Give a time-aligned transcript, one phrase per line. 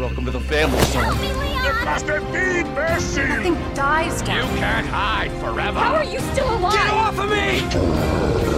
[0.00, 1.14] Welcome to the family, son.
[1.20, 3.20] It must have been mercy!
[3.20, 5.78] Nothing dies, You can't hide forever!
[5.78, 6.72] How are you still alive?
[6.72, 8.49] Get off of me!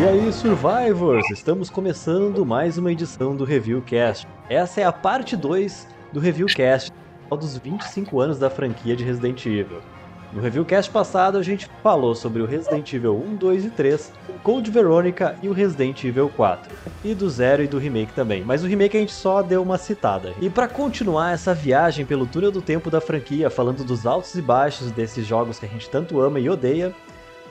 [0.00, 1.30] E aí, Survivors!
[1.30, 4.26] Estamos começando mais uma edição do Review Cast.
[4.48, 6.90] Essa é a parte 2 do Review Cast,
[7.28, 9.82] dos 25 anos da franquia de Resident Evil.
[10.32, 14.12] No Review Cast passado, a gente falou sobre o Resident Evil 1, 2 e 3,
[14.30, 16.74] o Code Veronica e o Resident Evil 4.
[17.04, 19.76] E do Zero e do remake também, mas o remake a gente só deu uma
[19.76, 20.32] citada.
[20.40, 24.40] E para continuar essa viagem pelo túnel do tempo da franquia, falando dos altos e
[24.40, 26.90] baixos desses jogos que a gente tanto ama e odeia,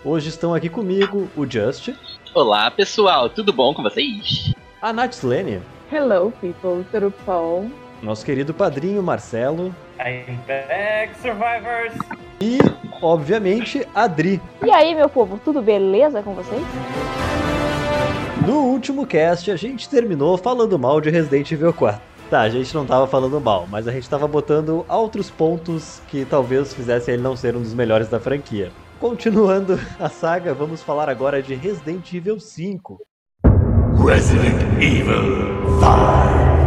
[0.04, 1.92] hoje estão aqui comigo o Just,
[2.34, 4.54] Olá pessoal, tudo bom com vocês?
[4.82, 5.62] a Nath Slane,
[5.92, 6.86] Hello, people.
[6.92, 7.70] Tudo bom?
[8.02, 11.94] nosso querido padrinho Marcelo I'm back, survivors!
[12.40, 12.60] e,
[13.02, 14.40] obviamente, a Dri.
[14.66, 16.62] E aí, meu povo, tudo beleza com vocês?
[18.48, 22.00] No último cast, a gente terminou falando mal de Resident Evil 4.
[22.30, 26.24] Tá, a gente não tava falando mal, mas a gente tava botando outros pontos que
[26.26, 28.72] talvez fizessem ele não ser um dos melhores da franquia.
[29.00, 33.00] Continuando a saga, vamos falar agora de Resident Evil 5.
[34.06, 36.59] Resident Evil 5.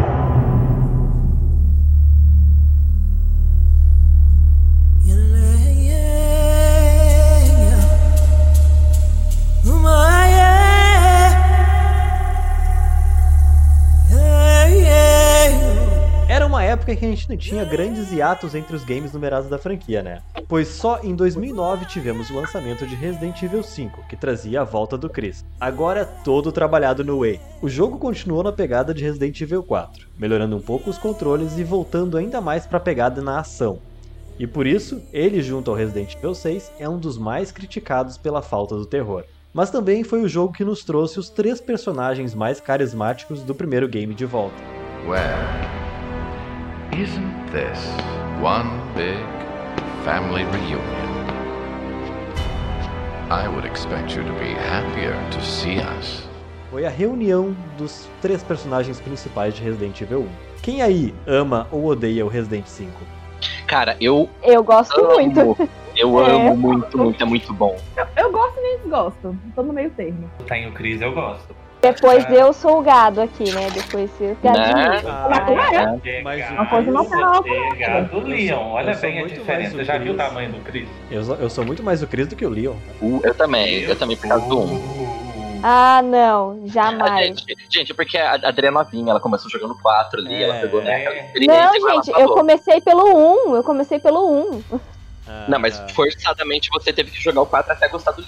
[16.73, 20.23] Época que a gente não tinha grandes hiatos entre os games numerados da franquia, né?
[20.49, 24.97] Pois só em 2009 tivemos o lançamento de Resident Evil 5, que trazia a volta
[24.97, 25.45] do Chris.
[25.61, 27.41] Agora todo trabalhado no Way.
[27.61, 31.65] O jogo continuou na pegada de Resident Evil 4, melhorando um pouco os controles e
[31.65, 33.79] voltando ainda mais para a pegada na ação.
[34.39, 38.41] E por isso, ele junto ao Resident Evil 6 é um dos mais criticados pela
[38.41, 39.25] falta do terror.
[39.53, 43.87] Mas também foi o jogo que nos trouxe os três personagens mais carismáticos do primeiro
[43.87, 44.57] game de volta.
[45.07, 45.21] Well,
[46.97, 47.79] isn't this
[48.41, 49.19] one big
[50.05, 51.09] family reunion?
[53.31, 56.29] I would expect you to be happier to see us.
[56.71, 60.29] foi a reunião dos três personagens principais de Resident Evil 1.
[60.63, 62.91] Quem aí ama ou odeia o Resident 5?
[63.67, 65.39] Cara, eu Eu gosto muito.
[65.41, 65.57] amo,
[65.97, 66.31] eu É.
[66.31, 67.77] amo muito, muito, é muito bom.
[67.97, 69.37] Eu, eu gosto e nem desgosto.
[69.55, 70.31] Tô no meio termo.
[70.47, 71.55] Tá em o Cris, eu gosto.
[71.83, 72.33] Depois Ah.
[72.33, 73.69] eu sou o gado aqui, né?
[73.75, 74.67] Depois eu gado Né?
[74.69, 75.11] de mim.
[75.11, 78.71] Ah, É Mas Uma coisa não tá é gado Leon.
[78.71, 79.85] Olha eu bem a muito diferença.
[79.85, 80.29] Já viu o Chris.
[80.29, 80.89] tamanho do Cris?
[81.11, 82.75] eu, sou- eu sou muito mais o Chris do que o Leon.
[83.01, 84.65] Uh, eu também, eu também por causa do 1.
[84.77, 85.33] Uh,
[85.65, 86.61] Ah, não.
[86.67, 87.41] Jamais.
[87.41, 90.83] gente, gente, porque a Adri é novinha, ela começou jogando 4 ali, É, ela pegou
[90.83, 91.33] né, é.
[91.47, 92.35] Não, gente, eu falou.
[92.35, 93.57] comecei pelo 1.
[93.57, 94.63] Eu comecei pelo 1.
[95.27, 95.89] Ah, Não, mas tá.
[95.89, 98.23] forçadamente você teve que jogar o 4 até gostar do.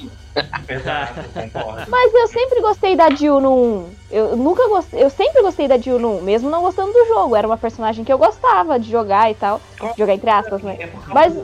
[0.67, 1.85] Pesado, concordo.
[1.91, 3.95] Mas eu sempre gostei da Jill no 1.
[4.11, 5.03] Eu nunca gostei.
[5.03, 7.37] Eu sempre gostei da Jill no 1, mesmo não gostando do jogo.
[7.37, 9.61] Era uma personagem que eu gostava de jogar e tal.
[9.99, 10.79] Jogar entre aspas, né?
[11.09, 11.35] Mas?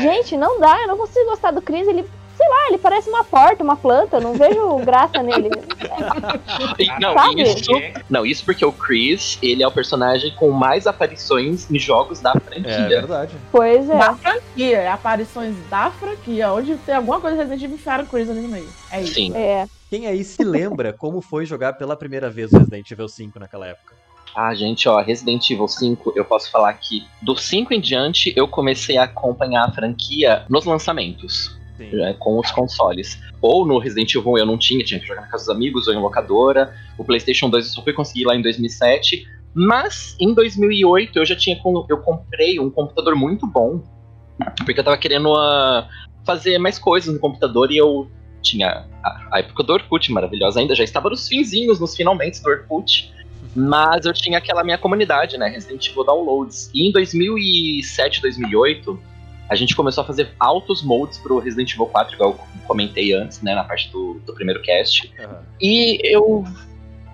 [0.00, 2.08] Gente, não dá, eu não consigo gostar do Chris, ele.
[2.36, 5.50] Sei lá, ele parece uma porta, uma planta, eu não vejo graça nele.
[6.78, 7.42] E, não, Sabe?
[7.42, 7.70] isso,
[8.08, 12.32] não, isso porque o Chris, ele é o personagem com mais aparições em jogos da
[12.34, 12.88] É franquia.
[12.88, 13.34] verdade.
[13.50, 13.98] Pois é.
[13.98, 18.40] Da franquia, aparições da franquia, onde tem alguma coisa Resident Evil enfiaram o Chris ali
[18.40, 18.68] no meio.
[18.90, 19.14] É isso.
[19.14, 19.32] Sim.
[19.36, 19.66] É.
[19.90, 23.66] Quem aí se lembra como foi jogar pela primeira vez o Resident Evil 5 naquela
[23.66, 23.94] época?
[24.34, 28.48] Ah, gente, ó, Resident Evil 5, eu posso falar que do 5 em diante eu
[28.48, 32.02] comecei a acompanhar a franquia nos lançamentos, Sim.
[32.02, 33.20] é, com os consoles.
[33.40, 35.88] Ou no Resident Evil 1 eu não tinha, tinha que jogar na casa dos amigos
[35.88, 36.74] ou em locadora.
[36.98, 39.26] O PlayStation 2 eu só fui conseguir lá em 2007.
[39.54, 43.82] Mas em 2008 eu já tinha eu comprei um computador muito bom,
[44.64, 45.88] porque eu tava querendo ah,
[46.24, 50.74] fazer mais coisas no computador e eu tinha a, a época do Orkut maravilhosa ainda,
[50.74, 53.12] já estava nos finzinhos, nos finalmente do Orkut.
[53.54, 55.48] Mas eu tinha aquela minha comunidade, né?
[55.48, 56.70] Resident Evil Downloads.
[56.72, 58.98] E em 2007, 2008,
[59.52, 63.42] a gente começou a fazer altos modes pro Resident Evil 4, igual eu comentei antes,
[63.42, 63.54] né?
[63.54, 65.12] Na parte do, do primeiro cast.
[65.18, 65.42] Aham.
[65.60, 66.44] E eu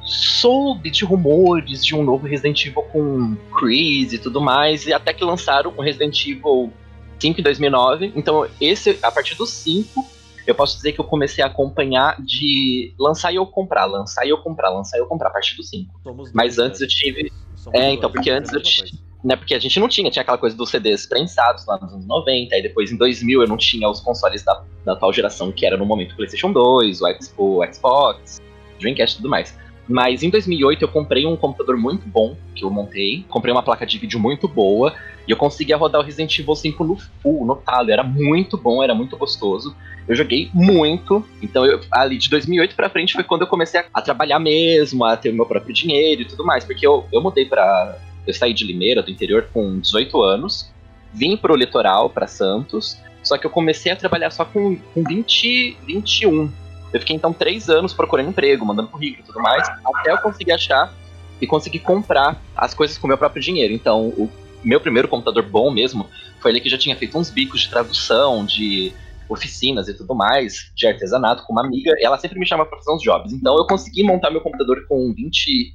[0.05, 5.13] soube de rumores de um novo Resident Evil com Chris e tudo mais, e até
[5.13, 6.73] que lançaram o Resident Evil
[7.19, 8.13] 5 em 2009.
[8.15, 10.07] Então, esse, a partir do 5,
[10.47, 14.31] eu posso dizer que eu comecei a acompanhar de lançar e eu comprar, lançar e
[14.31, 16.01] eu comprar, lançar e eu comprar a partir do 5.
[16.03, 16.87] Somos Mas dois, antes né?
[16.87, 19.08] eu tive Somos é, dois, então, porque é antes eu mesma ti- coisa.
[19.25, 22.07] Né, porque a gente não tinha, tinha aquela coisa dos CDs prensados lá nos anos
[22.07, 25.67] 90, aí depois em 2000 eu não tinha os consoles da, da atual geração, que
[25.67, 28.41] era no momento o PlayStation 2, o, X- o Xbox,
[28.81, 29.57] Dreamcast e tudo mais.
[29.91, 33.25] Mas em 2008 eu comprei um computador muito bom que eu montei.
[33.31, 34.95] Comprei uma placa de vídeo muito boa.
[35.27, 37.91] E eu conseguia rodar o Resident Evil 5 no full, no talo.
[37.91, 39.75] Era muito bom, era muito gostoso.
[40.07, 41.25] Eu joguei muito.
[41.41, 45.07] Então, eu, ali de 2008 pra frente foi quando eu comecei a, a trabalhar mesmo,
[45.07, 46.67] a ter o meu próprio dinheiro e tudo mais.
[46.67, 47.99] Porque eu, eu mudei pra.
[48.29, 50.71] Eu saí de Limeira, do interior, com 18 anos.
[51.15, 52.99] Vim pro litoral, pra Santos.
[53.23, 56.53] Só que eu comecei a trabalhar só com, com 20, 21.
[56.93, 60.53] Eu fiquei então três anos procurando emprego, mandando currículo e tudo mais, até eu conseguir
[60.53, 60.93] achar
[61.41, 63.73] e conseguir comprar as coisas com meu próprio dinheiro.
[63.73, 64.31] Então, o
[64.63, 66.07] meu primeiro computador bom mesmo
[66.39, 68.93] foi ele que já tinha feito uns bicos de tradução, de
[69.27, 71.95] oficinas e tudo mais, de artesanato com uma amiga.
[71.99, 73.33] Ela sempre me chamava para fazer uns jobs.
[73.33, 75.75] Então, eu consegui montar meu computador com 20,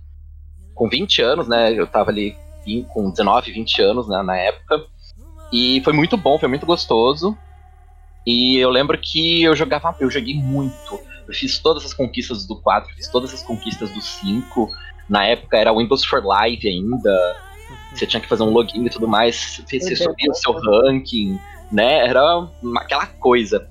[0.76, 1.74] com 20 anos, né?
[1.74, 2.43] Eu tava ali
[2.90, 4.86] com 19, 20 anos né, na época.
[5.52, 7.38] E foi muito bom, foi muito gostoso.
[8.26, 11.00] E eu lembro que eu jogava, eu joguei muito.
[11.28, 14.70] Eu fiz todas as conquistas do 4, fiz todas as conquistas do 5.
[15.08, 17.36] Na época era Windows for Live ainda.
[17.94, 19.62] Você tinha que fazer um login e tudo mais.
[19.68, 21.40] Você subia o seu ranking,
[21.72, 22.08] né?
[22.08, 23.68] Era aquela coisa.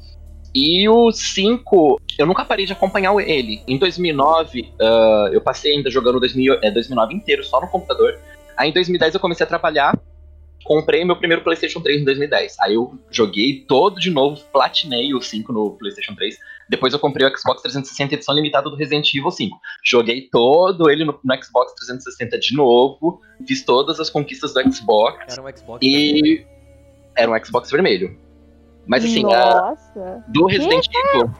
[0.54, 3.62] E o 5, eu nunca parei de acompanhar ele.
[3.66, 8.18] Em 2009, ah, eu passei ainda jogando 2000, é, 2009 inteiro só no computador.
[8.56, 9.98] Aí em 2010 eu comecei a trabalhar
[10.64, 12.56] comprei meu primeiro PlayStation 3 em 2010.
[12.60, 16.36] Aí eu joguei todo de novo, platinei o 5 no PlayStation 3.
[16.68, 19.58] Depois eu comprei o Xbox 360 edição limitada do Resident Evil 5.
[19.84, 25.32] Joguei todo ele no, no Xbox 360 de novo, fiz todas as conquistas do Xbox
[25.36, 25.78] Era um Xbox.
[25.84, 26.46] e
[27.16, 28.16] era um Xbox vermelho.
[28.86, 30.24] Mas assim, a- Nossa.
[30.28, 31.34] do Resident Evil.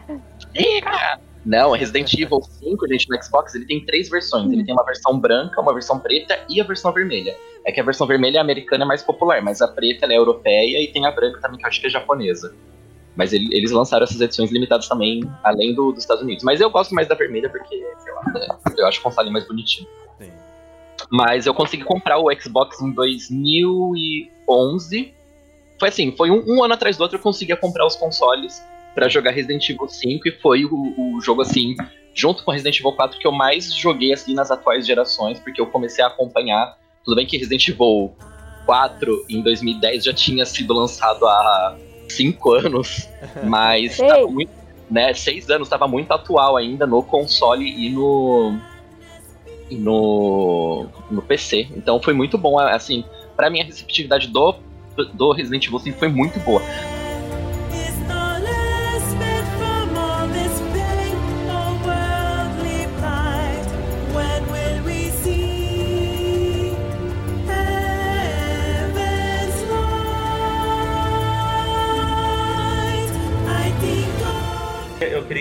[0.54, 1.20] Eita!
[1.44, 4.50] Não, Resident Evil 5, gente, no Xbox, ele tem três versões.
[4.52, 7.36] Ele tem uma versão branca, uma versão preta e a versão vermelha.
[7.66, 10.80] É que a versão vermelha americana é mais popular, mas a preta ela é europeia
[10.80, 12.54] e tem a branca também, que eu acho que é japonesa.
[13.16, 16.44] Mas ele- eles lançaram essas edições limitadas também, além do, dos Estados Unidos.
[16.44, 18.46] Mas eu gosto mais da vermelha porque, sei lá, né,
[18.78, 19.86] eu acho o console mais bonitinho.
[20.18, 20.30] Sim.
[21.10, 25.12] Mas eu consegui comprar o Xbox em 2011.
[25.78, 28.62] Foi assim, foi um, um ano atrás do outro eu conseguia comprar os consoles
[28.94, 31.74] pra jogar Resident Evil 5 e foi o, o jogo assim,
[32.14, 35.66] junto com Resident Evil 4 que eu mais joguei assim nas atuais gerações, porque eu
[35.66, 36.76] comecei a acompanhar.
[37.04, 38.12] Tudo bem que Resident Evil
[38.66, 41.76] 4 em 2010 já tinha sido lançado há
[42.08, 43.08] 5 anos,
[43.44, 44.12] mas Seis.
[44.12, 44.52] tava muito,
[44.90, 48.58] né, 6 anos, estava muito atual ainda no console e no
[49.70, 51.68] e no no PC.
[51.76, 53.04] Então foi muito bom, assim,
[53.36, 54.54] pra mim a receptividade do
[55.14, 56.60] do Resident Evil 5 foi muito boa.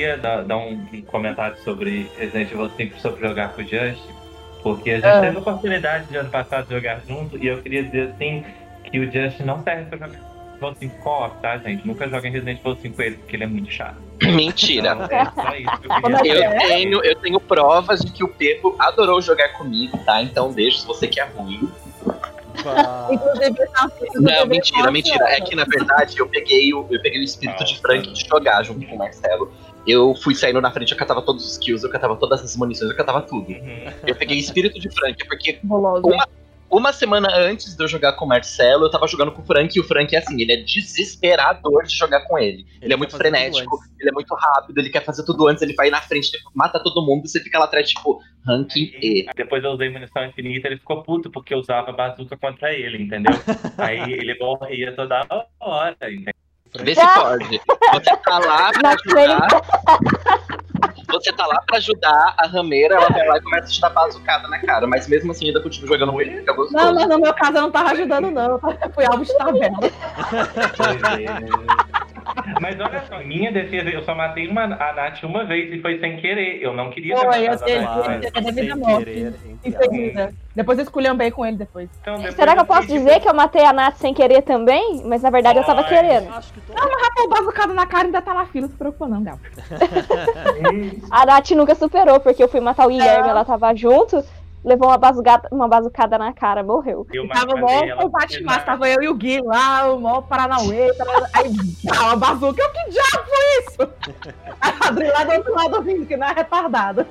[0.01, 4.01] Queria dar, dar um comentário sobre Resident Evil 5 sobre jogar com o Just,
[4.63, 5.21] porque a gente Ah.
[5.21, 8.43] teve a oportunidade de ano passado de jogar junto, e eu queria dizer assim
[8.83, 11.85] que o Just não serve pra jogar Resident Evil 5 co-op, tá, gente?
[11.87, 13.97] Nunca joguem Resident Evil 5 com ele, porque ele é muito chato.
[14.23, 14.91] Mentira.
[14.93, 18.27] Então, é só isso que eu queria Eu tenho, eu tenho provas de que o
[18.27, 20.21] Pedro adorou jogar comigo, tá?
[20.21, 21.69] Então deixa se você quer ruim.
[22.63, 23.07] Tá-
[24.15, 25.25] Não, mentira, tá mentira.
[25.29, 28.61] É que na verdade eu peguei o, eu peguei o espírito de Frank de jogar
[28.63, 29.51] junto com o Marcelo.
[29.87, 32.91] Eu fui saindo na frente, eu catava todos os kills, eu catava todas as munições,
[32.91, 33.49] eu catava tudo.
[33.49, 33.91] Uhum.
[34.05, 36.05] Eu peguei espírito de Frank, porque Bolosa.
[36.05, 36.27] uma,
[36.69, 39.75] uma semana antes de eu jogar com o Marcelo, eu tava jogando com o Frank,
[39.75, 42.59] e o Frank é assim, ele é desesperador de jogar com ele.
[42.59, 45.73] Ele, Ele é muito frenético, ele é muito rápido, ele quer fazer tudo antes, ele
[45.73, 49.25] vai na frente, mata todo mundo, e você fica lá atrás, tipo, ranking E.
[49.35, 53.33] Depois eu usei munição infinita, ele ficou puto porque eu usava bazuca contra ele, entendeu?
[53.79, 55.27] Aí ele morria toda
[55.59, 56.33] hora, entendeu?
[56.79, 57.61] Vê se pode.
[57.93, 59.47] Você tá lá pra ajudar.
[61.09, 63.89] Você tá lá pra ajudar a rameira, ela vai lá e começa a te dar
[63.89, 64.87] bazucada na cara.
[64.87, 66.85] Mas mesmo assim, ainda continua jogando ele, fica gostoso.
[66.85, 68.51] Não, mas no meu caso eu não tava ajudando, não.
[68.53, 69.77] Eu fui alvo de tabela.
[72.25, 72.59] É.
[72.61, 75.99] Mas olha só, minha defesa, eu só matei uma, a Nath uma vez e foi
[75.99, 76.61] sem querer.
[76.61, 77.97] Eu não queria ter Foi, eu matado a sei, Nath.
[77.97, 78.31] eu mas- sei.
[78.33, 79.33] É sem morte.
[79.63, 80.33] Em seguida.
[80.55, 81.89] Depois eu esculhambei com ele depois.
[82.01, 85.01] Então, depois Será que eu posso dizer que eu matei a Nath sem querer também?
[85.05, 86.29] Mas na verdade eu tava querendo.
[86.33, 86.73] Acho que tô...
[86.73, 89.39] Pô, bazucado na cara ainda tá na fila, não se preocupa não, Gal.
[90.73, 94.23] hum, A Nath nunca superou, porque eu fui matar o Guilherme, ela tava junto,
[94.63, 97.05] levou uma bazucada, uma bazucada na cara, morreu.
[97.11, 101.27] eu Tava mó combate massa, tava eu e o Gui lá, o mó Paranauê, tava-
[101.33, 101.51] aí
[101.87, 103.93] pá, uma bazuca, eu que diabo foi isso?
[104.61, 107.05] Aí a Adri lá do outro lado vindo, que não é retardado.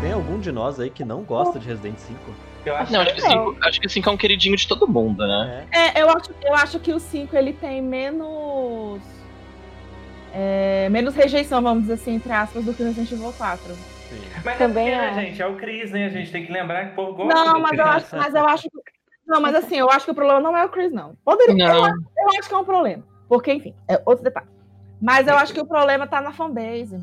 [0.00, 2.18] Tem algum de de nós aí que não gosta de Resident 5?
[2.64, 4.86] Eu acho Não, acho que, cinco, acho que o 5 é um queridinho de todo
[4.86, 5.66] mundo, né?
[5.72, 5.98] É.
[5.98, 9.00] É, eu acho, eu acho que o 5 ele tem menos.
[10.32, 13.74] é, menos rejeição, vamos dizer assim, entre aspas, do que o Resident Evil 4.
[13.74, 14.20] Sim.
[14.44, 15.14] Mas Também é porque, é.
[15.14, 16.06] né, gente, é o Chris, né?
[16.06, 18.34] A gente tem que lembrar que o povo gosta Não, do mas eu acho, mas
[18.34, 18.78] eu acho que.
[19.26, 21.14] Não, mas assim, eu acho que o problema não é o Chris, não.
[21.24, 21.84] Poderia, eu, Não.
[21.84, 23.02] acho- eu acho que é um problema.
[23.28, 24.46] Porque, enfim, é outro detalhe.
[25.00, 26.98] Mas eu acho que o problema tá na fanbase.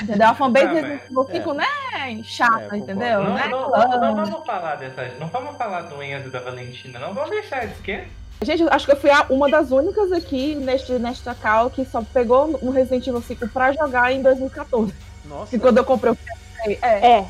[0.00, 0.28] Entendeu?
[0.28, 3.22] A fanbase Ah, do mas- Resident Evil 5 não é chata, É, eu entendeu?
[3.24, 5.08] Não, Não é não, não, não vamos falar dessa.
[5.18, 7.12] Não vamos falar do Enzo e da Valentina, não.
[7.12, 8.04] Vamos deixar eles que
[8.42, 12.02] Gente, acho que eu fui a- uma das únicas aqui neste, nesta cal que só
[12.02, 14.94] pegou o Resident Evil 5 pra jogar em 2014.
[15.26, 15.54] Nossa.
[15.54, 17.26] E quando eu comprei o PS3, é, É,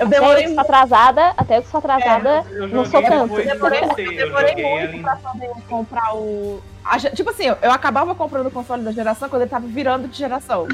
[0.00, 3.36] eu até eu demorei atrasada, até eu que sou atrasada, eu não sou tanto.
[3.36, 6.62] de demorei, eu Eu demorei muito em pra poder comprar o.
[6.82, 10.08] a tipo assim, eu, eu acabava comprando o console da geração quando ele tava virando
[10.08, 10.66] de geração.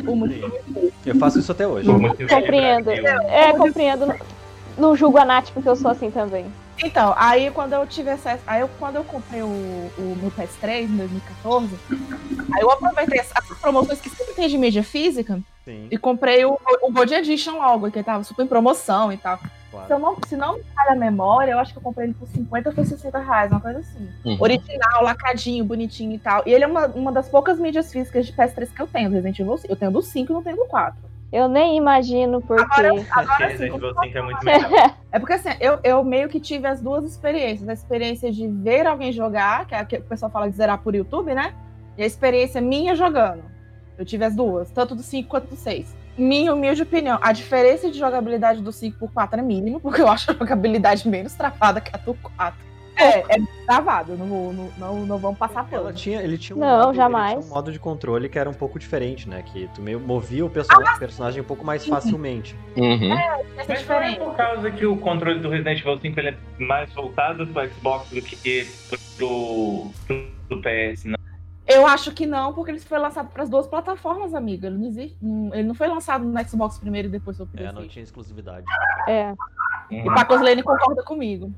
[1.05, 1.89] Eu faço isso até hoje.
[1.89, 2.91] Compreendo.
[2.91, 4.15] É, compreendo.
[4.79, 6.47] Não julgo a Nath porque eu sou assim também.
[6.83, 8.43] Então, aí quando eu tive acesso.
[8.47, 11.75] Aí eu, quando eu comprei o, o meu PS3 em 2014,
[12.55, 16.59] aí eu aproveitei essas promoções que sempre tem de mídia física Sim, e comprei o,
[16.83, 19.39] o Gold Edition logo, que tava super em promoção e tal.
[19.39, 19.93] Se, claro.
[19.93, 22.29] eu não, se não me falha a memória, eu acho que eu comprei ele por
[22.29, 24.09] 50 ou por 60 reais, uma coisa assim.
[24.25, 24.37] Uhum.
[24.39, 26.43] Original, lacradinho, bonitinho e tal.
[26.47, 29.39] E ele é uma, uma das poucas mídias físicas de PS3 que eu tenho, Resident
[29.39, 29.73] Evil 5.
[29.73, 31.16] Eu tenho do 5 e não tenho do 4.
[31.33, 32.81] Eu nem imagino porque.
[33.11, 34.97] Agora Resident sim, Evil 5 é muito melhor.
[35.13, 37.67] É porque assim, eu, eu meio que tive as duas experiências.
[37.69, 40.79] A experiência de ver alguém jogar, que é a que o pessoal fala de zerar
[40.79, 41.55] por YouTube, né?
[41.97, 43.43] E a experiência minha jogando.
[43.97, 45.97] Eu tive as duas, tanto do 5 quanto do 6.
[46.19, 50.09] Minha humilde opinião, a diferença de jogabilidade do 5 por 4 é mínima, porque eu
[50.09, 52.59] acho a jogabilidade menos travada que a do 4.
[52.97, 55.95] É, é travado, não, não, não, não vamos passar Ela pano.
[55.95, 57.33] tinha, ele tinha um Não, modo, ele jamais.
[57.39, 59.43] tinha um modo de controle que era um pouco diferente, né?
[59.43, 62.57] Que tu meio movia o perso- personagem um pouco mais facilmente.
[62.77, 63.13] Uhum.
[63.13, 66.37] Essa Mas não é por causa que o controle do Resident Evil 5 ele é
[66.59, 68.99] mais voltado pro Xbox do que pro,
[70.07, 71.17] pro, pro PS, não.
[71.67, 74.69] Eu acho que não, porque ele foi lançado para as duas plataformas, amiga.
[74.69, 75.19] Ele não, existe,
[75.53, 77.81] ele não foi lançado no Xbox primeiro e depois pro É, PlayStation.
[77.81, 78.65] não tinha exclusividade.
[79.09, 79.35] É.
[79.91, 81.53] E o Paco Lane concorda comigo.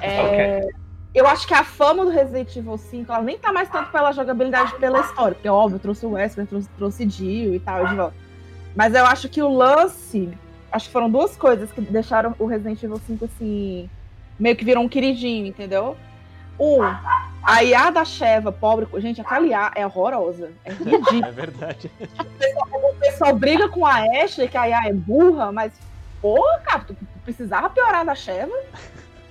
[0.00, 0.66] É,
[1.14, 4.10] Eu acho que a fama do Resident Evil 5, ela nem tá mais tanto pela
[4.10, 5.34] jogabilidade pela história.
[5.36, 8.16] Porque, óbvio, trouxe o Wesker, trouxe, trouxe Dio e tal, de volta.
[8.74, 10.36] Mas eu acho que o lance.
[10.72, 13.88] Acho que foram duas coisas que deixaram o Resident Evil 5 assim.
[14.36, 15.96] Meio que virou um queridinho, entendeu?
[16.58, 16.82] Um,
[17.44, 18.88] a IA da Sheva, pobre.
[19.00, 20.50] Gente, aquela IA é horrorosa.
[20.64, 21.28] É ridícula.
[21.28, 21.92] É verdade.
[22.72, 25.72] o pessoal briga com a Ashley, que a IA é burra, mas,
[26.20, 28.52] porra, cara, tu precisava piorar da Sheva.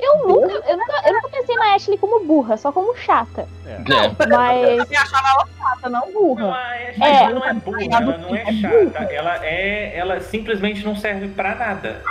[0.03, 3.47] Eu nunca, eu nunca, eu nunca pensei na Ashley como burra, só como chata.
[3.65, 3.71] É.
[3.71, 4.27] É.
[4.27, 4.91] Mas.
[4.91, 6.47] Eu achava ela chata, não Não, burra.
[6.55, 7.29] a Ashley É.
[7.29, 9.03] não é burra, Ela ela não é é chata.
[9.13, 9.97] Ela é.
[9.97, 12.01] Ela simplesmente não serve pra nada.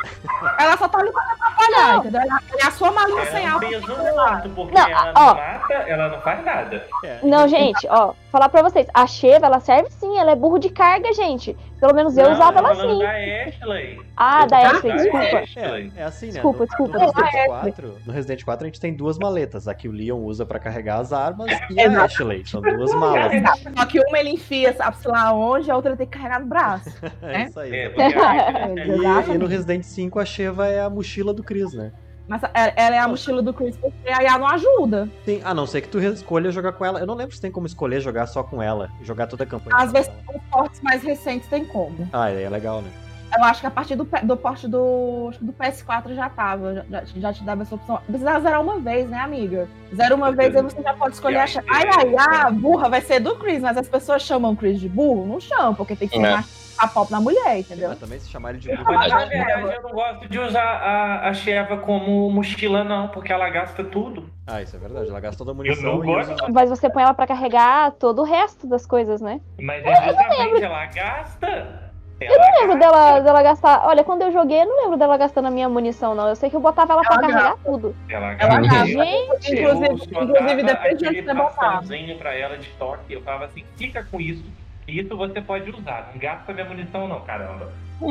[0.58, 2.20] Ela só tá ali pra atrapalhar, entendeu?
[2.22, 3.60] Ela é a sua Ela sem é alma.
[3.68, 5.26] peso morto, porque Não, ela ó.
[5.28, 6.86] não mata, ela não faz nada.
[7.04, 7.18] É.
[7.22, 10.70] Não, gente, ó, falar pra vocês, a Sheva, ela serve sim, ela é burro de
[10.70, 11.56] carga, gente.
[11.78, 12.98] Pelo menos eu Não, usava ela assim.
[12.98, 13.10] da
[13.48, 14.00] Ashley.
[14.16, 15.38] Ah, da Ah, Ashley, desculpa.
[15.38, 15.92] Ashley.
[15.96, 16.32] É, é assim, né?
[16.32, 16.92] Desculpa, no, desculpa.
[16.92, 17.46] No Resident, Ah, é.
[17.46, 19.68] 4, no Resident 4 a gente tem duas maletas.
[19.68, 22.04] A que o Leon usa pra carregar as armas e a Exato.
[22.04, 22.46] Ashley.
[22.46, 23.32] São duas malas.
[23.76, 26.46] Só que uma ele enfia, sabe-se lá onde, a outra ele tem que carregar no
[26.46, 26.90] braço.
[27.22, 27.74] É isso aí.
[27.74, 28.00] É, E,
[28.94, 29.30] Exatamente.
[29.34, 31.92] e no Resident 5 a Sheva é a mochila do Chris, né?
[32.28, 35.08] Mas ela ela é a mochila do Chris, porque a IA não ajuda.
[35.24, 37.00] Sim, a não ser que tu escolha jogar com ela.
[37.00, 38.90] Eu não lembro se tem como escolher jogar só com ela.
[39.00, 39.76] e Jogar toda a campanha.
[39.76, 40.06] As com ela.
[40.06, 42.08] versões fortes mais recentes tem como.
[42.12, 42.90] Ah, é legal, né?
[43.36, 46.74] Eu acho que a partir do, do porte do, acho que do PS4 já tava.
[46.74, 47.98] Já, já- já te dava essa opção.
[48.06, 49.66] Precisava zerar uma vez, né, amiga?
[49.94, 51.66] Zera uma vez, aí você já pode escolher a chave.
[51.70, 54.86] Ai, ai, ai, burra vai ser do Chris, mas as pessoas chamam o Chris de
[54.88, 55.26] burro?
[55.26, 56.32] Não chamam, porque tem que ser É.
[56.32, 57.88] mais a pop na mulher, entendeu?
[57.90, 58.92] Mas também se chamar ele de burro.
[58.92, 59.74] na Verdade.
[59.74, 64.28] eu não gosto de usar a, a Sheva como mochila, não, porque ela gasta tudo.
[64.46, 65.08] Ah, isso é verdade.
[65.08, 66.32] Ela gasta toda a Eu munição não e gosto.
[66.34, 66.52] usa...
[66.52, 69.40] Mas você põe ela pra carregar todo o resto das coisas, né?
[69.60, 71.82] Mas é justamente ela gasta.
[72.20, 73.84] Eu não lembro dela, dela gastar.
[73.84, 76.28] Olha, quando eu joguei, eu não lembro dela gastando a minha munição, não.
[76.28, 77.96] Eu sei que eu botava ela pra Ela carregar tudo.
[78.08, 78.86] Ela Ela gasta.
[78.86, 81.42] Gente, Eu Inclusive, inclusive depende de você botar.
[81.42, 83.12] bastãozinho pra ela de toque.
[83.12, 84.44] Eu falava assim, fica com isso.
[84.88, 86.10] Isso você pode usar.
[86.12, 87.72] Não gasta minha munição, não, caramba.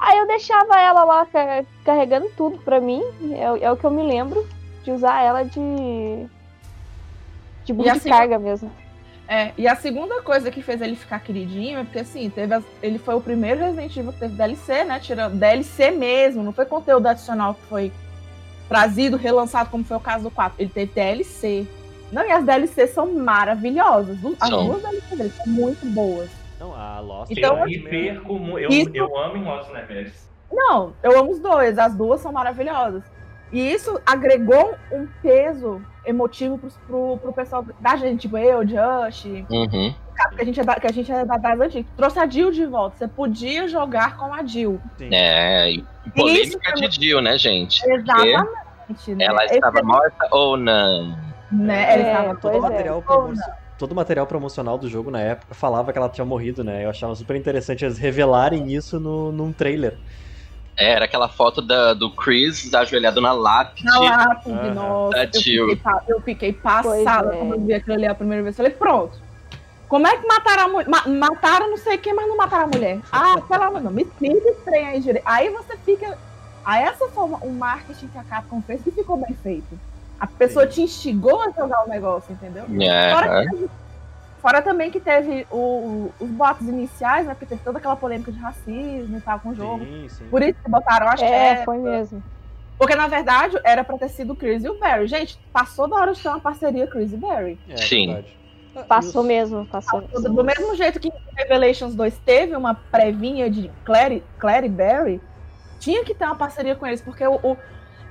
[0.00, 3.02] Aí eu deixava ela lá ca- carregando tudo pra mim.
[3.32, 4.46] É, é o que eu me lembro
[4.82, 5.60] de usar ela de.
[7.64, 8.70] De E de carga mesmo.
[9.28, 12.64] É, e a segunda coisa que fez ele ficar queridinho é porque, assim, teve as-
[12.82, 14.98] ele foi o primeiro Resident Evil que teve DLC, né?
[14.98, 17.92] Tirando DLC mesmo, não foi conteúdo adicional que foi
[18.68, 20.56] trazido, relançado, como foi o caso do 4.
[20.60, 21.68] Ele teve DLC.
[22.12, 24.18] Não, e as DLCs são maravilhosas.
[24.40, 24.66] As São.
[24.66, 26.30] duas DLCs dele são muito boas.
[26.60, 30.30] Não, a Lost Então, eu me perco, eu, Isso- eu amo em Lost Nightmares.
[30.52, 33.02] Não, eu amo os dois, as duas são maravilhosas.
[33.50, 39.24] E isso agregou um peso emotivo pro, pro, pro pessoal da gente, tipo eu, Josh,
[39.50, 39.94] Uhum.
[40.36, 41.90] que a gente é da, que a gente é da das antigas.
[41.96, 42.96] Trouxe a Jill de volta.
[42.96, 44.80] Você podia jogar com a Jill.
[44.98, 45.08] Sim.
[45.12, 47.82] É, e Isso polêmica foi de Jill, né, gente?
[47.90, 49.14] Exatamente.
[49.14, 49.24] Né?
[49.24, 51.16] Ela Esse- estava morta ou não?
[51.52, 51.92] Né?
[51.94, 52.60] Ela É, estava Todo o é.
[52.60, 53.34] material promo-
[53.78, 56.84] Todo o material promocional do jogo na época falava que ela tinha morrido, né?
[56.84, 59.98] Eu achava super interessante eles revelarem isso no, num trailer.
[60.76, 63.84] É, Era aquela foto da, do Chris ajoelhado na lápide.
[63.84, 64.74] na lápide, Aham.
[64.74, 65.10] nossa.
[65.16, 67.38] Da Eu fiquei, eu fiquei passada é.
[67.38, 68.56] quando eu vi aquilo ali a primeira vez.
[68.56, 69.18] Falei, pronto.
[69.88, 70.88] Como é que mataram a mulher?
[71.08, 73.00] mataram não sei quem, mas não mataram a mulher.
[73.12, 75.26] Ah, pelo amor Deus, me explica esse trem aí direito.
[75.26, 76.16] Aí você fica.
[76.64, 79.78] Aí essa foi um marketing que a Capcom fez que ficou bem feito.
[80.22, 82.64] A pessoa te instigou a jogar o negócio, entendeu?
[82.80, 83.70] É, Fora, que
[84.40, 87.34] fora também que teve o- o- os boatos iniciais, né?
[87.34, 89.84] Porque teve toda aquela polêmica de racismo e tal com o jogo.
[89.84, 90.24] Sim, sim.
[90.30, 92.22] Por isso que botaram a É, Cher, foi mesmo.
[92.78, 95.08] porque, na verdade, era pra ter sido o Chris e o Barry.
[95.08, 97.58] Gente, passou da hora de ter uma parceria Chris e Barry.
[97.68, 98.06] É, Sim.
[98.14, 98.36] verdade.
[98.76, 100.02] Ah, Passou os- mesmo, passou.
[100.02, 105.20] Do, do mesmo jeito que Revelations 2 teve uma previnha de Clary, Clary e Barry,
[105.80, 107.56] tinha que ter uma parceria com eles, porque o, o-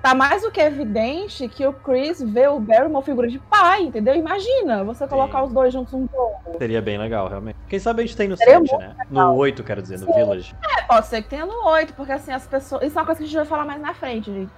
[0.01, 3.84] tá mais do que evidente que o Chris vê o Barry uma figura de pai,
[3.84, 4.15] entendeu?
[4.15, 5.48] Imagina você colocar Sim.
[5.48, 6.58] os dois juntos num jogo.
[6.58, 7.58] Seria bem legal, realmente.
[7.67, 8.96] Quem sabe a gente tem no Seria 7, né?
[9.10, 10.55] No 8, quero dizer, no Village.
[10.77, 12.84] É, pode ser que tenha no 8, porque assim, as pessoas.
[12.84, 14.51] Isso é uma coisa que a gente vai falar mais na frente, gente.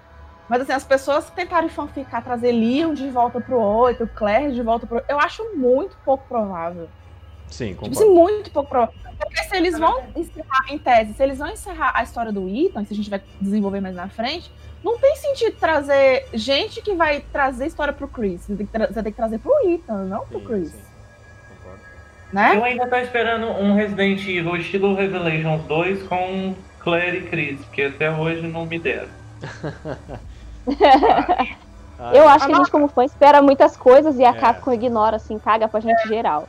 [0.48, 4.86] Mas assim, as pessoas tentarem fanficar, trazer Leon de volta pro 8, Claire de volta
[4.86, 5.02] pro.
[5.08, 6.88] Eu acho muito pouco provável.
[7.48, 8.00] Sim, Tipo concordo.
[8.00, 8.94] assim, muito pouco provável.
[9.20, 12.84] Porque se eles vão encerrar, em tese, se eles vão encerrar a história do Ethan,
[12.84, 14.52] se a gente vai desenvolver mais na frente,
[14.84, 18.42] não tem sentido trazer gente que vai trazer história pro Chris.
[18.42, 20.72] Você tem que, tra- você tem que trazer pro Ethan, não pro Sim, Chris.
[20.72, 20.82] sim.
[22.34, 22.56] Né?
[22.56, 27.84] Eu ainda tô esperando um Resident Evil estilo Revelations 2 com Claire e Chris, que
[27.84, 29.08] até hoje não me deram.
[32.00, 34.34] Ah, Eu acho que a gente, como fã, espera muitas coisas e a É.
[34.34, 36.48] Capcom ignora, assim, caga pra gente geral.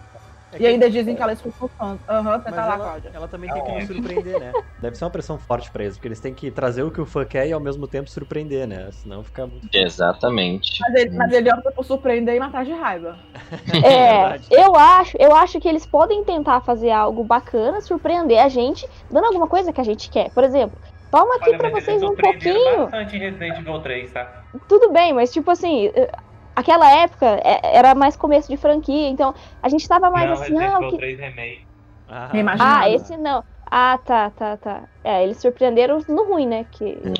[0.54, 2.00] É E ainda dizem que ela escutou fãs.
[2.08, 3.10] Aham, você Mas tá lá, Cláudia.
[3.12, 4.52] ela também tem que nos surpreender, né?
[4.78, 7.06] Deve ser uma pressão forte pra eles, porque eles têm que trazer o que o
[7.06, 8.90] fã quer e ao mesmo tempo surpreender, né?
[8.92, 9.68] Senão fica muito.
[9.72, 10.78] Exatamente.
[10.80, 13.18] Mas ele, mas ele opta por surpreender e matar de raiva.
[13.84, 14.48] É, verdade.
[14.50, 19.26] eu acho, eu acho que eles podem tentar fazer algo bacana, surpreender a gente, dando
[19.26, 20.30] alguma coisa que a gente quer.
[20.30, 20.78] Por exemplo,
[21.10, 22.78] toma aqui Olha, pra vocês um pouquinho.
[22.84, 24.44] bastante Resident Evil 3, tá?
[24.68, 26.10] Tudo bem, mas tipo assim, eh,
[26.54, 30.58] aquela época é- era mais começo de franquia, então a gente tava mais não, assim,
[30.58, 30.96] ah, o que...
[30.96, 31.68] 3 Remake.
[32.06, 33.44] Ah, ah, esse não.
[33.70, 34.88] Ah, tá, tá, tá.
[35.02, 36.64] É, eles surpreenderam no ruim, né?
[36.64, 37.10] Que...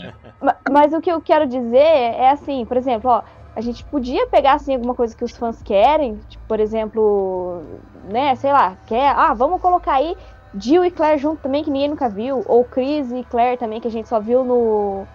[0.41, 3.23] Ma- Mas o que eu quero dizer é assim, por exemplo, ó,
[3.55, 8.35] a gente podia pegar assim alguma coisa que os fãs querem, tipo, por exemplo, né,
[8.37, 10.17] sei lá, quer, ah, vamos colocar aí
[10.53, 13.89] Jill e Claire junto também, que ninguém nunca viu, ou Chris e Claire também, que
[13.89, 15.09] a gente só viu no,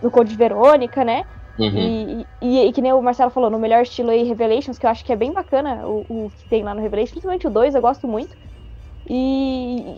[0.00, 1.24] no Code Verônica, né?
[1.58, 1.68] Uhum.
[1.68, 4.90] E, e, e que nem o Marcelo falou, no melhor estilo aí, Revelations, que eu
[4.90, 7.74] acho que é bem bacana o, o que tem lá no Revelations, principalmente o 2,
[7.74, 8.34] eu gosto muito.
[9.08, 9.96] E.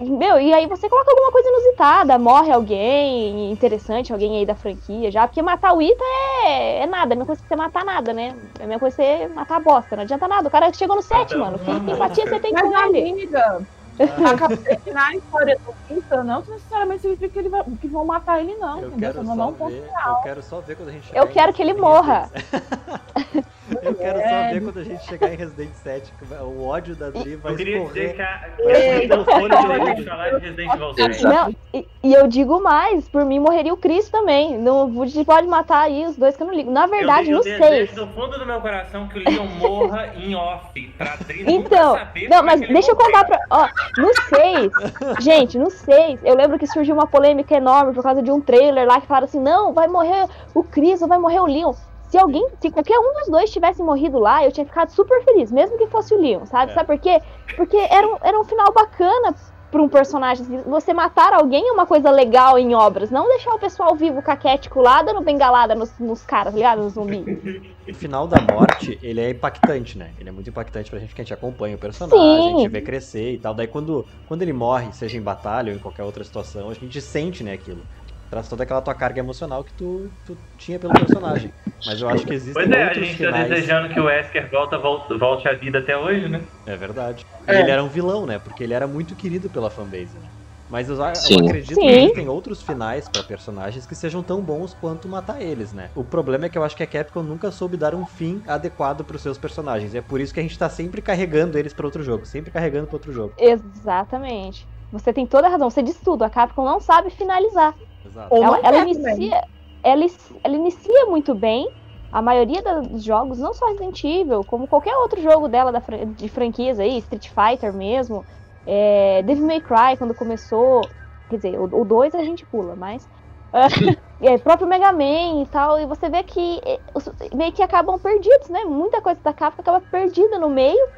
[0.00, 4.54] e, Meu, e aí você coloca alguma coisa inusitada, morre alguém interessante, alguém aí da
[4.54, 6.04] franquia já, porque matar o Ita
[6.46, 8.34] é, é nada, é a mesma coisa que você matar nada, né?
[8.58, 10.48] É a mesma coisa que você matar a bosta, não adianta nada.
[10.48, 11.58] O cara chegou no 7, Então, mano.
[11.58, 13.10] Que empatia você tem Mas, com ele?
[13.10, 13.66] amiga,
[14.90, 18.80] a- na história do não necessariamente significa que, ele vai, que vão matar ele, não,
[18.80, 18.98] Eu entendeu?
[19.12, 20.16] quero, Só não um ponto ver, final.
[20.16, 22.30] eu quero só ver quando a gente chegar Eu quero que ele morra.
[23.82, 24.52] Eu quero só É.
[24.54, 27.52] ver quando a gente chegar em Resident 7, que vai- o ódio da Dri vai
[27.52, 29.00] Eu queria dizer escorrer.
[29.00, 30.04] que que a pelo fone de gente ouvido.
[30.10, 31.10] falar de Resident Evil 7.
[31.10, 31.34] Exato.
[31.34, 34.56] Não, e, e eu digo mais, por mim morreria o Chris também.
[34.58, 36.70] Não, a gente pode matar aí os dois que eu não ligo.
[36.70, 37.58] Na verdade, eu, no eu 6.
[37.60, 41.50] desejo do fundo do meu coração que o Leon morra em off, pra Dri nunca
[41.52, 43.38] Então, saber não, é mas que deixa eu contar pra.
[43.50, 44.72] Ó, no 6,
[45.20, 48.86] gente, no 6, eu lembro que surgiu uma polêmica enorme por causa de um trailer
[48.86, 51.72] lá que falaram assim: não, vai morrer o Chris ou vai morrer o Leon.
[52.08, 55.50] Se alguém, se qualquer um dos dois tivesse morrido lá, eu tinha ficado super feliz,
[55.50, 56.70] mesmo que fosse o Leon, sabe?
[56.70, 56.74] É.
[56.74, 57.20] Sabe por quê?
[57.56, 59.34] Porque era um, era um final bacana
[59.70, 60.44] pra um personagem.
[60.44, 64.22] assim, Você matar alguém é uma coisa legal em obras, não deixar o pessoal vivo
[64.22, 66.82] caquético lá dando bengalada nos, nos caras, tá ligado?
[66.82, 67.24] Nos zumbis.
[67.88, 70.10] O final da morte, ele é impactante, né?
[70.18, 72.58] Ele é muito impactante pra gente, porque a gente acompanha o personagem, a Sim.
[72.58, 73.54] gente vê crescer e tal.
[73.54, 77.00] Daí quando, quando ele morre, seja em batalha ou em qualquer outra situação, a gente
[77.00, 77.86] sente, né, aquilo.
[78.30, 81.52] Traz toda aquela tua carga emocional que tu, tu tinha pelo personagem.
[81.84, 83.48] Mas eu acho que existem Pois é, a gente tá finais.
[83.48, 86.42] desejando que o Wesker volta, volte, volte à vida até hoje, né?
[86.66, 87.24] É verdade.
[87.46, 87.54] É.
[87.56, 88.38] E ele era um vilão, né?
[88.38, 90.18] Porque ele era muito querido pela fanbase.
[90.18, 90.26] né?
[90.68, 91.80] Mas eu, eu acredito Sim.
[91.80, 95.90] que existem outros finais pra personagens que sejam tão bons quanto matar eles, né?
[95.94, 99.04] O problema é que eu acho que a Capcom nunca soube dar um fim adequado
[99.04, 99.94] pros seus personagens.
[99.94, 102.88] É por isso que a gente tá sempre carregando eles pra outro jogo, sempre carregando
[102.88, 103.34] pra outro jogo.
[103.38, 104.66] Exatamente.
[104.90, 105.70] Você tem toda a razão.
[105.70, 106.24] Você disse tudo.
[106.24, 107.72] A Capcom não sabe finalizar.
[108.06, 108.34] Exato.
[108.42, 109.42] Ela, ela inicia,
[109.82, 110.04] ela,
[110.44, 111.68] ela inicia muito bem.
[112.10, 116.28] A maioria dos jogos, não só Resident Evil, como qualquer outro jogo dela da de
[116.28, 118.24] franquias aí, Street Fighter mesmo,
[118.64, 120.80] é, Devil May Cry quando começou,
[121.28, 123.06] quer dizer, o 2 a gente pula, mas
[124.20, 127.98] é, próprio Mega Man e tal, e você vê que é, os- meio que acabam
[127.98, 128.64] perdidos, né?
[128.64, 130.88] Muita coisa da Capcom acaba perdida no meio,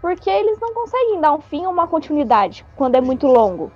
[0.00, 3.72] porque eles não conseguem dar um fim ou uma continuidade quando é muito longo.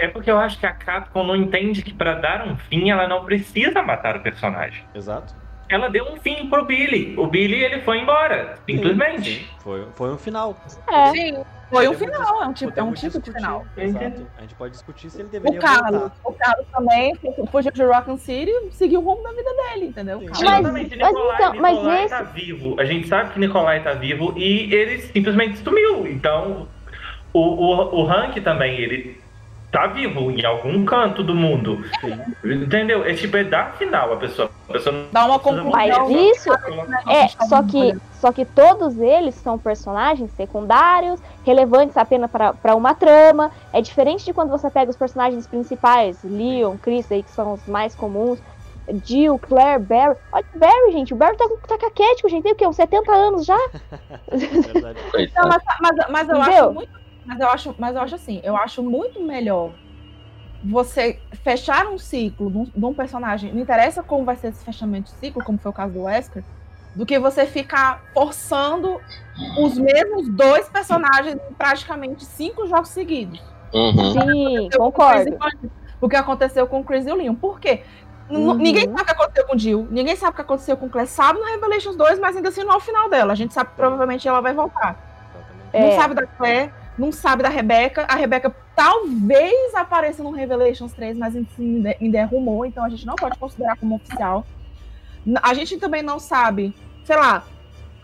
[0.00, 3.06] É porque eu acho que a Capcom não entende que pra dar um fim ela
[3.08, 4.84] não precisa matar o personagem.
[4.94, 5.34] Exato.
[5.68, 7.14] Ela deu um fim pro Billy.
[7.16, 9.38] O Billy ele foi embora, simplesmente.
[9.40, 10.54] Sim, Foi, foi um final.
[10.90, 13.64] É, Sim, foi um final, é um tipo, é um tipo de final.
[13.74, 14.26] Exato.
[14.36, 16.14] A gente pode discutir se ele O deveria Carlos, voltar.
[16.26, 17.14] o Carlos também
[17.50, 20.20] fugiu de Rockin' City e seguiu o rumo da vida dele, entendeu?
[20.20, 20.26] Sim.
[20.26, 20.42] Carlos.
[20.42, 22.76] Mas- Exatamente, mas Nicolai, então, mas Nicolai esse- tá vivo.
[22.80, 26.06] A gente sabe que Nicolai tá vivo e ele simplesmente sumiu.
[26.06, 26.68] Então,
[27.32, 29.21] o, o, o Hank também, ele
[29.72, 31.82] tá vivo em algum canto do mundo.
[32.00, 32.20] Sim.
[32.44, 33.04] Entendeu?
[33.04, 34.50] É tipo, é dar final a pessoa.
[34.68, 35.70] A pessoa não Dá uma conclusão.
[35.70, 36.50] Mas isso
[37.08, 43.50] É, só que, só que todos eles são personagens secundários, relevantes apenas para uma trama.
[43.72, 47.66] É diferente de quando você pega os personagens principais, Leon, Chris, aí, que são os
[47.66, 48.38] mais comuns,
[49.06, 50.16] Jill, Claire, Barry.
[50.32, 51.14] Olha o Barry, gente.
[51.14, 52.42] O Barry tá, tá caquético, gente.
[52.42, 52.66] Tem o quê?
[52.66, 53.56] Uns 70 anos já?
[54.30, 55.32] Verdade.
[55.34, 56.64] Não, mas, mas, mas eu Entendeu?
[56.64, 57.01] acho muito.
[57.24, 59.72] Mas eu acho, mas eu acho assim, eu acho muito melhor
[60.64, 64.64] você fechar um ciclo de um, de um personagem, não interessa como vai ser esse
[64.64, 66.44] fechamento de ciclo, como foi o caso do Wesker,
[66.94, 69.00] do que você ficar forçando
[69.58, 73.42] os mesmos dois personagens em praticamente cinco jogos seguidos.
[73.72, 74.12] Uhum.
[74.12, 75.36] Sim, concordo.
[76.00, 77.34] O que aconteceu com o Chris e o Leon.
[77.34, 77.82] Por quê?
[78.28, 78.54] Uhum.
[78.54, 80.90] Ninguém sabe o que aconteceu com o Jill, ninguém sabe o que aconteceu com o
[80.90, 83.32] Claire, sabe no Revelations 2, mas ainda assim não é o final dela.
[83.32, 84.96] A gente sabe que provavelmente ela vai voltar.
[85.72, 85.80] É.
[85.80, 88.04] Não sabe da Claire, não sabe da Rebeca.
[88.08, 93.06] A Rebeca talvez apareça no Revelations 3, mas ainda ainda é rumor, então a gente
[93.06, 94.44] não pode considerar como oficial.
[95.42, 96.74] A gente também não sabe,
[97.04, 97.44] sei lá,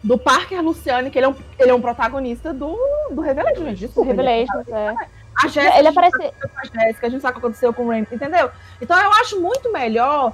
[0.02, 2.76] do Parker Luciane, que ele é um, ele é um protagonista do,
[3.10, 3.66] do Revelations.
[3.70, 4.94] gente, Desculpa, é- Revelations, é.
[5.40, 6.34] A Jéssica, Ele gente aparece.
[6.56, 8.50] a Jéssica, a gente sabe o que aconteceu com o Rain, entendeu?
[8.80, 10.32] Então eu acho muito melhor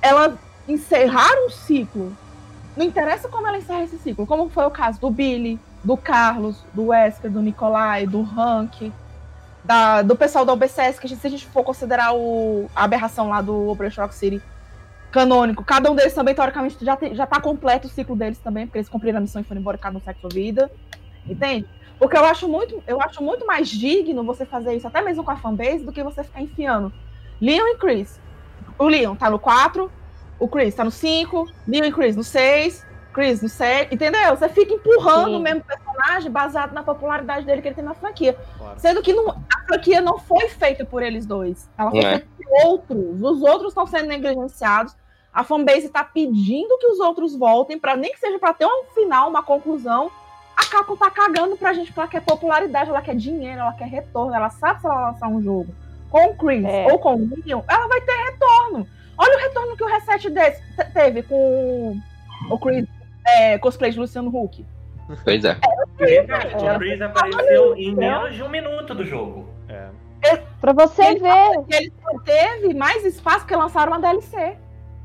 [0.00, 2.16] ela encerrar um ciclo.
[2.74, 6.64] Não interessa como ela encerra esse ciclo, como foi o caso do Billy, do Carlos,
[6.72, 8.92] do Wesker, do Nicolai, do Hank,
[9.64, 12.84] da, do pessoal da OBSS, que a gente- se a gente for considerar o, a
[12.84, 14.42] aberração lá do Operation Rock City
[15.10, 18.66] canônico, cada um deles também, teoricamente, já, tem, já tá completo o ciclo deles também,
[18.66, 20.70] porque eles cumpriram a missão e foram embora, cada um segue sua vida.
[21.26, 21.66] Entende?
[21.98, 25.30] Porque eu acho muito, eu acho muito mais digno você fazer isso, até mesmo com
[25.30, 26.92] a fanbase, do que você ficar enfiando
[27.40, 28.18] Leon e Chris.
[28.78, 29.90] O Leon tá no 4,
[30.40, 34.34] o Chris tá no 5, Leon e Chris no 6, Chris no 7, entendeu?
[34.36, 35.36] Você fica empurrando Sim.
[35.36, 38.36] o mesmo personagem baseado na popularidade dele que ele tem na franquia.
[38.58, 38.78] Claro.
[38.80, 41.68] Sendo que não- a franquia não foi feita por eles dois.
[41.76, 42.10] Ela foi É.
[42.10, 43.22] feita por outros.
[43.22, 44.94] Os outros estão sendo negligenciados.
[45.32, 48.84] A fanbase está pedindo que os outros voltem, para nem que seja para ter um
[48.94, 50.10] final, uma conclusão.
[50.56, 53.86] A Capcom tá cagando pra gente, porque ela quer popularidade, ela quer dinheiro, ela quer
[53.88, 54.34] retorno.
[54.34, 55.74] Ela sabe se ela lançar um jogo
[56.10, 56.86] com o Chris É.
[56.92, 58.86] ou com o Leon, ela vai ter retorno.
[59.16, 61.96] Olha o retorno que o Reset desse, te- teve com
[62.50, 62.86] o Chris
[63.26, 64.64] é, cosplay de Luciano Huck.
[65.24, 65.56] Pois é.
[65.98, 69.48] Verdade, O Chris apareceu em menos de um minuto do jogo.
[69.68, 69.88] É.
[70.60, 71.64] Pra você Ele- ver.
[71.68, 74.56] Ele só teve mais espaço que lançaram uma DLC.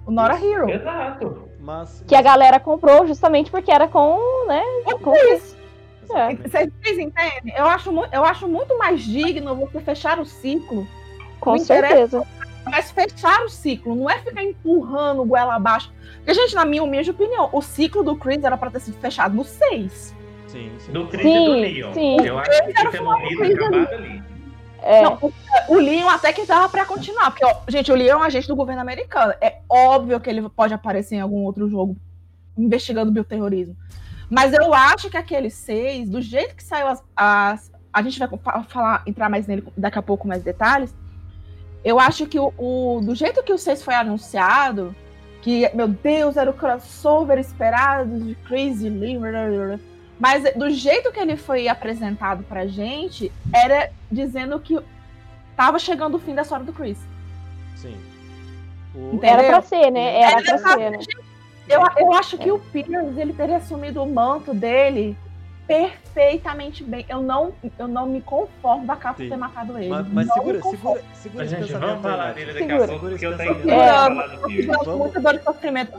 [0.06, 0.70] O Nora Hero.
[0.70, 1.50] Exato.
[1.60, 2.04] Mas.
[2.08, 4.62] Que a galera comprou justamente porque era com, né?
[5.04, 5.58] Com isso.
[6.04, 6.50] Exatamente.
[6.50, 7.54] Vocês entendem?
[7.58, 10.88] Eu acho, eu acho muito mais digno você fechar o ciclo,
[11.42, 12.24] Com Me interessa.
[12.70, 15.92] Mas fechar o ciclo, não é ficar empurrando o goela abaixo.
[16.18, 19.36] Porque, gente, na minha humilde opinião, o ciclo do Chris era pra ter sido fechado
[19.36, 20.16] no 6.
[20.48, 20.92] Sim, sim.
[20.92, 21.94] Do Chris e do Sim, Leon.
[21.94, 22.18] sim.
[22.26, 24.24] Eu acho que tinha morrido Chris acabado ali.
[24.82, 25.02] É.
[25.02, 25.34] Não, o,
[25.70, 27.32] o Leon até que dava pra continuar.
[27.32, 29.34] Porque, ó, gente, o Leon é um agente do governo americano.
[29.42, 31.98] É óbvio que ele pode aparecer em algum outro jogo
[32.58, 33.76] investigando bioterrorismo.
[34.30, 37.04] Mas eu acho que aquele 6, do jeito que saiu as.
[37.16, 40.94] as- a gente vai fa- falar, entrar mais nele daqui a pouco com mais detalhes.
[41.88, 44.94] Eu acho que o, o- do jeito que o 6 foi anunciado,
[45.42, 49.18] que, meu Deus, era o crossover esperado de Crazy Lee,
[50.20, 54.78] mas do jeito que ele foi apresentado pra gente, era dizendo que
[55.56, 56.98] tava chegando o fim da história do Chris.
[57.78, 57.96] Sim.
[58.94, 59.30] O- Entendeu?
[59.40, 60.22] Era pra ser, né?
[60.22, 61.00] Era pra ser, né?
[61.70, 65.18] Eu, eu acho que o Pierce ele teria assumido o manto dele
[65.68, 67.06] perfeitamente bem.
[67.10, 69.30] Eu não, eu não me conformo da Capcom Sim.
[69.30, 69.90] ter matado ele.
[69.90, 70.98] Mas, mas Não segura, me conformo.
[70.98, 72.84] segura, segura Mas, esse gente, pensamento vamos falar dele daqui Segura.
[72.84, 74.66] a pouco, Segura porque eu tenho que É, falar do eu filme.
[74.66, 74.86] gosto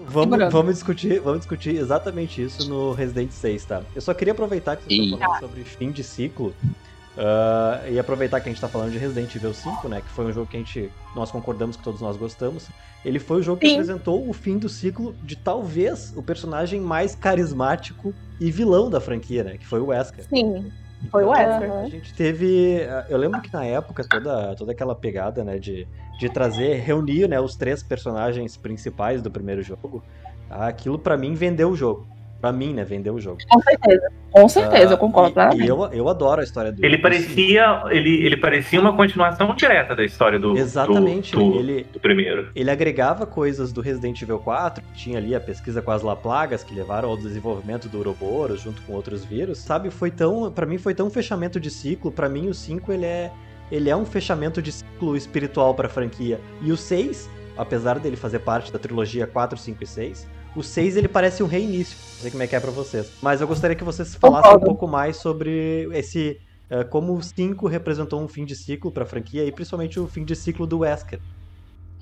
[0.06, 0.52] Vamos-.
[0.52, 3.82] Vamos, discutir, vamos discutir exatamente isso no Resident 6, tá?
[3.94, 5.04] Eu só queria aproveitar que vocês Ih.
[5.04, 6.54] estão falando sobre fim de ciclo.
[7.18, 10.00] Ah, e aproveitar que a gente tá falando de Resident Evil 5, né?
[10.00, 10.90] Que foi um jogo que a gente.
[11.16, 12.68] Nós concordamos que todos nós gostamos.
[13.04, 13.74] Ele foi o jogo que Sim.
[13.74, 19.42] apresentou o fim do ciclo de talvez o personagem mais carismático e vilão da franquia,
[19.42, 19.58] né?
[19.58, 20.24] Que foi o Wesker.
[20.28, 20.70] Sim,
[21.10, 21.72] foi o Então, Wesker.
[21.72, 22.80] A gente teve.
[23.08, 25.88] Eu lembro que na época toda, toda aquela pegada, né, de,
[26.20, 30.04] de trazer, reunir né, os três personagens principais do primeiro jogo,
[30.48, 32.06] aquilo pra mim vendeu o jogo.
[32.40, 33.38] Pra mim, né, vendeu o jogo.
[33.50, 34.08] Com certeza.
[34.30, 37.02] Com certeza, Ah, eu concordo E, e eu, eu adoro a história do Ele do
[37.02, 41.98] parecia, ele, ele parecia uma continuação direta da história do, Exatamente, do, do, ele- do
[41.98, 42.48] primeiro.
[42.54, 46.62] Ele agregava coisas do Resident Evil 4, que tinha ali a pesquisa com as Laplagas,
[46.62, 49.58] que levaram ao desenvolvimento do Ouroboros junto com outros vírus.
[49.58, 52.92] Sabe, foi tão, Pra mim foi tão um fechamento de ciclo, Pra mim o 5
[52.92, 53.30] ele é
[53.70, 56.40] ele é um fechamento de ciclo espiritual pra franquia.
[56.62, 60.26] E o 6, apesar dele fazer parte da trilogia 4, 5 e 6,
[60.58, 61.96] o 6 ele parece um reinício.
[62.14, 64.60] Não sei como é que é pra vocês, mas eu gostaria que vocês falassem um
[64.60, 69.44] pouco mais sobre esse eh, como o 5 representou um fim de ciclo pra franquia
[69.44, 71.20] e principalmente o fim de ciclo do Wesker.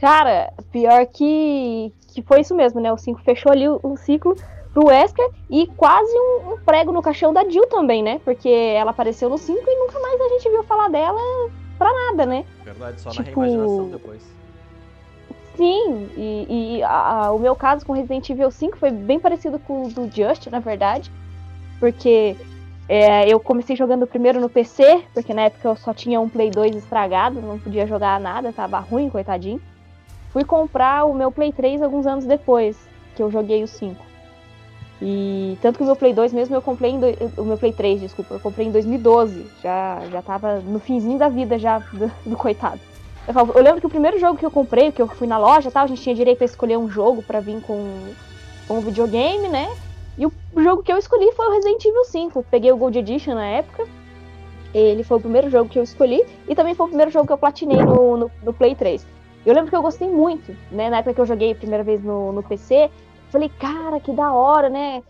[0.00, 2.92] Cara, pior que, que foi isso mesmo, né?
[2.92, 4.34] O 5 fechou ali o, o ciclo
[4.72, 8.20] pro Wesker e quase um, um prego no caixão da Jill também, né?
[8.24, 11.20] Porque ela apareceu no 5 e nunca mais a gente viu falar dela
[11.78, 12.44] pra nada, né?
[12.64, 14.22] Verdade, só Tipo- na reimaginação depois.
[15.56, 16.46] Sim, e,
[16.78, 19.88] e a- a- o meu caso com Resident Evil 5 foi bem parecido com o
[19.88, 21.10] do Just, na verdade.
[21.80, 22.36] Porque
[22.88, 26.50] é, eu comecei jogando primeiro no PC, porque na época eu só tinha um Play
[26.50, 29.60] 2 estragado, não podia jogar nada, tava ruim, coitadinho.
[30.30, 32.76] Fui comprar o meu Play 3 alguns anos depois,
[33.14, 34.04] que eu joguei o 5.
[35.00, 37.00] E tanto que o meu Play 2 mesmo eu comprei em.
[37.00, 39.46] doi- O meu Play 3, desculpa, eu comprei em 2012.
[39.62, 42.80] Já, já tava no finzinho da vida já do, do coitado.
[43.26, 45.38] Eu, falo- eu lembro que o primeiro jogo que eu comprei, que eu fui na
[45.38, 48.12] loja tal, a gente tinha direito a escolher um jogo pra vir com,
[48.68, 49.68] com videogame, né?
[50.16, 52.38] E o jogo que eu escolhi foi o Resident Evil 5.
[52.38, 53.84] Eu peguei o Gold Edition na época.
[54.72, 56.22] Ele foi o primeiro jogo que eu escolhi.
[56.48, 59.06] E também foi o primeiro jogo que eu platinei no, no, no Play 3.
[59.44, 60.88] Eu lembro que eu gostei muito, né?
[60.88, 62.90] Na época que eu joguei a primeira vez no, no PC.
[63.30, 65.02] Falei, cara, que da hora, né?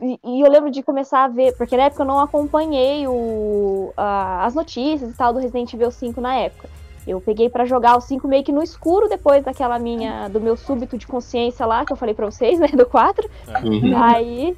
[0.00, 3.92] E, e eu lembro de começar a ver, porque na época eu não acompanhei o,
[3.96, 6.68] a- as notícias e tal do Resident Evil 5 na época.
[7.08, 10.28] Eu peguei pra jogar o 5 meio que no escuro depois daquela minha.
[10.28, 12.68] do meu súbito de consciência lá, que eu falei pra vocês, né?
[12.68, 13.28] Do 4.
[13.64, 13.96] Uhum.
[13.96, 14.56] Aí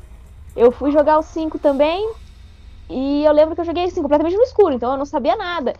[0.56, 2.12] eu fui jogar o 5 também.
[2.88, 5.74] E eu lembro que eu joguei assim, completamente no escuro, então eu não sabia nada.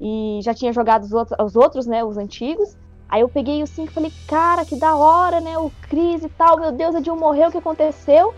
[0.00, 2.04] E já tinha jogado os outros, os outros né?
[2.04, 2.76] Os antigos.
[3.08, 5.58] Aí eu peguei o 5 e falei, cara, que da hora, né?
[5.58, 8.32] O Chris e tal, meu Deus, a Jill morreu, o que aconteceu?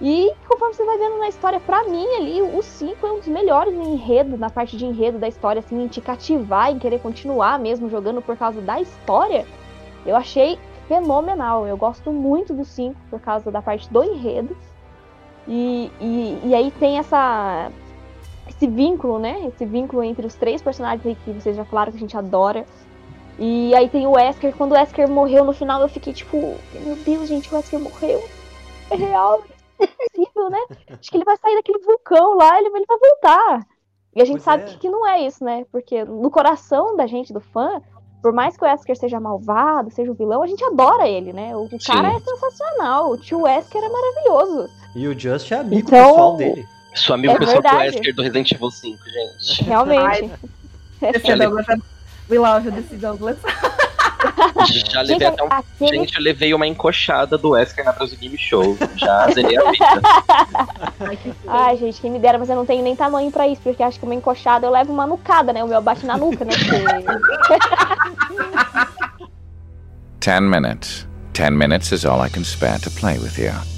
[0.00, 3.26] E conforme você vai vendo na história, pra mim ali, o 5 é um dos
[3.26, 7.00] melhores em enredo, na parte de enredo da história, assim, em te cativar, em querer
[7.00, 9.44] continuar mesmo jogando por causa da história.
[10.06, 11.66] Eu achei fenomenal.
[11.66, 14.56] Eu gosto muito do 5 por causa da parte do enredo.
[15.48, 17.70] E, e, e aí tem essa
[18.48, 19.46] esse vínculo, né?
[19.46, 22.64] Esse vínculo entre os três personagens que vocês já falaram que a gente adora.
[23.38, 24.54] E aí tem o Wesker.
[24.56, 26.36] Quando o Wesker morreu no final, eu fiquei tipo,
[26.74, 28.22] meu Deus, gente, o Wesker morreu.
[28.90, 29.44] É real,
[29.86, 30.58] possível, né?
[30.98, 33.66] Acho que ele vai sair daquele vulcão lá, ele, ele vai voltar.
[34.14, 34.66] E a gente Pois sabe é.
[34.66, 35.64] que, que não é isso, né?
[35.70, 37.80] Porque no coração da gente, do fã,
[38.22, 41.54] por mais que o Wesker seja malvado, seja o vilão, a gente adora ele, né?
[41.54, 42.16] O, o cara Sim.
[42.16, 43.10] é sensacional.
[43.10, 44.68] O tio Wesker é maravilhoso.
[44.96, 46.66] E o Just é amigo Então- pessoal dele.
[46.94, 47.86] Sou amigo É pessoal do verdade.
[47.96, 49.64] Wesker do Resident Evil 5, gente.
[49.64, 50.30] Realmente.
[51.02, 51.76] Esse Douglas é...
[52.30, 53.38] We love you, desse Douglas.
[54.58, 55.48] Já Gente, levei até um.
[55.50, 58.76] aquele Gente, eu levei uma encoxada do Wesker na Brasil Game Show.
[58.96, 60.02] Já zerei a vida.
[61.46, 63.98] Ai, gente, quem me dera, mas eu não tenho nem tamanho pra isso, porque acho
[63.98, 65.62] que uma encoxada eu levo uma nucada, né?
[65.62, 66.52] O meu bate na nuca, né?
[66.56, 67.58] Porque...
[70.20, 71.06] Ten minutes.
[71.32, 73.77] Ten minutes is all I can spare to play with you.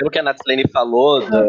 [0.00, 1.46] Pelo que a Natslane falou, da-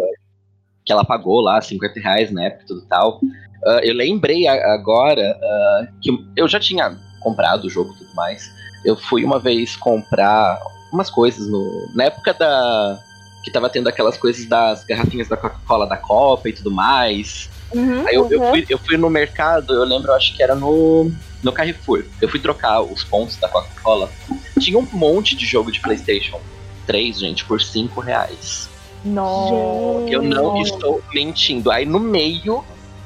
[0.85, 3.21] que ela pagou lá 50 reais na época e tudo tal,
[3.65, 8.43] ah, eu lembrei agora ah, que eu já tinha comprado o jogo e tudo mais.
[8.83, 10.59] Eu fui uma vez comprar
[10.91, 12.99] umas coisas no, na época da
[13.43, 17.49] que tava tendo aquelas coisas das garrafinhas da Coca-Cola da Copa e tudo mais.
[17.73, 18.05] Uhum.
[18.07, 18.49] Aí eu, eu Uhum.
[18.49, 21.09] fui, eu fui no mercado, eu lembro, eu acho que era no,
[21.41, 22.03] no Carrefour.
[22.21, 24.11] Eu fui trocar os pontos da Coca-Cola.
[24.59, 26.39] Tinha um monte de jogo de PlayStation
[26.85, 28.69] 3, gente, por 5 reais.
[29.03, 30.09] Nossa.
[30.09, 31.71] Eu não estou mentindo.
[31.71, 32.63] Aí no meio,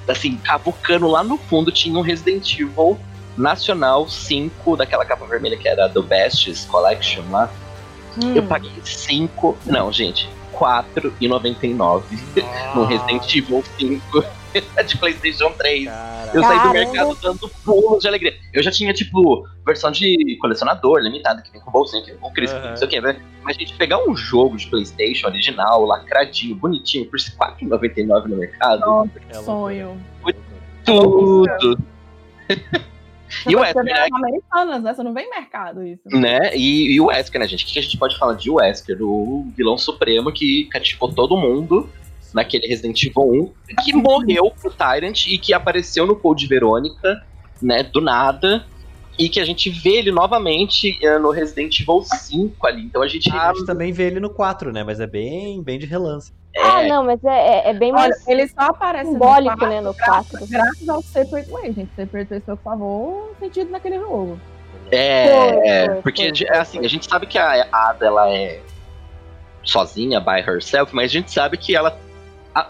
[0.08, 2.98] assim, cavucando lá no fundo, tinha um Resident Evil
[3.38, 7.50] Nacional 5, daquela capa vermelha que era do Best Collection lá.
[8.22, 8.34] Hum.
[8.34, 9.58] Eu paguei 5.
[9.66, 12.04] Não, gente, R$4,99
[12.76, 14.24] no Resident Evil 5
[14.88, 15.86] de PlayStation 3.
[16.34, 16.74] Eu saí do Caramba.
[16.74, 18.34] mercado dando pulos de alegria.
[18.54, 22.32] Eu já tinha, tipo, versão de colecionador, limitada, que vem com bolsinha, que vem com
[22.34, 22.70] cristal, Aham.
[22.70, 23.22] não sei o que, né?
[23.44, 28.80] Mas a gente pegar um jogo de PlayStation original, lacradinho, bonitinho, por R$4,99 no mercado,
[28.82, 31.58] Nossa, É que loucura.
[31.60, 31.62] sonho.
[31.62, 31.84] tudo.
[33.48, 33.94] E o Wesker, né?
[33.94, 34.94] as americanas, né?
[34.94, 36.02] Você não vê em mercado isso.
[36.12, 36.56] né?
[36.56, 37.64] E, e o Wesker, né, gente?
[37.64, 38.98] O que a gente pode falar de Wesker?
[39.02, 41.90] O vilão supremo que cativou todo mundo
[42.34, 47.24] naquele Resident Evil 1, que morreu pro Tyrant e que apareceu no Code Verônica,
[47.62, 48.66] né, do nada.
[49.18, 52.84] E que a gente vê ele novamente eh, no Resident Evil 5 ali.
[52.84, 53.32] Então a gente.
[53.32, 54.84] A gente também vê ele no 4, né?
[54.84, 56.34] Mas é bem, bem de relance.
[56.58, 57.30] Ah, não, mas é,
[57.68, 60.48] é- é bem Olha, mais ele só aparece simbólico, no 4, né, no graças, 4.
[60.48, 61.90] graças ao Separate Way, gente.
[61.96, 64.40] Separate Way foi, por favor, sentido naquele jogo.
[64.92, 68.32] É, Foi, é, foi, porque foi, é assim, a gente sabe que a Ada ela
[68.32, 68.62] é
[69.64, 71.98] sozinha, by herself, mas a gente sabe que ela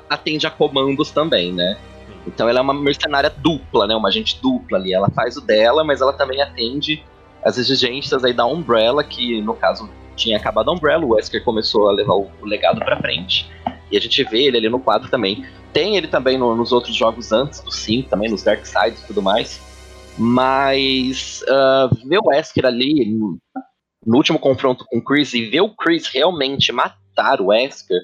[0.10, 1.78] atende a comandos também, né?
[2.26, 3.95] Então ela é uma mercenária dupla, né?
[3.95, 4.93] Uma agente dupla ali.
[4.93, 7.04] Ela faz o dela, mas ela também atende
[7.43, 11.89] as exigências aí da Umbrella, que no caso tinha acabado a Umbrella, o Wesker começou
[11.89, 13.48] a levar o, o legado pra frente.
[13.91, 15.45] E a gente vê ele ali no quadro também.
[15.74, 19.08] Tem ele também no- nos outros jogos antes do 5, também nos Dark Sides e
[19.08, 19.60] tudo mais.
[20.17, 23.38] Mas ah, ver o Wesker ali no,
[24.06, 28.00] no último confronto com o Chris e ver o Chris realmente matar o Wesker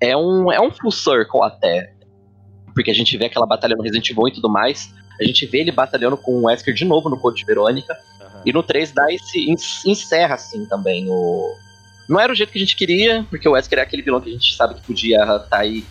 [0.00, 1.92] é um, é um full circle até.
[2.74, 4.92] Porque a gente vê aquela batalha no Resident Evil e tudo mais.
[5.20, 7.96] A gente vê ele batalhando com o Wesker de novo no Code Verônica.
[8.44, 9.50] E no 3 dá esse.
[9.50, 11.54] en- encerra assim também o.
[12.08, 14.28] Não era o jeito que a gente queria, porque o Wesker é aquele vilão que
[14.28, 15.84] a gente sabe que podia estar aí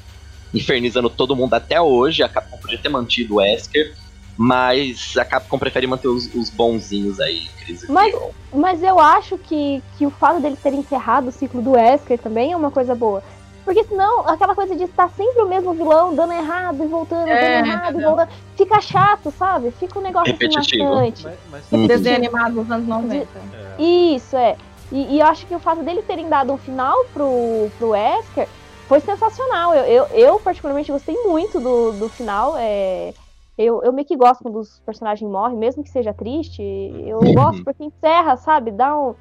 [0.54, 2.24] infernizando todo mundo até hoje.
[2.24, 3.94] A Capcom podia ter mantido o Wesker.
[4.38, 7.88] Mas a Capcom prefere manter os, os bonzinhos aí, Cris.
[7.88, 8.14] Mas-
[8.54, 12.52] Mas eu acho que, que o fato dele ter encerrado o ciclo do Wesker também
[12.52, 13.24] é uma coisa boa.
[13.64, 17.62] Porque senão, aquela coisa de estar sempre o mesmo vilão, dando errado e voltando, É,
[17.62, 19.72] dando errado e voltando, fica chato, sabe?
[19.72, 20.84] Fica um negócio assim Repetitivo.
[20.84, 21.24] maçante.
[21.24, 21.88] Mas, mas Hum.
[21.88, 23.40] Desenho animado dos anos 90.
[23.80, 24.56] é, Isso, é.
[24.92, 28.48] E, e eu acho que o fato dele terem dado um final pro, pro Wesker
[28.88, 29.74] foi sensacional.
[29.74, 32.56] Eu, eu, eu, particularmente, gostei muito do, do final.
[32.58, 33.14] É,
[33.58, 36.62] eu, eu meio que gosto quando os personagens morrem, mesmo que seja triste.
[37.06, 38.72] Eu gosto porque encerra, sabe?
[38.72, 39.16] Dá um,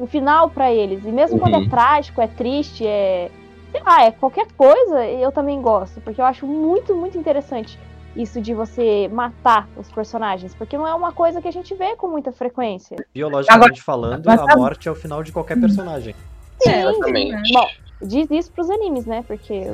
[0.00, 1.04] um final pra eles.
[1.04, 1.64] E mesmo quando Uhum.
[1.64, 3.30] é trágico, é triste, é.
[3.70, 6.00] Sei lá, é qualquer coisa, eu também gosto.
[6.00, 7.78] Porque eu acho muito, muito interessante
[8.16, 10.54] isso de você matar os personagens.
[10.54, 12.96] Porque não é uma coisa que a gente vê com muita frequência.
[13.14, 16.14] biologicamente falando, mas a sabe- morte é o final de qualquer personagem.
[16.62, 17.52] Sim, Exatamente.
[17.52, 17.68] Bom,
[18.02, 19.24] diz isso pros animes, né?
[19.26, 19.64] Porque.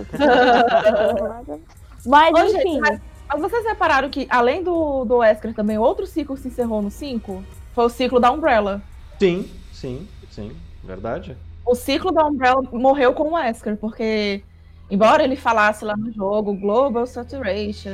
[2.05, 2.81] Mas, Ô, gente, enfim.
[2.81, 6.91] mas, mas vocês repararam que, além do, do Wesker, também outro ciclo se encerrou no
[6.91, 7.43] 5?
[7.75, 8.81] Foi o ciclo da Umbrella.
[9.19, 10.53] Sim, sim, sim.
[10.85, 11.37] Verdade.
[11.67, 14.43] O ciclo da Umbrella morreu com o Wesker, porque,
[14.91, 17.93] embora ele falasse lá no jogo Global Saturation,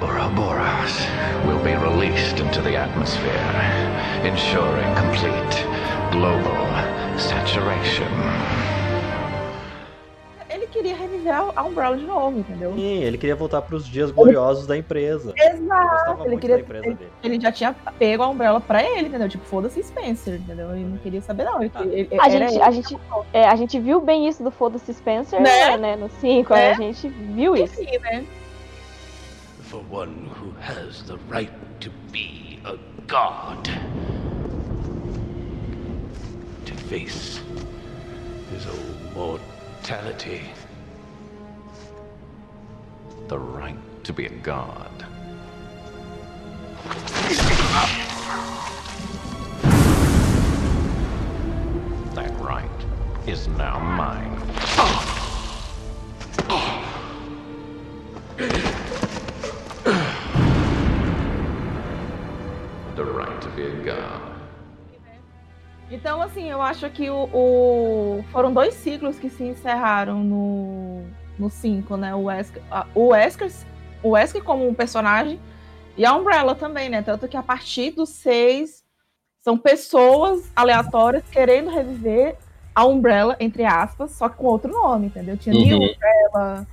[0.00, 1.06] Ouroboros
[1.46, 3.30] will be released into the atmosphere,
[4.24, 5.64] ensuring complete
[6.10, 6.52] global
[7.18, 8.51] saturation.
[10.82, 12.74] Ele queria reviver a Umbrella de novo, entendeu?
[12.74, 15.32] Sim, ele queria voltar pros dias gloriosos da empresa.
[15.36, 16.24] Exato.
[16.26, 16.98] Ele, queria, ele, dele.
[17.22, 19.28] ele já tinha pego a Umbrella pra ele, entendeu?
[19.28, 20.70] Tipo, foda-se Spencer, entendeu?
[20.72, 21.62] Ele não queria saber, não.
[21.62, 22.62] Ele, ele- A gente, ele.
[22.62, 22.98] a, gente,
[23.32, 25.76] é, a gente viu bem isso do Foda-se Spencer, Né?
[25.76, 25.96] né?
[25.96, 26.70] No 5, Né?
[26.70, 27.80] a gente viu isso.
[27.80, 28.24] Enfim, né?
[29.62, 32.72] For one who has the right to be a
[33.08, 33.68] god.
[36.66, 37.40] To face
[38.52, 40.42] his own mortality.
[43.32, 45.06] The right to be a god.
[52.14, 52.68] That right
[53.26, 54.38] is now mine.
[62.96, 64.20] The right to be a god.
[65.90, 71.04] Então, assim, eu acho que o, o- foram dois ciclos que se encerraram no
[71.50, 72.14] 5, né?
[72.14, 73.50] O Wesker, a- o Wesker,
[74.02, 75.40] o Wesker como um personagem
[75.96, 77.02] e a Umbrella também, né?
[77.02, 78.82] Tanto que a partir do 6
[79.44, 82.36] São pessoas aleatórias querendo reviver
[82.72, 85.36] a Umbrella, entre aspas, só que com outro nome, entendeu?
[85.36, 85.62] Tinha Uhum.
[85.64, 86.66] New Umbrella,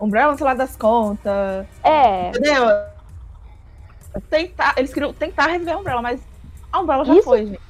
[0.00, 2.66] Umbrella, sei lá das contas, É, entendeu?
[4.30, 6.20] Tentar, eles queriam tentar reviver a Umbrella, mas
[6.72, 7.60] a Umbrella já Isso- foi, gente.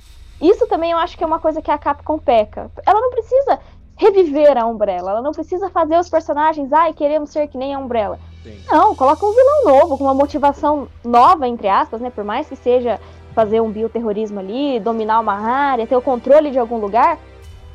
[0.40, 2.70] isso também eu acho que é uma coisa que a Capcom peca.
[2.86, 3.58] Ela não precisa
[3.96, 7.78] reviver a Umbrella, ela não precisa fazer os personagens, ai, queremos ser que nem a
[7.78, 8.18] Umbrella.
[8.42, 8.60] Sim.
[8.70, 12.10] Não, coloca um vilão novo, com uma motivação nova, entre aspas, né?
[12.10, 13.00] Por mais que seja
[13.34, 17.18] fazer um bioterrorismo ali, dominar uma área, ter o controle de algum lugar.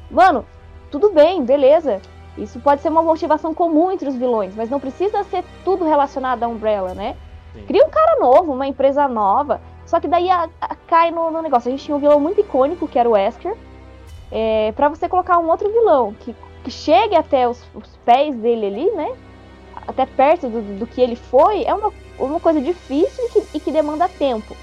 [0.09, 0.45] Mano,
[0.89, 2.01] tudo bem, beleza.
[2.37, 6.43] Isso pode ser uma motivação comum entre os vilões, mas não precisa ser tudo relacionado
[6.43, 7.15] à Umbrella, né?
[7.53, 7.63] Sim.
[7.65, 9.59] Cria um cara novo, uma empresa nova.
[9.85, 11.67] Só que daí a- a- cai no, no negócio.
[11.67, 13.53] A gente tinha um vilão muito icônico, que era o Wesker.
[14.31, 18.65] É, para você colocar um outro vilão que, que chegue até os, os pés dele
[18.67, 19.15] ali, né?
[19.87, 23.59] Até perto do, do que ele foi, é uma, uma coisa difícil e que, e
[23.59, 24.55] que demanda tempo.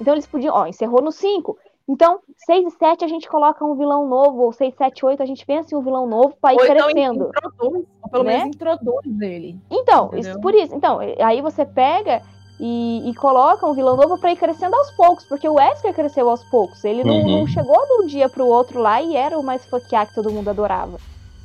[0.00, 1.56] Então eles podiam, ó, encerrou no 5.
[1.88, 5.26] Então, 6 e 7 a gente coloca um vilão novo, ou 6, 7, 8 a
[5.26, 7.28] gente pensa em um vilão novo pra ir Ou então crescendo.
[7.28, 8.38] introduz, ou pelo né?
[8.38, 9.56] menos introduz ele.
[9.70, 10.30] Então, Entendeu?
[10.30, 10.74] isso, por isso.
[10.74, 12.22] Então, aí você pega
[12.64, 16.30] e, e coloca um vilão novo pra ir crescendo aos poucos, porque o Wesker cresceu
[16.30, 16.84] aos poucos.
[16.84, 17.40] Ele não, Uhum.
[17.40, 20.30] não chegou de um dia pro outro lá e era o mais fuckar que todo
[20.30, 20.96] mundo adorava.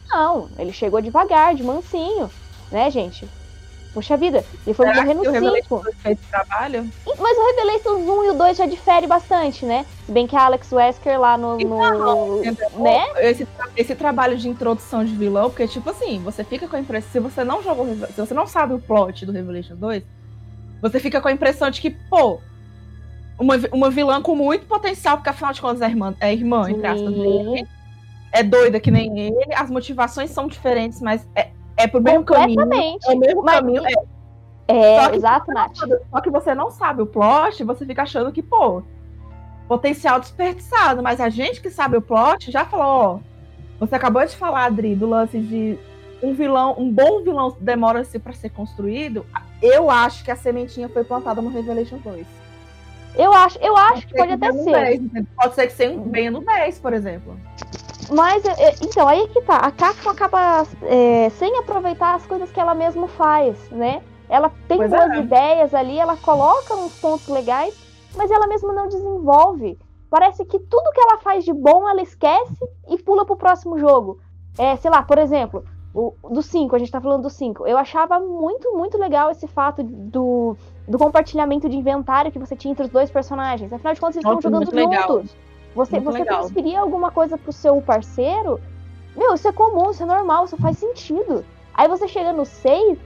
[0.08, 2.30] Não, ele chegou devagar, de mansinho,
[2.72, 3.28] né, gente?
[3.94, 5.44] Poxa vida, ele foi Será morrer no que o 5.
[5.44, 6.88] Revelation fez esse trabalho?
[7.18, 9.88] Mas o Revelations 1 e o 2 já difere bastante, né?
[10.06, 11.58] Se bem que a Alex Wesker lá no.
[11.58, 12.70] no- Entendeu?
[12.78, 13.08] né?
[13.18, 16.80] Esse, tra- esse trabalho de introdução de vilão, porque, tipo assim, você fica com a
[16.80, 17.10] impressão.
[17.12, 17.88] Se você não jogou.
[17.88, 20.04] Se você não sabe o plot do Revelation 2,
[20.82, 22.40] você fica com a impressão de que, pô,
[23.40, 26.88] uma, uma vilã com muito potencial, porque afinal de contas é irmã, é irmã entre
[26.88, 27.68] aspas, dele.
[28.32, 29.54] É doida que nem ele.
[29.56, 32.62] As motivações são diferentes, mas é, é pro mesmo caminho.
[33.08, 33.84] É o mesmo Mas- caminho.
[33.86, 33.94] É,
[34.70, 35.78] É, Só que- exato, Nath.
[36.12, 38.84] só que você não sabe o plot, você fica achando que, pô,
[39.66, 41.02] potencial desperdiçado.
[41.02, 43.20] Mas a gente que sabe o plot já falou, ó.
[43.80, 45.78] Você acabou de falar, Adri, do lance de
[46.22, 49.26] um vilão, um bom vilão demora-se pra ser construído.
[49.62, 52.26] Eu acho que a sementinha foi plantada no Revelation 2.
[53.16, 54.72] Eu acho, eu acho que pode até ser.
[54.72, 55.28] 10, entendeu?
[55.36, 57.36] pode ser que você venha no 10, por exemplo.
[58.12, 59.58] Mas, é, é, então, aí que tá.
[59.58, 64.02] A Capcom acaba é, sem aproveitar as coisas que ela mesma faz, né?
[64.30, 65.20] Ela tem Pois boas é.
[65.20, 67.76] ideias ali, ela coloca uns pontos legais,
[68.16, 69.80] mas ela mesma não desenvolve.
[70.10, 72.58] Parece que tudo que ela faz de bom, ela esquece
[72.90, 74.20] e pula pro próximo jogo.
[74.58, 75.66] É, sei lá, por exemplo,
[75.98, 77.66] o, do 5, a gente tá falando do 5.
[77.66, 80.56] Eu achava muito, muito legal esse fato do,
[80.88, 83.74] do compartilhamento de inventário que você tinha entre os dois personagens.
[83.74, 85.36] Afinal de contas, eles estão jogando juntos.
[85.74, 86.40] Você, Muito você legal.
[86.40, 88.60] transferir alguma coisa pro seu parceiro,
[89.16, 91.44] meu, isso é comum, isso é normal, isso faz sentido.
[91.74, 93.00] Aí você chega no 6,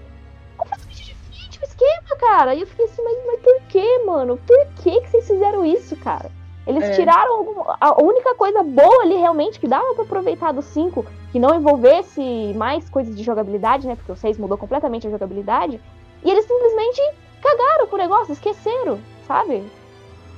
[0.57, 2.55] completamente diferente o esquema, cara.
[2.55, 4.37] E eu fiquei assim, mas, mas por que, mano?
[4.45, 6.29] Por que, que vocês fizeram isso, cara?
[6.67, 6.91] Eles É.
[6.91, 11.39] tiraram algum- a única coisa boa ali realmente que dava pra aproveitar do 5, que
[11.39, 13.95] não envolvesse mais coisas de jogabilidade, né?
[13.95, 15.81] Porque o 6 mudou completamente a jogabilidade.
[16.23, 17.01] E eles simplesmente
[17.41, 19.63] cagaram com o negócio, esqueceram, sabe?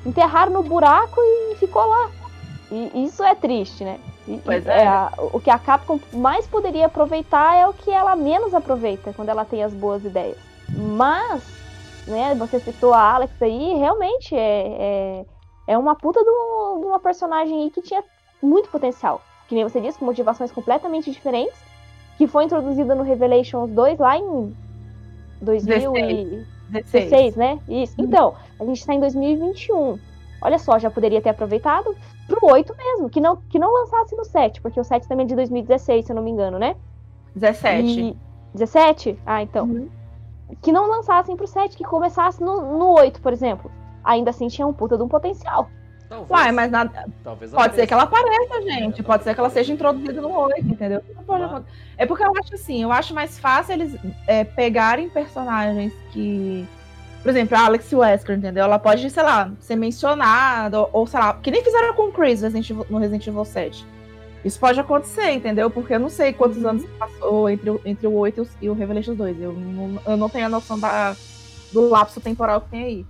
[0.05, 2.09] Enterraram no buraco e ficou lá.
[2.71, 3.99] E isso é triste, né?
[4.28, 4.88] E- Pois e é.
[4.88, 9.28] a- o que a Capcom mais poderia aproveitar é o que ela menos aproveita quando
[9.30, 10.38] ela tem as boas ideias.
[10.69, 11.43] Mas,
[12.07, 15.26] né, você citou a Alex aí, realmente é, é,
[15.68, 18.03] é uma puta de, um- uma personagem aí que tinha
[18.41, 19.22] muito potencial.
[19.47, 21.57] Que nem você disse, com motivações completamente diferentes,
[22.18, 24.55] que foi introduzida no Revelations 2 lá em
[25.41, 27.36] 2016, 16.
[27.36, 27.59] né?
[27.68, 27.95] Isso.
[27.99, 28.05] Uhum.
[28.05, 29.99] Então, a gente tá em 2021.
[30.41, 31.95] Olha só, já poderia ter aproveitado
[32.28, 35.28] pro 8 mesmo, que não, que não lançasse no 7, porque o 7 também é
[35.28, 36.76] de 2016, se eu não me engano, né?
[37.36, 37.99] 17.
[37.99, 38.18] E...
[38.53, 39.20] 17?
[39.26, 39.66] Ah, então.
[39.66, 39.89] Uhum.
[40.61, 43.72] Que não lançassem pro 7, que começasse no, no 8, por exemplo.
[44.03, 45.69] Ainda assim tinha um puta de um potencial.
[46.09, 48.43] Talvez, Uai, mas nada, talvez Pode ser que ela apareça.
[48.45, 49.01] apareça, gente.
[49.01, 51.01] Pode ser que ela seja introduzida no 8, entendeu?
[51.17, 51.21] Ah.
[51.45, 51.63] acontecer.
[51.97, 53.95] É porque eu acho assim, eu acho mais fácil eles
[54.27, 56.67] é, pegarem personagens que.
[57.23, 58.65] Por exemplo, a Alex Wesker, entendeu?
[58.65, 62.11] Ela pode, sei lá, ser mencionada, ou, ou sei lá, que nem fizeram com o
[62.11, 62.41] Chris
[62.89, 63.85] no Resident Evil 7.
[64.43, 65.69] Isso pode acontecer, entendeu?
[65.71, 68.69] Porque eu não sei quantos anos passou entre, o- entre o 8 e o- e
[68.69, 69.41] o Revelations 2.
[69.41, 71.15] Eu não, eu não tenho a noção da,
[71.71, 73.05] do lapso temporal que tem aí.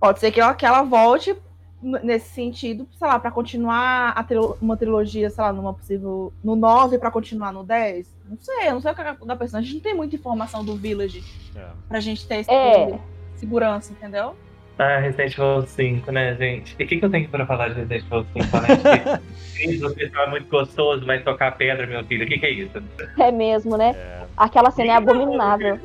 [0.00, 1.36] Pode ser que ela, que ela volte
[1.80, 6.32] nesse sentido, sei lá, pra continuar trilo- uma trilogia, sei lá, numa possível.
[6.42, 8.12] no 9 pra continuar no 10.
[8.28, 9.54] Não sei, eu não sei o que é da personagem.
[9.54, 11.22] A gente não tem muita informação do Village
[11.54, 11.68] É.
[11.88, 12.98] pra gente ter esse É.
[13.36, 14.34] segurança, entendeu?
[14.78, 16.76] Ah, Resident Evil 5, né, gente?
[16.78, 19.20] E o que, que eu tenho pra falar de Resident Evil 5, né?
[19.80, 22.24] Você tá muito gostoso, mas tocar pedra, meu filho.
[22.24, 22.80] O que, que é isso?
[23.18, 23.92] É mesmo, né?
[24.36, 25.80] Aquela cena é abominável.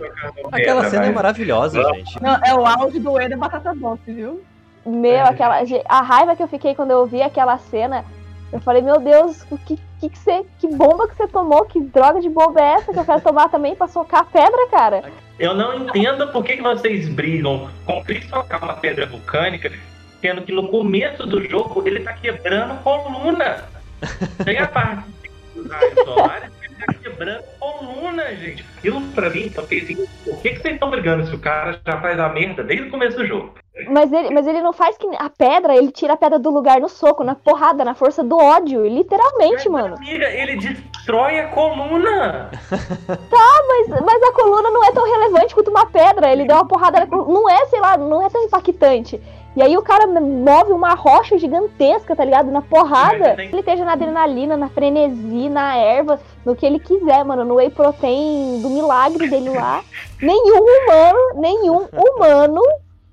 [0.51, 1.97] Aquela cena é maravilhosa, Vamos.
[1.97, 2.21] gente.
[2.21, 4.43] Não, é o áudio do Eder Batata Doce, viu?
[4.85, 5.63] Meu, aquela.
[5.89, 8.05] A raiva que eu fiquei quando eu vi aquela cena.
[8.51, 11.65] Eu falei, meu Deus, o que, que, que, você, que bomba que você tomou?
[11.65, 14.67] Que droga de bomba é essa que eu quero tomar também pra socar a pedra,
[14.69, 15.03] cara?
[15.39, 19.71] Eu não entendo por que, que vocês brigam com socar uma pedra vulcânica,
[20.21, 23.63] sendo que no começo do jogo ele tá quebrando coluna.
[24.43, 25.03] Tem a parte
[26.03, 28.65] solares tá quebrando coluna, gente.
[28.77, 31.79] Aquilo pra mim, eu fiquei assim, por que, que vocês estão brigando se o cara
[31.85, 33.53] já faz a merda desde o começo do jogo?
[33.89, 35.07] Mas ele, mas ele não faz que.
[35.17, 38.37] A pedra, ele tira a pedra do lugar no soco, na porrada, na força do
[38.37, 38.85] ódio.
[38.85, 39.95] Literalmente, mano.
[39.95, 42.51] Amiga, ele destrói a coluna.
[43.65, 46.31] Mas, mas a coluna não é tão relevante quanto uma pedra.
[46.31, 47.33] Ele deu uma porrada na coluna.
[47.33, 49.19] Não é, sei lá, não é tão impactante.
[49.55, 52.51] E aí o cara move uma rocha gigantesca, tá ligado?
[52.51, 53.35] Na porrada.
[53.37, 57.45] Ele esteja na adrenalina, na frenesi, na erva, no que ele quiser, mano.
[57.45, 59.83] No whey protein do milagre dele lá.
[60.19, 62.61] Nenhum humano, nenhum humano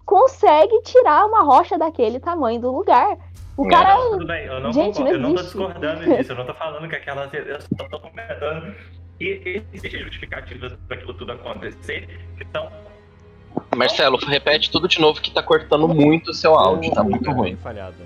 [0.07, 3.17] consegue tirar uma rocha daquele tamanho do lugar.
[3.57, 3.95] O cara.
[3.95, 6.47] Não, tudo bem, eu não, Gente, concordo, não eu não tô discordando disso, eu não
[6.47, 7.31] tô falando que aquela.
[7.33, 8.75] Eu só tô comentando
[9.19, 12.71] que existem justificativas para aquilo tudo acontecer, que são
[13.77, 17.51] Marcelo, repete tudo de novo que tá cortando muito o seu áudio, tá muito ruim.
[17.51, 17.97] bem falhado.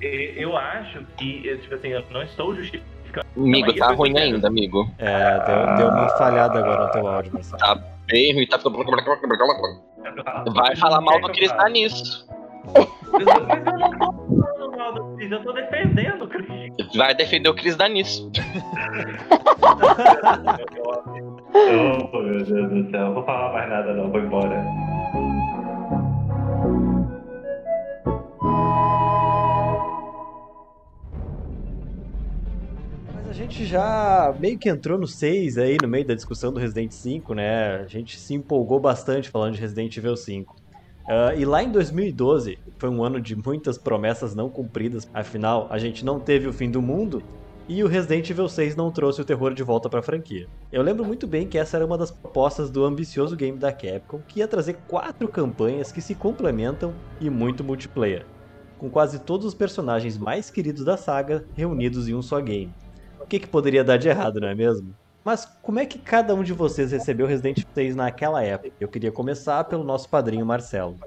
[0.00, 3.26] Eu acho que, tipo assim, eu não estou justificando.
[3.36, 4.90] Amigo, tá ruim ainda, amigo.
[4.98, 7.58] É, deu, deu uma falhada agora no teu áudio, Marcelo.
[7.58, 7.74] Tá
[8.06, 8.58] bem ruim, tá
[10.52, 12.26] Vai falar mal do Cris Danis.
[12.74, 16.72] Mas eu não tô falando mal do Cris, eu tô defendendo o Cris.
[16.96, 18.26] Vai defender o Cris Danis.
[21.54, 24.64] Oh, meu Deus do céu, não vou falar mais nada não, vou embora.
[33.14, 36.58] Mas a gente já meio que entrou no 6 aí, no meio da discussão do
[36.58, 37.76] Resident 5, né?
[37.76, 40.56] A gente se empolgou bastante falando de Resident Evil 5.
[41.06, 45.78] Ah, e lá em 2012, foi um ano de muitas promessas não cumpridas, afinal, a
[45.78, 47.22] gente não teve o fim do mundo
[47.72, 50.46] e o Resident Evil 6 não trouxe o terror de volta para a franquia.
[50.70, 54.20] Eu lembro muito bem que essa era uma das propostas do ambicioso game da Capcom,
[54.28, 58.26] que ia trazer quatro campanhas que se complementam e muito multiplayer,
[58.76, 62.74] com quase todos os personagens mais queridos da saga reunidos em um só game.
[63.18, 64.94] O que, que poderia dar de errado, não é mesmo?
[65.24, 68.74] Mas como é que cada um de vocês recebeu Resident Evil 6 naquela época?
[68.78, 70.98] Eu queria começar pelo nosso padrinho Marcelo.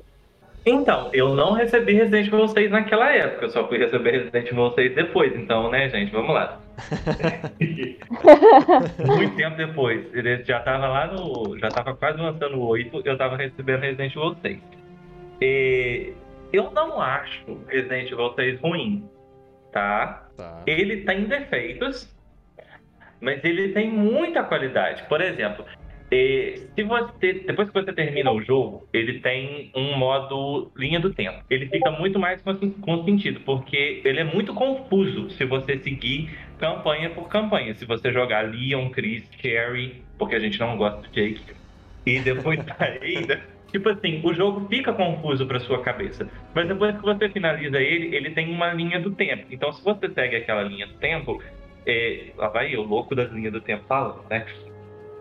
[0.65, 4.71] Então, eu não recebi Resident Evil 6 naquela época, eu só fui receber Resident Evil
[4.71, 6.59] 6 depois, então, né, gente, vamos lá.
[9.05, 11.57] Muito tempo depois, ele já tava lá no.
[11.59, 14.59] Já tava quase lançando o 8, eu tava recebendo Resident Evil 6.
[15.41, 16.13] E
[16.51, 19.07] eu não acho Resident Evil 6 ruim,
[19.71, 20.27] tá?
[20.35, 20.63] Tá.
[20.65, 22.11] Ele tem defeitos,
[23.21, 25.03] mas ele tem muita qualidade.
[25.03, 25.63] Por exemplo,
[26.11, 31.13] eh, se você depois que você termina o jogo, ele tem um modo linha do
[31.13, 31.43] tempo.
[31.49, 37.09] Ele fica muito mais com, sentido, porque ele é muito confuso se você seguir campanha
[37.09, 37.73] por campanha.
[37.73, 41.41] Se você jogar Leon, Chris, Cherry, porque a gente não gosta do Jake,
[42.05, 43.55] e depois ainda.
[43.71, 46.29] Tipo assim, o jogo fica confuso pra sua cabeça.
[46.53, 49.47] Mas depois que você finaliza ele, ele tem uma linha do tempo.
[49.51, 51.43] Então, se você segue aquela linha do tempo,
[51.85, 54.45] é, lá vai eu, louco das linhas do tempo falando, né?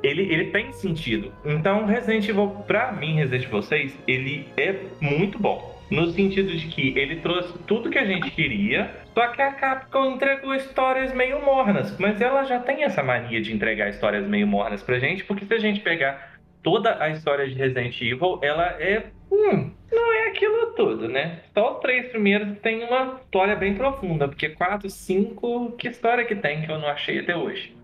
[0.04, 1.32] Ele, ele tem sentido.
[1.44, 5.74] Então, Resident Evil, pra mim, Resident Evil 6, ele é muito bom.
[5.90, 10.12] No sentido de que ele trouxe tudo que a gente queria, só que a Capcom
[10.12, 11.96] entregou histórias meio mornas.
[11.98, 15.54] Mas ela já tem essa mania de entregar histórias meio mornas pra gente, porque se
[15.54, 19.04] a gente pegar toda a história de Resident Evil, ela é.
[19.30, 21.40] Hum, não é aquilo tudo, né?
[21.52, 26.34] Só os três primeiros tem uma história bem profunda, porque quatro, cinco, que história que
[26.34, 27.74] tem que eu não achei até hoje?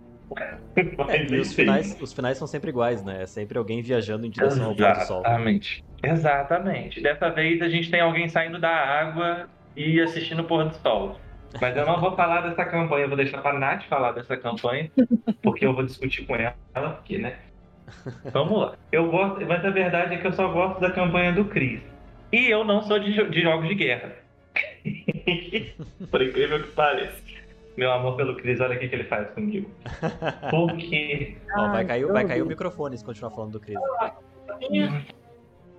[0.97, 3.23] Mas, E os finais, os finais são sempre iguais, né?
[3.23, 5.21] É sempre alguém viajando em direção ao pôr do sol.
[5.21, 5.85] Exatamente.
[6.03, 7.01] Exatamente.
[7.03, 11.19] Dessa vez a gente tem alguém saindo da água e assistindo o pôr do sol.
[11.61, 14.89] Mas eu não vou falar dessa campanha, eu vou deixar pra Nath falar dessa campanha,
[15.43, 17.35] porque eu vou discutir com ela, porque, né?
[18.33, 18.75] Vamos lá.
[18.93, 21.81] Eu gosto, mas a verdade é que eu só gosto da campanha do Chris.
[22.33, 24.13] E eu não sou de, de jogos de guerra.
[26.11, 27.30] Por incrível que pareça.
[27.81, 29.71] Meu amor pelo Chris, olha o que ele faz comigo.
[30.51, 33.79] Porque Ó, vai Ai, cair, que vai cair o microfone se continuar falando do Chris.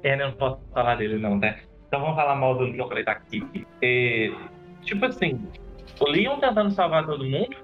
[0.01, 1.59] É, eu não posso falar dele não, né?
[1.87, 3.67] Então vamos falar mal do Leon que ele tá aqui.
[3.83, 4.31] É,
[4.81, 5.47] tipo assim,
[5.99, 7.55] o Leon tentando salvar todo mundo,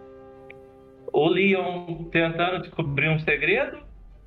[1.11, 3.79] o Leon tentando descobrir um segredo,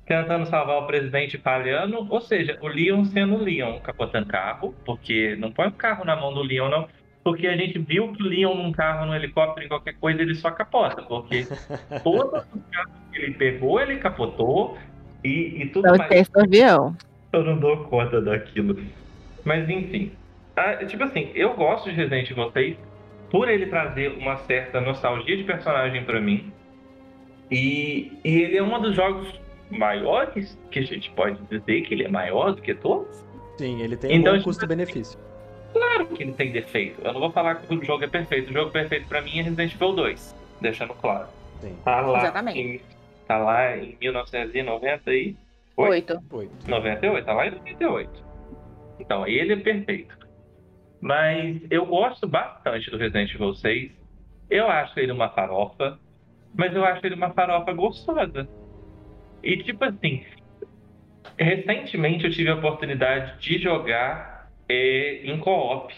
[0.05, 5.37] tentando salvar o presidente falhando, ou seja, o Leon sendo o Leon, capotando carro, porque
[5.37, 6.89] não põe o carro na mão do Leon não,
[7.23, 10.35] porque a gente viu que o Leon num carro, num helicóptero, em qualquer coisa, ele
[10.35, 11.45] só capota, porque
[12.03, 14.77] todos os carros que ele pegou, ele capotou,
[15.23, 16.95] e, e tudo Não mais esquece do avião.
[17.33, 18.75] eu não dou conta daquilo.
[19.43, 20.11] Mas enfim.
[20.55, 22.77] Ah, tipo assim, eu gosto de Resident Evil 6
[23.29, 26.51] por ele trazer uma certa nostalgia de personagem pra mim.
[27.49, 32.03] E, e ele é um dos jogos maiores, que a gente pode dizer que ele
[32.03, 33.25] é maior do que todos.
[33.57, 35.19] Sim, ele tem Então, um bom tipo, custo-benefício.
[35.73, 37.01] Claro que ele tem defeito.
[37.03, 38.49] Eu não vou falar que o jogo é perfeito.
[38.49, 41.27] O jogo perfeito pra mim é Resident Evil 2, deixando claro.
[41.61, 41.75] Sim.
[41.83, 42.59] Tá lá, Exatamente.
[42.59, 42.81] Em,
[43.27, 45.35] tá lá em 1990 e
[45.77, 45.89] Oi?
[45.89, 46.21] Oito.
[46.31, 46.69] Oito.
[46.69, 48.23] 98, tá lá em 98.
[48.99, 50.17] Então, ele é perfeito.
[50.99, 53.91] Mas eu gosto bastante do Resident Evil 6.
[54.49, 55.97] Eu acho ele uma farofa,
[56.53, 58.47] mas eu acho ele uma farofa gostosa.
[59.41, 60.23] E tipo assim,
[61.37, 64.30] recentemente eu tive a oportunidade de jogar
[64.71, 65.93] é, em co-op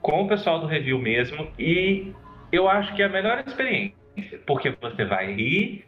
[0.00, 2.12] com o pessoal do review mesmo, e
[2.50, 3.94] eu acho que é a melhor experiência,
[4.46, 5.84] porque você vai rir,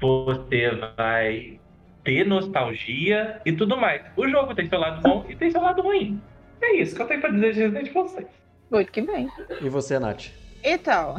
[0.00, 1.60] você vai
[2.02, 4.02] ter nostalgia e tudo mais.
[4.16, 6.20] O jogo tem seu lado bom e tem seu lado ruim.
[6.60, 8.26] É isso que eu tenho pra dizer de Resident 6.
[8.70, 9.28] Oito que vem.
[9.60, 10.26] E você, Nath?
[10.64, 11.16] Então,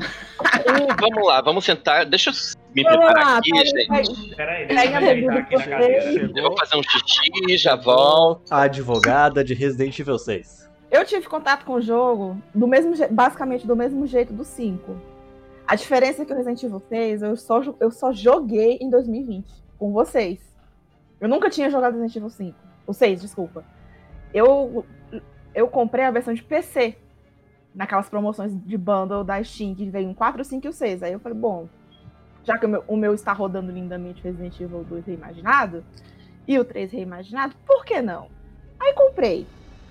[0.99, 2.05] vamos lá, vamos sentar.
[2.05, 2.33] Deixa eu
[2.77, 4.35] me vamos preparar lá, aqui, gente.
[4.35, 6.31] Peraí, deixa eu bebida aqui na cadeira.
[6.35, 8.51] Eu vou fazer um xixi, já volto.
[8.51, 10.69] A advogada de Resident Evil 6.
[10.91, 14.95] eu tive contato com o jogo do mesmo basicamente do mesmo jeito do 5.
[15.67, 19.45] A diferença é que o Resident Evil 6 eu só, eu só joguei em 2020
[19.79, 20.39] com vocês.
[21.19, 22.57] Eu nunca tinha jogado Resident Evil 5.
[22.85, 23.65] O 6, desculpa.
[24.31, 24.85] Eu,
[25.53, 26.95] eu comprei a versão de PC
[27.73, 31.03] naquelas promoções de bundle da Steam, que veio um 4, o 5 e o 6.
[31.03, 31.67] Aí eu falei, bom,
[32.47, 35.83] já que o meu, o meu está rodando lindamente Resident Evil 2 reimaginado
[36.47, 38.29] e o 3 reimaginado, por que não?
[38.79, 39.45] Aí comprei.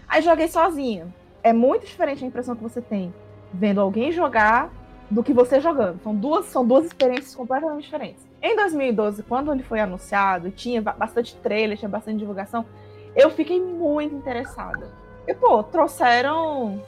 [0.08, 1.06] Aí joguei sozinha.
[1.42, 3.12] É muito diferente a impressão que você tem
[3.52, 4.70] vendo alguém jogar
[5.10, 6.00] do que você jogando.
[6.02, 8.26] São duas, são duas experiências completamente diferentes.
[8.42, 12.64] Em 2012, quando ele foi anunciado, tinha ba- bastante trailer, tinha bastante divulgação,
[13.14, 14.90] eu fiquei muito interessada.
[15.28, 16.82] E, pô, trouxeram.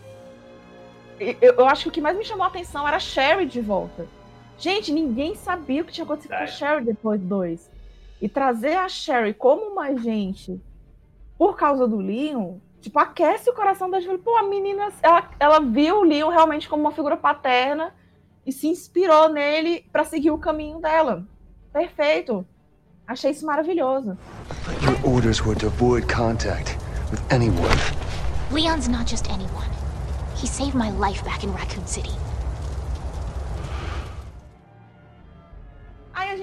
[1.20, 3.60] Eu, eu acho que o que mais me chamou a atenção era a Sherry de
[3.60, 4.06] volta.
[4.58, 6.46] Gente, ninguém sabia o que tinha acontecido com a.
[6.46, 7.70] Sherry depois do 2.
[8.20, 10.60] E trazer a Sherry como uma agente
[11.38, 14.18] por causa do Leon, tipo, aquece o coração da Julie.
[14.18, 17.94] Pô, a menina, ela, ela viu o Leon realmente como uma figura paterna
[18.44, 21.24] e se inspirou nele pra seguir o caminho dela.
[21.72, 22.44] Perfeito.
[23.06, 24.18] Achei isso maravilhoso.
[24.82, 26.76] Your orders were to avoid contact
[27.12, 27.76] with anyone.
[28.50, 29.68] Leon's not just anyone.
[30.34, 32.10] He saved my life back in Raccoon City.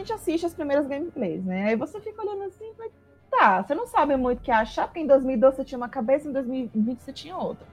[0.05, 1.69] Gente assiste as primeiras gameplays, né?
[1.69, 2.91] Aí você fica olhando assim, mas
[3.31, 6.29] tá, você não sabe muito o que achar, porque em 2012 você tinha uma cabeça,
[6.29, 7.65] em 2020 você tinha outra.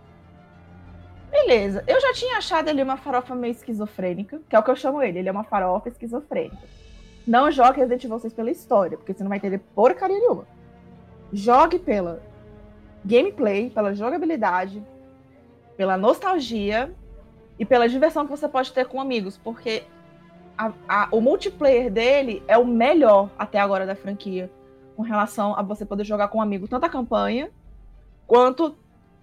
[1.30, 4.76] Beleza, eu já tinha achado ele uma farofa meio esquizofrênica, que é o que eu
[4.76, 6.66] chamo ele, ele é uma farofa esquizofrênica.
[7.26, 10.47] Não jogue Resident Evil 6 pela história, porque você não vai entender porcaria nenhuma.
[11.33, 12.20] Jogue pela
[13.05, 14.83] gameplay, pela jogabilidade,
[15.76, 16.93] pela nostalgia
[17.59, 19.85] e pela diversão que você pode ter com amigos, porque
[20.66, 24.50] a- a- o multiplayer dele é o melhor até agora da franquia,
[24.96, 27.50] com relação a você poder jogar com um amigo tanto a campanha
[28.26, 28.76] quanto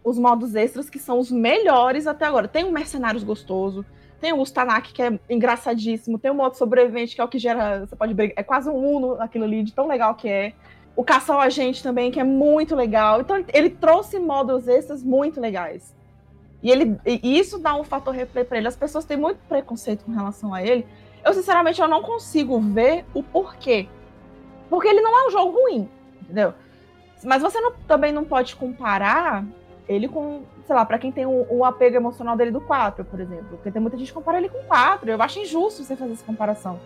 [0.03, 2.47] os modos extras, que são os melhores até agora.
[2.47, 3.85] Tem o Mercenários gostoso,
[4.19, 7.85] tem o Ustanak, que é engraçadíssimo, tem o modo sobrevivente, que é o que gera.
[7.85, 8.33] Você pode brigar.
[8.37, 10.53] É quase um Uno aquilo ali, de tão legal que é.
[10.95, 13.21] O Caça ao Agente também, que é muito legal.
[13.21, 15.95] Então, ele trouxe modos extras muito legais.
[16.61, 18.67] E, ele, e isso dá um fator replay pra ele.
[18.67, 20.85] As pessoas têm muito preconceito com relação a ele.
[21.23, 23.87] Eu, sinceramente, eu não consigo ver o porquê.
[24.69, 25.89] Porque ele não é um jogo ruim,
[26.21, 26.53] entendeu?
[27.23, 29.43] Mas você não- também não pode comparar
[29.87, 33.19] ele com, sei lá, pra quem tem o, o apego emocional dele do 4, por
[33.19, 33.47] exemplo.
[33.57, 35.09] Porque tem muita gente que compara ele com o 4.
[35.09, 36.79] Eu acho injusto você fazer essa comparação.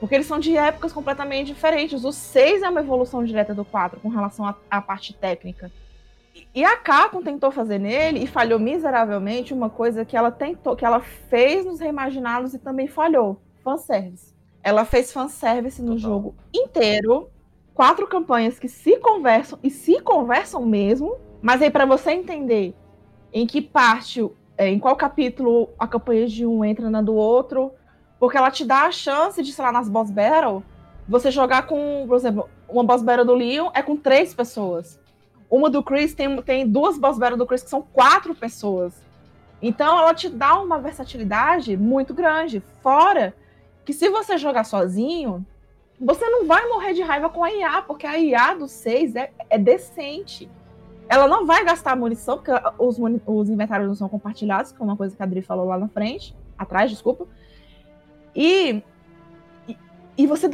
[0.00, 2.04] Porque eles são de épocas completamente diferentes.
[2.04, 5.70] O 6 é uma evolução direta do 4 com relação à- à parte técnica.
[6.54, 10.84] E a Capcom tentou fazer nele e falhou miseravelmente uma coisa que ela tentou, que
[10.84, 14.34] ela fez nos reimaginados e também falhou, fanservice.
[14.62, 15.98] Ela fez fanservice no Total.
[15.98, 17.28] jogo inteiro,
[17.74, 22.74] quatro campanhas que se conversam e se conversam mesmo, mas aí pra você entender
[23.32, 27.72] em que parte, é, em qual capítulo a campanha de um entra na do outro,
[28.18, 30.62] porque ela te dá a chance de, sei lá, nas boss battle,
[31.06, 34.98] você jogar com, por exemplo, uma boss battle do Leon é com três pessoas.
[35.50, 38.94] Uma do Chris tem, tem duas boss battle do Chris que são quatro pessoas.
[39.62, 42.62] Então ela te dá uma versatilidade muito grande.
[42.82, 43.34] Fora
[43.88, 45.46] que se você jogar sozinho,
[45.98, 49.32] você não vai morrer de raiva com a IA, porque a IA do 6 é,
[49.48, 50.46] é decente.
[51.08, 54.94] Ela não vai gastar munição, porque os, os inventários não são compartilhados, que é uma
[54.94, 57.26] coisa que a Adri falou lá na frente, atrás, desculpa.
[58.36, 58.82] E,
[60.18, 60.50] e, você,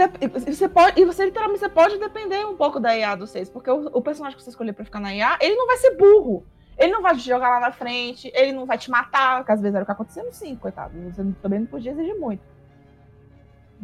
[0.46, 3.68] você pode, e você literalmente você pode depender um pouco da IA do 6, porque
[3.68, 6.46] o, o personagem que você escolher pra ficar na IA, ele não vai ser burro.
[6.78, 9.60] Ele não vai te jogar lá na frente, ele não vai te matar, que às
[9.60, 10.94] vezes era o que acontecia no 5, coitado.
[11.10, 12.53] Você também não podia exigir muito.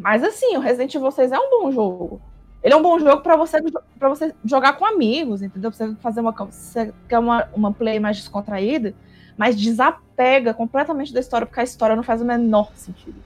[0.00, 2.20] Mas assim, o Resident Evil 6 é um bom jogo.
[2.62, 3.58] Ele é um bom jogo pra você,
[3.98, 5.70] pra você jogar com amigos, entendeu?
[5.70, 8.94] Pra você fazer uma, você quer uma, uma play mais descontraída,
[9.36, 13.16] mas desapega completamente da história, porque a história não faz o menor sentido.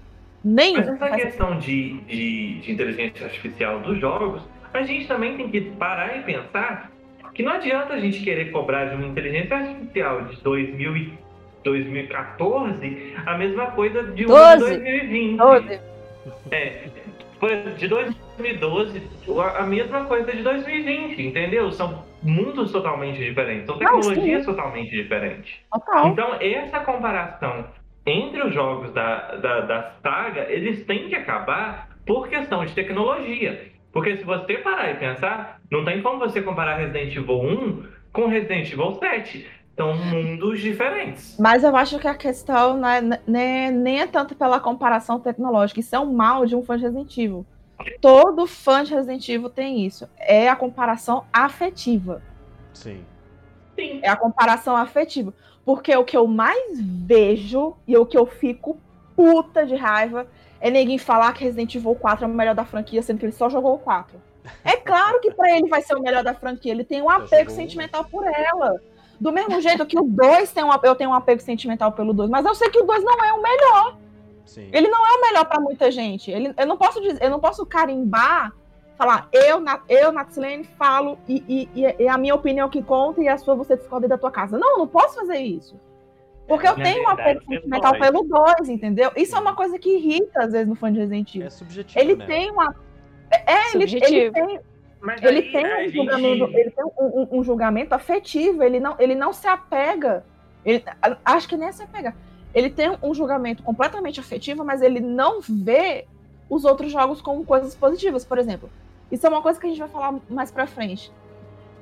[0.44, 0.78] Nenhum.
[0.78, 5.60] Mas essa questão de, de, de inteligência artificial dos jogos, a gente também tem que
[5.72, 6.92] parar e pensar
[7.32, 11.18] que não adianta a gente querer cobrar de uma inteligência artificial de 2000 e
[11.64, 14.58] 2014 a mesma coisa de de 12.
[14.58, 15.38] 2020.
[15.38, 15.93] 12.
[16.50, 16.88] É,
[17.76, 19.02] de 2012,
[19.56, 21.70] a mesma coisa de 2020, entendeu?
[21.72, 25.54] São mundos totalmente diferentes, são Não, tecnologias totalmente diferentes.
[25.70, 26.08] Total.
[26.08, 27.66] Então, essa comparação
[28.06, 33.72] entre os jogos da, da, da saga, eles têm que acabar por questão de tecnologia.
[33.92, 38.26] Porque se você parar e pensar, não tem como você comparar Resident Evil 1 com
[38.26, 39.46] Resident Evil 7.
[39.76, 41.36] São mundos diferentes.
[41.38, 45.80] Mas eu acho que a questão não é, né, nem é tanto pela comparação tecnológica.
[45.80, 47.44] Isso é um mal de um fã de Resident Evil.
[48.00, 50.08] Todo fã de Resident Evil tem isso.
[50.16, 52.22] É a comparação afetiva.
[52.72, 53.04] Sim.
[53.74, 54.00] Sim.
[54.02, 55.34] É a comparação afetiva.
[55.64, 58.78] Porque o que eu mais vejo e o que eu fico
[59.16, 60.26] puta de raiva
[60.60, 63.32] é ninguém falar que Resident Evil 4 é o melhor da franquia, sendo que ele
[63.32, 64.16] só jogou o 4.
[64.62, 66.72] É claro que pra ele vai ser o melhor da franquia.
[66.72, 67.54] Ele tem um apego jogou um.
[67.54, 68.80] sentimental por ela.
[69.20, 72.28] Do mesmo jeito que o 2 tem um, eu tenho um apego sentimental pelo 2,
[72.30, 73.96] mas eu sei que o 2 não é o melhor.
[74.44, 74.68] Sim.
[74.72, 76.30] Ele não é o melhor pra muita gente.
[76.30, 78.52] Ele, eu não posso dizer, eu não posso carimbar,
[78.96, 83.20] falar, eu, na, eu Natslane, falo e, e, e é a minha opinião que conta
[83.22, 84.58] e a sua você discorda da tua casa.
[84.58, 85.78] Não, eu não posso fazer isso.
[86.46, 89.10] Porque eu Na tenho um apego você sentimental pelo 2, entendeu?
[89.16, 91.46] Isso é uma coisa que irrita, às vezes, no fã de Resident Evil.
[91.46, 92.26] É subjetivo, Ele né?
[92.26, 92.74] tem uma.
[93.30, 94.32] É, ele, ele Subjetivo.
[94.34, 94.60] tem,
[95.22, 98.80] ele aí tem a um gente- julgamento, ele tem um, um- um julgamento afetivo, ele
[98.80, 100.24] não, ele não se apega.
[100.64, 100.82] Ele,
[101.24, 102.14] acho que nem é se apega.
[102.54, 106.06] Ele tem um julgamento completamente afetivo, mas ele não vê
[106.48, 108.24] os outros jogos como coisas positivas.
[108.24, 108.70] Por exemplo,
[109.10, 111.12] isso é uma coisa que a gente vai falar mais pra frente.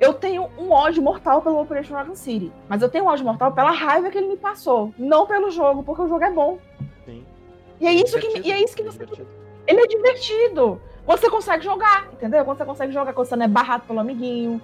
[0.00, 3.52] Eu tenho um ódio mortal pelo Operation Raccoon City, mas eu tenho um ódio mortal
[3.52, 6.58] pela raiva que ele me passou, não pelo jogo, porque o jogo é bom.
[7.04, 7.24] Sim.
[7.80, 9.28] E é isso que, e é isso que é você divertido.
[9.66, 10.80] ele é divertido.
[11.06, 12.44] Você consegue jogar, entendeu?
[12.44, 14.60] Quando você consegue jogar, quando você não é barrado pelo amiguinho.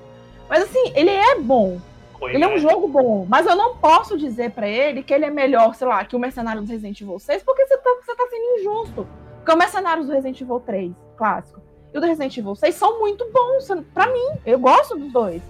[0.48, 1.80] Mas assim, ele é bom.
[2.22, 2.58] Ele é um né?
[2.58, 3.26] jogo bom.
[3.28, 6.18] Mas eu não posso dizer pra ele que ele é melhor, sei lá, que o
[6.18, 9.06] Mercenário do Resident Evil 6, porque você tá, você tá sendo injusto.
[9.36, 11.60] Porque o Mercenário do Resident Evil 3, clássico,
[11.92, 13.68] e o do Resident Evil 6 são muito bons.
[13.94, 15.42] Pra mim, eu gosto dos dois.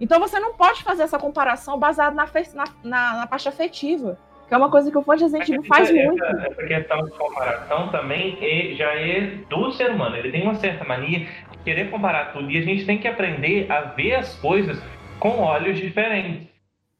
[0.00, 4.18] Então você não pode fazer essa comparação baseada na, na, na, na parte afetiva.
[4.50, 6.24] Que é uma coisa que o fã de Resident Evil faz essa, muito.
[6.24, 10.16] Essa, essa questão de comparação também é- já é do ser humano.
[10.16, 12.50] Ele tem uma certa mania de querer comparar tudo.
[12.50, 14.82] E a gente tem que aprender a ver as coisas
[15.20, 16.48] com olhos diferentes.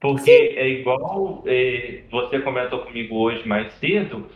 [0.00, 4.26] Porque é igual é, você comentou comigo hoje mais cedo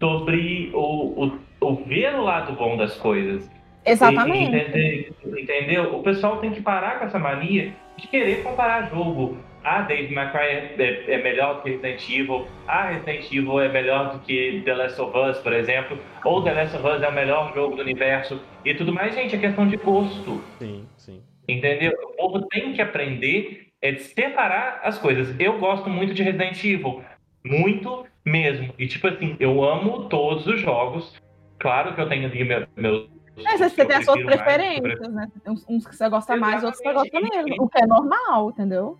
[0.00, 3.48] sobre o, o, o ver o lado bom das coisas.
[3.86, 4.56] Exatamente.
[4.56, 5.94] Entende- Entendeu?
[5.96, 9.38] O pessoal tem que parar com essa mania de querer comparar jogo.
[9.62, 12.46] Ah, Dave McCray é, é- é melhor do que Resident Evil.
[12.66, 15.98] Ah, Resident Evil é melhor do que The Last of Us, por exemplo.
[16.24, 18.40] Ou The Last of Us é o melhor jogo do universo.
[18.64, 20.42] E tudo mais, gente, é questão de gosto.
[20.58, 21.22] Sim, sim.
[21.48, 21.92] Entendeu?
[22.04, 25.34] O povo tem que aprender é de separar as coisas.
[25.38, 27.02] Eu gosto muito de Resident Evil.
[27.44, 28.74] Muito mesmo.
[28.78, 31.20] E tipo assim, eu amo todos os jogos.
[31.58, 33.08] Claro que eu tenho ali meu, meus.
[33.46, 35.28] É, você tem as suas prefiro mais, preferências, né?
[35.46, 37.44] Uns, que você gosta mais, outros que você gosta Exatamente.
[37.44, 37.58] menos.
[37.58, 38.98] O que é normal, entendeu?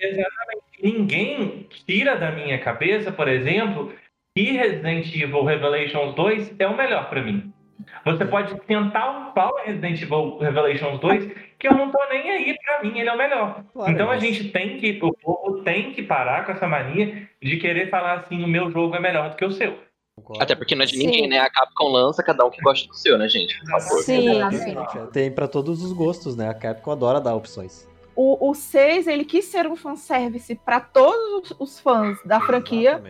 [0.00, 0.62] Exatamente.
[0.82, 3.92] Ninguém tira da minha cabeça, por exemplo,
[4.36, 7.52] que Resident Evil Revelations 2 é o melhor pra mim.
[8.04, 12.54] Você pode tentar um pau Resident Evil Revelations 2, que eu não tô nem aí,
[12.64, 13.64] pra mim ele é o melhor.
[13.72, 17.28] Claro, então a mas- gente tem que, o povo tem que parar com essa mania
[17.42, 19.78] de querer falar assim, o meu jogo é melhor do que o seu.
[20.40, 21.06] Até porque não é de Sim.
[21.06, 21.38] ninguém, né?
[21.38, 23.56] A Capcom lança cada um que gosta do seu, né, gente?
[23.60, 24.02] Por favor.
[24.02, 24.28] Sim.
[24.28, 25.06] Exatamente, é.
[25.12, 26.48] Tem pra todos os gostos, né?
[26.48, 27.87] A Capcom adora dar opções.
[28.20, 33.00] O, o 6, ele quis ser um fanservice para todos os fãs da franquia,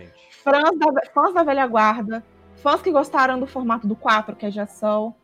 [0.44, 2.22] fãs da, fãs da velha guarda,
[2.56, 5.14] fãs que gostaram do formato do 4, que é de ação,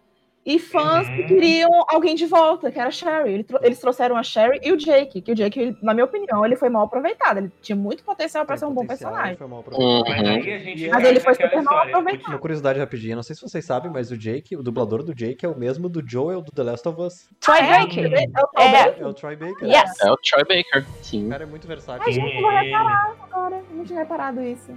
[0.47, 1.26] e fãs que Uhum.
[1.26, 3.32] queriam alguém de volta, que era a Sherry.
[3.34, 6.45] Ele Eles trouxeram a Sherry e o Jake, que o Jake, ele, na minha opinião,
[6.45, 7.38] ele foi mal aproveitado.
[7.38, 9.36] Ele tinha muito potencial para ser um bom personagem.
[9.36, 10.01] foi mal Uhum.
[10.03, 10.45] aproveitado.
[10.45, 12.28] Mas Mas ele foi super mal aproveitado.
[12.32, 15.45] Uma curiosidade rapidinha, não sei se vocês sabem, mas o Jake, o dublador do Jake
[15.45, 17.28] é o mesmo do Joel do The Last of Us.
[17.40, 17.78] Troy Ah, é?
[17.80, 18.12] Baker.
[18.12, 18.72] É o Troy É.
[18.84, 19.03] Baker?
[19.03, 19.68] É o Troy Baker.
[19.68, 20.01] Yes.
[20.03, 21.28] É o Troy Baker, O sim.
[21.28, 22.03] cara é muito versátil.
[22.07, 23.62] Ai, gente, eu vou reparar agora.
[23.70, 24.70] Eu não tinha reparado isso.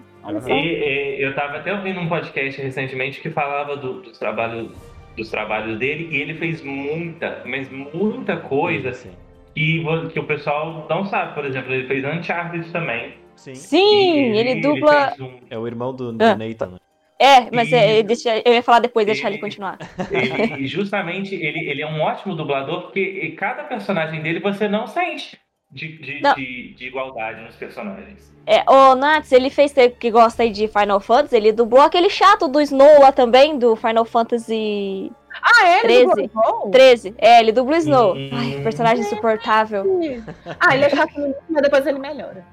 [0.48, 4.72] E, e, eu tava até ouvindo um podcast recentemente que falava do- dos trabalhos
[5.18, 9.10] dos trabalhos dele e ele fez muita, mas muita coisa Sim.
[9.56, 11.34] que, que o pessoal não sabe.
[11.34, 13.16] Por exemplo, ele fez Uncharted também.
[13.36, 13.56] Sim.
[13.56, 15.10] Sim, ele dubla.
[15.10, 16.36] fez um- É o irmão do, do Ah.
[16.36, 16.68] Nathan.
[16.68, 16.78] né?
[17.20, 18.04] É, mas é, Isso.
[18.04, 19.80] deixa, eu ia falar depois, deixar ele E- continuar.
[20.12, 24.86] ele- e justamente ele, ele é um ótimo dublador, porque cada personagem dele você não
[24.86, 25.36] sente
[25.72, 28.32] de, de, de- de igualdade nos personagens.
[28.46, 32.48] É, o Nats, ele fez que gosta aí de Final Fantasy, ele dublou aquele chato
[32.48, 35.12] do Snow lá também, do Final Fantasy
[35.42, 36.28] Ah, ele 13.
[36.28, 36.70] dublou?
[36.72, 37.16] 13.
[37.18, 38.16] É, ele dubla o Snow.
[38.16, 38.30] Hum.
[38.32, 39.84] Ai, personagem insuportável.
[40.60, 42.46] Ah, ele é chato no mas depois ele melhora.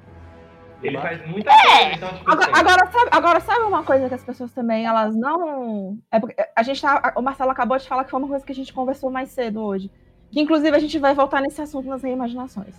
[0.82, 4.14] Ele faz muita coisa, então, tipo Agora, assim, agora, sabe, agora, sabe uma coisa que
[4.14, 5.96] as pessoas também, elas não.
[6.12, 7.14] É porque a gente tá.
[7.16, 9.62] O Marcelo acabou de falar que foi uma coisa que a gente conversou mais cedo
[9.62, 9.90] hoje.
[10.30, 12.74] Que inclusive a gente vai voltar nesse assunto nas reimaginações.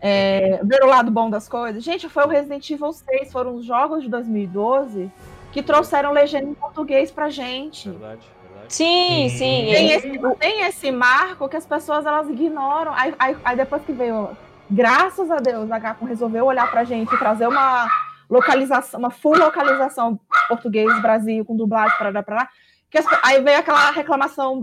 [0.00, 1.82] É, ver o lado bom das coisas.
[1.84, 5.10] Gente, foi o Resident Evil 6, foram os jogos de 2012
[5.52, 7.90] que trouxeram legenda em português pra gente.
[7.90, 8.72] Verdade, verdade.
[8.74, 9.28] Sim, Hum.
[9.28, 9.66] sim.
[9.70, 12.92] Tem esse, tem esse marco que as pessoas elas ignoram.
[12.94, 14.30] Aí, aí- aí depois que veio,
[14.70, 17.86] graças a Deus, a Capcom resolveu olhar pra gente e trazer uma
[18.30, 22.48] localização, uma full localização português Brasil com dublagem para lá, para lá.
[22.88, 24.60] Que as- aí veio aquela reclamação,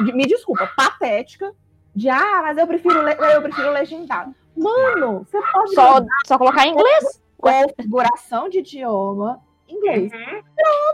[0.00, 1.52] me desculpa, patética,
[1.94, 4.34] de ah, mas eu prefiro eu prefiro legendado.
[4.56, 7.22] Mano, você pode Só, só colocar em inglês.
[7.38, 10.12] configuração de idioma inglês.
[10.12, 10.42] uhum.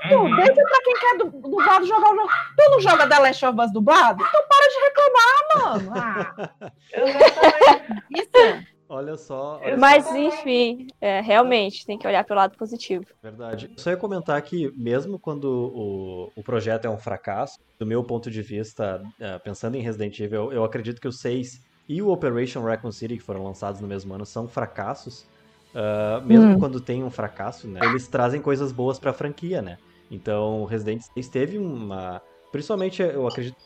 [0.09, 2.29] Pronto, deixa pra quem quer du- dublado jogar o jogo.
[2.57, 4.23] Tu não joga The Last of Us dublado?
[4.23, 5.93] Então para de reclamar, mano.
[5.95, 6.73] Ah,
[8.11, 8.73] isso.
[8.89, 9.59] Olha só.
[9.63, 10.15] olha Mas, só.
[10.17, 13.07] enfim, é, realmente, tem que olhar pelo lado positivo.
[13.23, 13.71] Verdade.
[13.71, 18.05] Eu só ia comentar que, mesmo quando o, o projeto é um fracasso, do meu
[18.05, 22.01] ponto de vista, eh, pensando em Resident Evil, eu, eu acredito que o 6 e
[22.01, 25.27] o Operation Raccoon City, que foram lançados no mesmo ano, são fracassos.
[25.75, 26.59] Ah, mesmo Hum.
[26.59, 29.79] quando tem um fracasso, né, eles trazem coisas boas pra franquia, né?
[30.11, 32.21] Então, o Resident 6 teve uma.
[32.51, 33.57] Principalmente, eu acredito,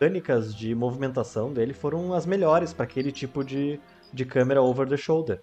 [0.00, 3.80] mecânicas de movimentação dele foram as melhores para aquele tipo de,
[4.12, 5.40] de câmera over the shoulder.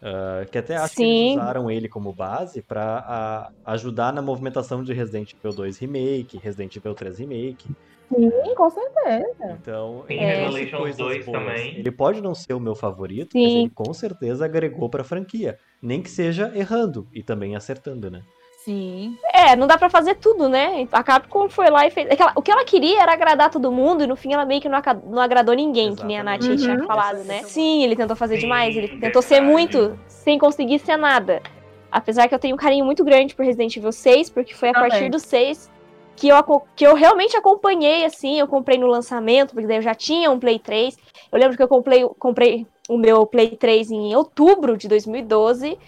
[0.00, 1.22] Ah, que até acho que Sim.
[1.22, 6.76] eles usaram ele como base para ajudar na movimentação de Resident Evil 2 Remake, Resident
[6.76, 7.74] Evil 3 Remake.
[8.12, 9.58] Sim, com certeza.
[9.60, 11.38] Então, ele trouxe Revelations coisas 2 boas.
[11.38, 11.74] também.
[11.78, 13.60] Ele pode não ser o meu favorito, mas Sim.
[13.60, 15.58] ele com certeza agregou para a franquia.
[15.82, 18.20] Nem que seja errando e também acertando, né?
[18.64, 19.14] Sim.
[19.34, 20.88] É, não dá pra fazer tudo, né?
[20.90, 22.10] A Capcom foi lá e fez.
[22.10, 24.68] aquela- o que ela queria era agradar todo mundo e no fim ela meio que
[24.70, 26.62] não, aca- não agradou ninguém, que nem a Nath Exatamente.
[26.64, 26.86] tinha Uhum.
[26.86, 27.42] falado, né?
[27.42, 29.52] Sim, ele tentou fazer Sim, demais, ele tentou ser verdade.
[29.52, 31.42] muito sem conseguir ser nada.
[31.92, 34.72] Apesar que eu tenho um carinho muito grande por Resident Evil 6, porque foi a
[34.72, 34.88] Também.
[34.88, 35.70] partir do 6
[36.16, 39.94] que eu, que eu realmente acompanhei, assim, eu comprei no lançamento, porque daí eu já
[39.94, 40.96] tinha um Play 3.
[41.32, 45.78] Eu lembro que eu comprei, comprei o meu Play 3 em outubro de 2012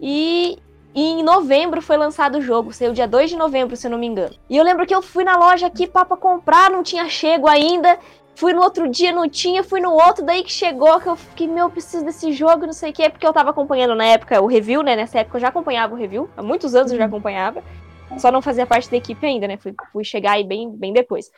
[0.00, 0.58] e,
[0.94, 3.98] e em novembro foi lançado o jogo, saiu dia 2 de novembro, se eu não
[3.98, 4.34] me engano.
[4.48, 7.98] E eu lembro que eu fui na loja aqui pra comprar, não tinha chego ainda.
[8.36, 11.46] Fui no outro dia, não tinha, fui no outro, daí que chegou, que eu fiquei,
[11.46, 14.42] meu, eu preciso desse jogo, não sei o que, porque eu tava acompanhando na época
[14.42, 14.96] o review, né?
[14.96, 17.62] Nessa época eu já acompanhava o review, há muitos anos eu já acompanhava.
[18.18, 19.56] Só não fazia parte da equipe ainda, né?
[19.56, 21.30] Fui, fui chegar aí bem, bem depois.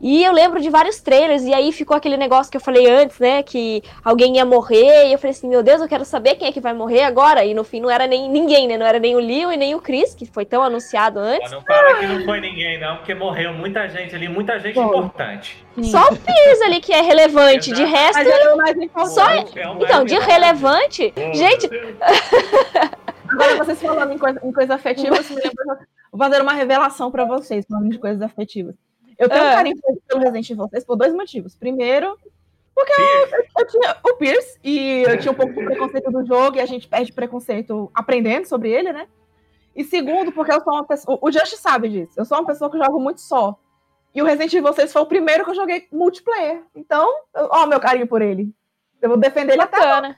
[0.00, 3.18] E eu lembro de vários trailers, e aí ficou aquele negócio que eu falei antes,
[3.18, 3.42] né?
[3.42, 6.52] Que alguém ia morrer, e eu falei assim, meu Deus, eu quero saber quem é
[6.52, 7.44] que vai morrer agora.
[7.44, 8.76] E no fim não era nem ninguém, né?
[8.76, 11.50] Não era nem o Leo e nem o Chris, que foi tão anunciado antes.
[11.50, 14.88] Não fala que não foi ninguém, não, porque morreu muita gente ali, muita gente Bom.
[14.88, 15.64] importante.
[15.84, 18.18] Só o Pierce ali que é relevante, de resto.
[18.18, 19.06] Mas ele é.
[19.06, 19.44] Só- É
[19.80, 21.70] Então, de relevante, gente.
[23.30, 25.88] Agora vocês falando em coisa, em coisa afetiva, isso me lembra.
[26.16, 28.76] Vou fazer uma revelação pra vocês, falando de coisas afetivas.
[29.18, 29.52] Eu tenho um Ah.
[29.54, 31.56] carinho pelo Resident Evil 6 por dois motivos.
[31.56, 32.16] Primeiro,
[33.58, 36.66] eu tinha o Pierce e eu tinha um pouco de preconceito do jogo e a
[36.66, 39.08] gente perde preconceito aprendendo sobre ele, né?
[39.74, 41.18] E segundo, porque eu sou uma pessoa.
[41.20, 42.12] O Just sabe disso.
[42.16, 43.58] Eu sou uma pessoa que joga muito só.
[44.14, 46.62] E o Resident Evil 6 foi o primeiro que eu joguei multiplayer.
[46.76, 48.54] Então, eu- ó, meu carinho por ele.
[49.02, 50.16] Eu vou defender ele até bacana.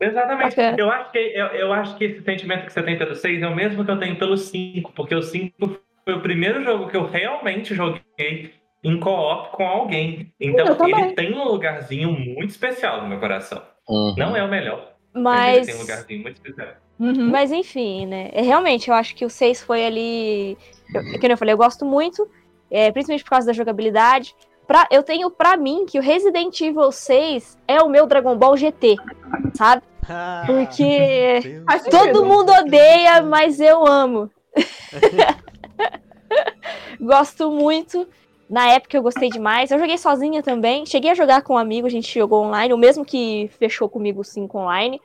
[0.00, 0.56] Exatamente.
[0.56, 0.76] Bacana.
[0.78, 3.48] Eu acho, que, eu, eu acho que esse sentimento que você tem pelo 6 é
[3.48, 6.96] o mesmo que eu tenho pelo 5, porque o 5 foi o primeiro jogo que
[6.96, 8.52] eu realmente joguei
[8.84, 10.32] em co-op com alguém.
[10.40, 13.62] Então ele tem um lugarzinho muito especial no meu coração.
[13.88, 14.14] Uhum.
[14.16, 15.56] Não é o melhor, mas, Mas.
[15.56, 16.74] ele tem um lugarzinho muito especial.
[16.98, 17.30] Uhum.
[17.30, 18.30] Mas enfim, né?
[18.32, 20.58] É, realmente, eu acho que o 6 foi ali.
[20.94, 22.28] Eu, que nem eu falei, eu gosto muito,
[22.70, 24.34] é, principalmente por causa da jogabilidade.
[24.66, 28.56] Pra, eu tenho pra mim que o Resident Evil 6 é o meu Dragon Ball
[28.56, 28.96] GT,
[29.54, 29.82] sabe?
[30.46, 31.62] Porque.
[31.66, 32.00] Faz sentido.
[32.12, 34.30] todo mundo odeia, mas eu amo.
[37.00, 38.06] Gosto muito.
[38.48, 39.70] Na época eu gostei demais.
[39.70, 40.86] Eu joguei sozinha também.
[40.86, 44.20] Cheguei a jogar com um amigo, a gente jogou online, o mesmo que fechou comigo
[44.20, 45.00] o 5 online.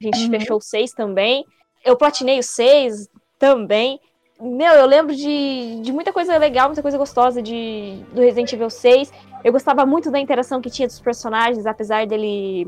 [0.00, 0.30] A gente Uhum.
[0.30, 1.44] fechou o 6 também.
[1.84, 3.08] Eu platinei o 6
[3.38, 3.98] também.
[4.42, 8.68] Meu, eu lembro de, de muita coisa legal, muita coisa gostosa de, do Resident Evil
[8.68, 9.12] 6.
[9.44, 12.66] Eu gostava muito da interação que tinha dos personagens, apesar dele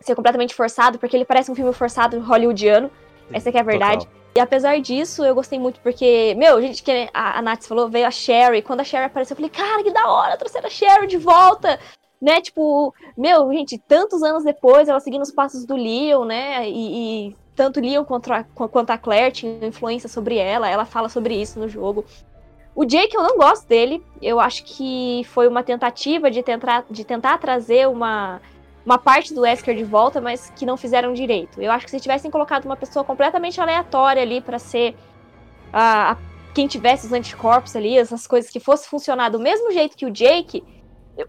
[0.00, 2.90] ser completamente forçado, porque ele parece um filme forçado hollywoodiano.
[3.30, 4.06] Essa que é a verdade.
[4.06, 4.24] Total.
[4.34, 8.06] E apesar disso, eu gostei muito porque, meu, gente, que a, a Nath falou, veio
[8.06, 8.62] a Sherry.
[8.62, 11.78] Quando a Sherry apareceu, eu falei, cara, que da hora, trouxeram a Sherry de volta.
[12.20, 17.28] Né, tipo, meu, gente, tantos anos depois, ela seguindo os passos do Leon, né, e,
[17.28, 21.34] e tanto Leon quanto a, quanto a Claire tinham influência sobre ela, ela fala sobre
[21.34, 22.04] isso no jogo.
[22.74, 27.04] O Jake, eu não gosto dele, eu acho que foi uma tentativa de tentar, de
[27.04, 28.40] tentar trazer uma,
[28.84, 31.62] uma parte do Wesker de volta, mas que não fizeram direito.
[31.62, 34.96] Eu acho que se tivessem colocado uma pessoa completamente aleatória ali pra ser
[35.72, 36.16] a, a-
[36.52, 40.10] quem tivesse os anticorpos ali, essas coisas que fosse funcionar do mesmo jeito que o
[40.10, 40.62] Jake,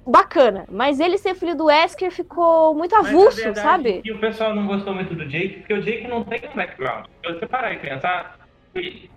[0.06, 0.66] bacana.
[0.70, 3.98] Mas ele ser filho do Wesker ficou muito Mas a avulso, verdade sabe?
[3.98, 6.56] é que o pessoal não gostou muito do Jake, porque o Jake não tem um
[6.56, 7.06] background.
[7.26, 8.38] Se você parar e pensar,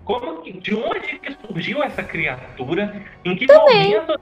[0.05, 3.03] como de onde que surgiu essa criatura?
[3.25, 3.97] Em que Também.
[3.97, 4.21] momento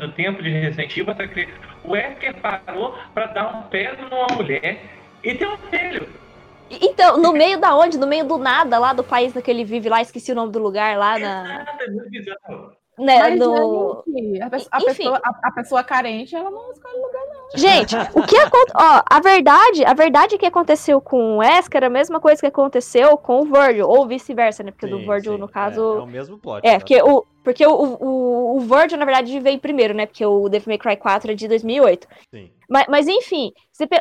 [0.00, 1.58] do tempo de Resident Evil essa criatura?
[1.84, 4.80] O Wesker parou pra dar um pé numa mulher
[5.22, 6.08] e ter um filho.
[6.80, 7.98] Então, no meio da onde?
[7.98, 10.58] No meio do nada, lá do país que ele vive lá, esqueci o nome do
[10.58, 11.42] lugar lá na.
[11.42, 12.81] Nada, é muito bizarro.
[12.98, 14.04] Né, Mas, no...
[14.06, 14.86] gente, a, pessoa, a, Enfim.
[14.86, 17.58] pessoa, a, a pessoa carente, ela não escolhe lugar, não.
[17.58, 18.76] Gente, o que aconteceu.
[18.76, 23.16] A verdade, a verdade que aconteceu com o Wesker é a mesma coisa que aconteceu
[23.16, 24.70] com o Virgil, ou vice-versa, né?
[24.72, 26.02] Porque do Sim, Virgil, sim, no É, é caso.
[26.02, 26.66] o mesmo plot.
[26.66, 26.78] É, tá?
[26.80, 30.04] porque o, porque o, o, o Virgil, na verdade, veio primeiro, né?
[30.04, 32.06] Porque o Devil May Cry 4 é de 2008.
[32.30, 32.50] Sim.
[32.68, 33.52] Mas, mas enfim,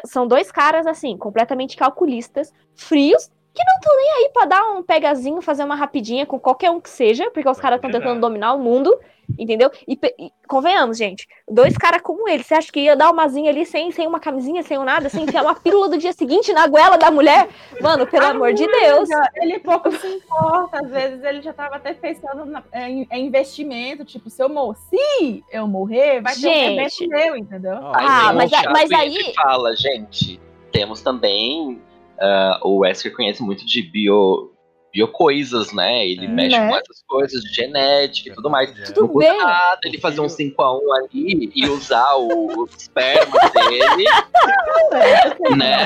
[0.06, 4.82] são dois caras, assim, completamente calculistas, frios, que não estão nem aí pra dar um
[4.84, 8.54] pegazinho, fazer uma rapidinha com qualquer um que seja, porque os caras estão tentando dominar
[8.54, 8.98] o mundo,
[9.38, 9.70] entendeu?
[9.86, 13.66] E, e convenhamos, gente, dois caras como ele, você acha que ia dar umazinha ali
[13.66, 16.66] sem, sem uma camisinha, sem um nada, sem enfiar uma pílula do dia seguinte na
[16.68, 17.50] goela da mulher?
[17.82, 19.10] Mano, pelo amor de Deus.
[19.36, 24.06] Ele pouco se importa, às vezes ele já tava até pensando na- em, em investimento,
[24.06, 27.08] tipo, se eu morrer, se eu morrer, vai ter um Gente.
[27.08, 27.74] meu, entendeu?
[27.94, 30.40] Ah, um mas mas aí- ele fala, gente,
[30.72, 31.82] temos também.
[32.22, 34.52] Ah, o Wesker conhece muito de bio,
[34.94, 36.06] biocoisas, né?
[36.08, 36.30] Ele É.
[36.30, 36.70] mexe Né?
[36.70, 38.70] com essas coisas de genética e tudo mais.
[38.70, 39.38] Verdade, Tudo Não bem.
[39.38, 44.06] nada ele fazer um filho- 5x1 ali e usar o, o esperma dele,
[45.58, 45.86] né?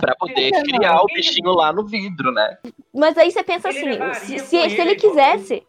[0.00, 0.62] Pra poder não?
[0.62, 2.56] criar o bichinho lá no vidro, né?
[2.94, 5.62] Mas aí você pensa assim, se, se, se ele ele quisesse.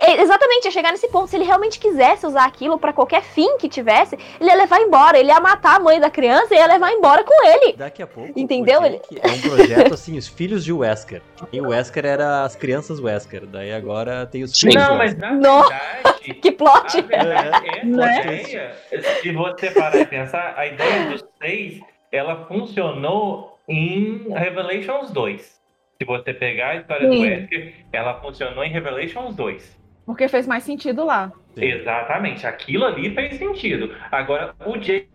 [0.00, 1.28] É, Exatamente, ia chegar nesse ponto.
[1.28, 5.18] Se ele realmente quisesse usar aquilo pra qualquer fim que tivesse, ele ia levar embora.
[5.18, 7.74] Ele ia matar a mãe da criança e ia levar embora com ele.
[7.74, 8.32] Daqui a pouco.
[8.34, 8.80] Entendeu?
[8.80, 11.20] Jake É um projeto assim, os filhos de Wesker.
[11.52, 13.46] E o Wesker era as crianças Wesker.
[13.46, 15.60] Daí agora tem os filhos Não, de mas na Não.
[15.68, 16.34] verdade.
[16.40, 17.00] Que plot!
[17.02, 18.20] Verdade, essa Né?
[18.20, 18.76] ideia,
[19.22, 21.80] se você parar e pensar, a ideia dos seis,
[22.12, 25.60] ela funcionou em Revelations 2.
[25.98, 27.22] Se você pegar a história do Sim.
[27.22, 29.79] Wesker, ela funcionou em Revelations 2.
[30.06, 31.32] Porque fez mais sentido lá.
[31.54, 31.64] Sim.
[31.64, 33.94] Exatamente, aquilo ali fez sentido.
[34.10, 35.08] Agora, o Jake,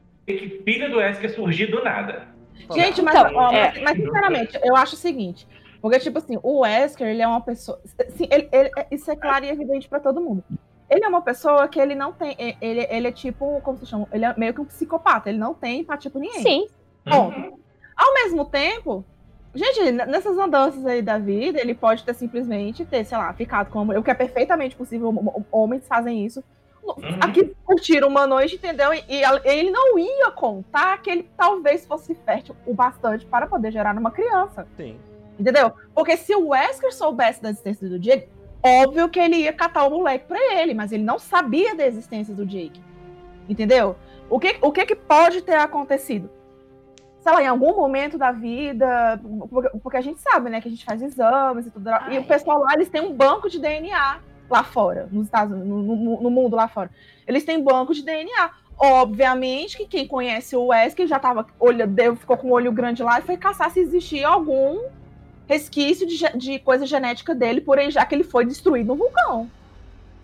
[0.66, 2.28] filho do Wesker, surgiu do nada.
[2.74, 3.72] Gente, mas, Então, ó, é.
[3.74, 5.48] mas, mas, sinceramente, eu acho o seguinte.
[5.82, 7.80] Porque, tipo assim, o Wesker, ele é uma pessoa.
[8.08, 10.44] Assim, ele- ele- isso é claro e evidente pra todo mundo.
[10.90, 12.36] Ele é uma pessoa que ele não tem.
[12.62, 14.08] Ele, ele é tipo, como se chama?
[14.12, 15.30] Ele é meio que um psicopata.
[15.30, 16.42] Ele não tem empatia por ninguém.
[16.42, 16.68] Sim.
[17.04, 17.60] Ponto.
[17.96, 19.06] Ao mesmo tempo,
[19.56, 23.80] gente, nessas andanças aí da vida, ele pode ter simplesmente ter, sei lá, ficado com
[23.80, 26.43] uma mulher, o que é perfeitamente possível, hom- hom- homens fazem isso.
[26.84, 26.95] Uhum.
[27.20, 28.93] Aqui curtiram uma noite, entendeu?
[28.93, 33.72] E, e ele não ia contar que ele talvez fosse fértil o bastante para poder
[33.72, 34.68] gerar uma criança.
[34.78, 34.97] Sim.
[35.39, 35.72] Entendeu?
[35.95, 38.30] Porque se o Wesker soubesse da existência do Jake,
[38.64, 42.34] óbvio que ele ia catar o moleque pra ele, mas ele não sabia da existência
[42.36, 42.80] do Jake.
[43.49, 43.95] Entendeu?
[44.30, 46.30] O que, o que, que pode ter acontecido?
[47.26, 49.20] Sei lá, em algum momento da vida,
[49.82, 51.90] porque, a gente sabe, né, que a gente faz exames e tudo.
[52.12, 55.82] E o pessoal lá, eles têm um banco de DNA lá fora, nos Estados no,
[55.82, 56.92] no- no mundo lá fora.
[57.26, 58.52] Eles têm banco de DNA.
[58.78, 63.02] Obviamente que quem conhece o Wesker já tava, olha, deu, ficou com o olho grande
[63.02, 64.84] lá e foi caçar se existia algum
[65.48, 69.50] resquício de, de coisa genética dele, porém, já que ele foi destruído no vulcão.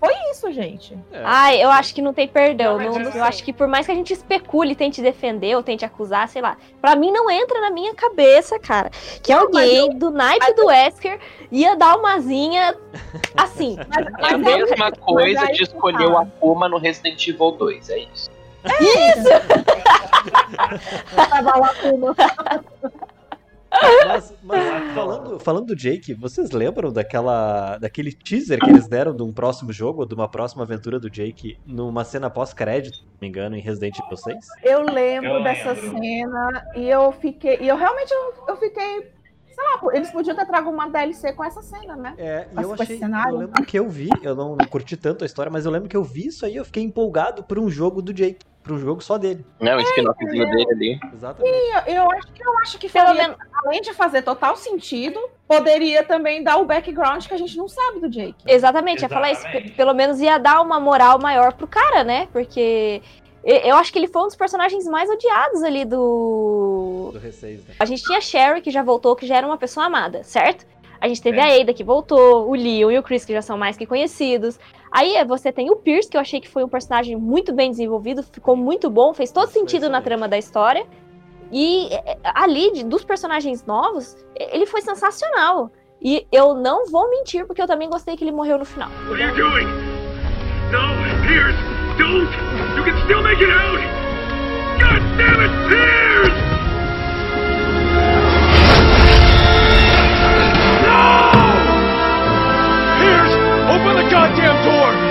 [0.01, 0.97] Foi isso, gente.
[1.11, 1.21] É.
[1.23, 2.79] Ai, eu acho que não tem perdão.
[2.79, 5.61] Não, Não- eu eu acho que por mais que a gente especule, tente defender ou
[5.61, 8.89] tente acusar, sei lá, pra mim não entra na minha cabeça, cara,
[9.21, 11.19] que alguém do naipe do Wesker
[11.51, 12.75] ia dar umazinha
[13.37, 13.77] assim.
[13.87, 16.21] Mas, É a mas mesma mas coisa de que escolher o tá.
[16.21, 18.31] Akuma no Resident Evil 2, é isso.
[21.15, 22.15] Tava lá com uma-
[24.05, 24.61] Mas, mas
[24.93, 29.71] falando, falando do Jake, vocês lembram daquela, daquele teaser que eles deram de um próximo
[29.71, 33.61] jogo, de uma próxima aventura do Jake, numa cena pós-crédito, se não me engano, em
[33.61, 34.37] Resident Evil 6?
[34.63, 35.99] Eu lembro Eu dessa lembro.
[35.99, 37.57] cena e eu fiquei.
[37.61, 39.11] E eu realmente eu, eu fiquei.
[39.61, 42.13] Sei lá, eles podiam ter trago uma DLC com essa cena, né?
[42.17, 42.97] É, e eu com esse achei.
[42.97, 43.33] cenário?
[43.33, 45.87] Eu lembro que eu vi, eu não, não curti tanto a história, mas eu lembro
[45.89, 48.39] que eu vi isso aí, eu fiquei empolgado por um jogo do Jake.
[48.63, 49.43] pro jogo só dele.
[49.59, 50.99] Né, o spin-offzinho dele ali.
[51.13, 51.55] Exatamente.
[51.87, 56.03] Eu, eu acho que eu acho que faria, menos- além de fazer total sentido, poderia
[56.03, 58.35] também dar o background que a gente não sabe do Jake.
[58.45, 59.41] Exatamente, ia falar isso.
[59.41, 59.71] Exatamente.
[59.71, 62.27] Pelo menos ia dar uma moral maior pro cara, né?
[62.31, 67.09] Porque e- eu acho que ele foi um dos personagens mais odiados ali do.
[67.13, 67.75] Do R6, né?
[67.79, 70.65] A gente tinha a Sherry, que já voltou, que já era uma pessoa amada, certo?
[70.99, 73.57] A gente teve a Ada, que voltou, o Leon e o Chris, que já são
[73.57, 74.59] mais que conhecidos.
[74.91, 77.71] Aí eh, você tem o Pierce, que eu achei que foi um personagem muito bem
[77.71, 80.85] desenvolvido, ficou muito bom, fez todo sentido na trama da história.
[81.51, 85.71] E eh, ali, de- dos personagens novos, ele foi sensacional.
[85.99, 88.89] E eu não vou mentir, porque eu também gostei que ele morreu no final.
[89.09, 89.65] What are you doing?
[90.71, 91.57] No, Pierce,
[91.97, 92.29] don't!
[92.81, 93.77] You can still make it out!
[94.79, 96.33] God damn it, Pierce!
[100.81, 101.21] No!
[102.97, 103.33] Pierce,
[103.69, 105.10] open the goddamn door!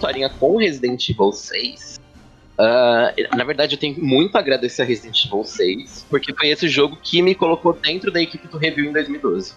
[0.00, 2.00] Historinha com Resident Evil 6.
[2.58, 6.68] ah, na verdade, eu tenho muito a agradecer a Resident Evil 6, porque foi esse
[6.68, 9.54] jogo que me colocou dentro da equipe do review em 2012.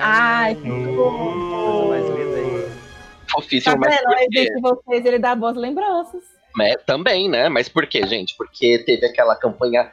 [0.00, 2.62] Ai, Coisa mais linda aí.
[2.64, 4.44] tá Fofíssimo, mas por quê?
[4.50, 6.22] de vocês ele dá boas lembranças.
[6.60, 7.48] É, também, né?
[7.48, 8.34] Mas por quê, gente?
[8.36, 9.90] Porque teve aquela campanha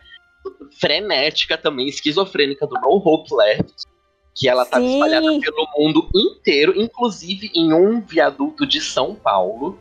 [0.79, 3.73] frenética também, esquizofrênica do No Hope Left,
[4.35, 4.93] que ela tá Sim.
[4.93, 9.79] espalhada pelo mundo inteiro, inclusive em um viaduto de São Paulo,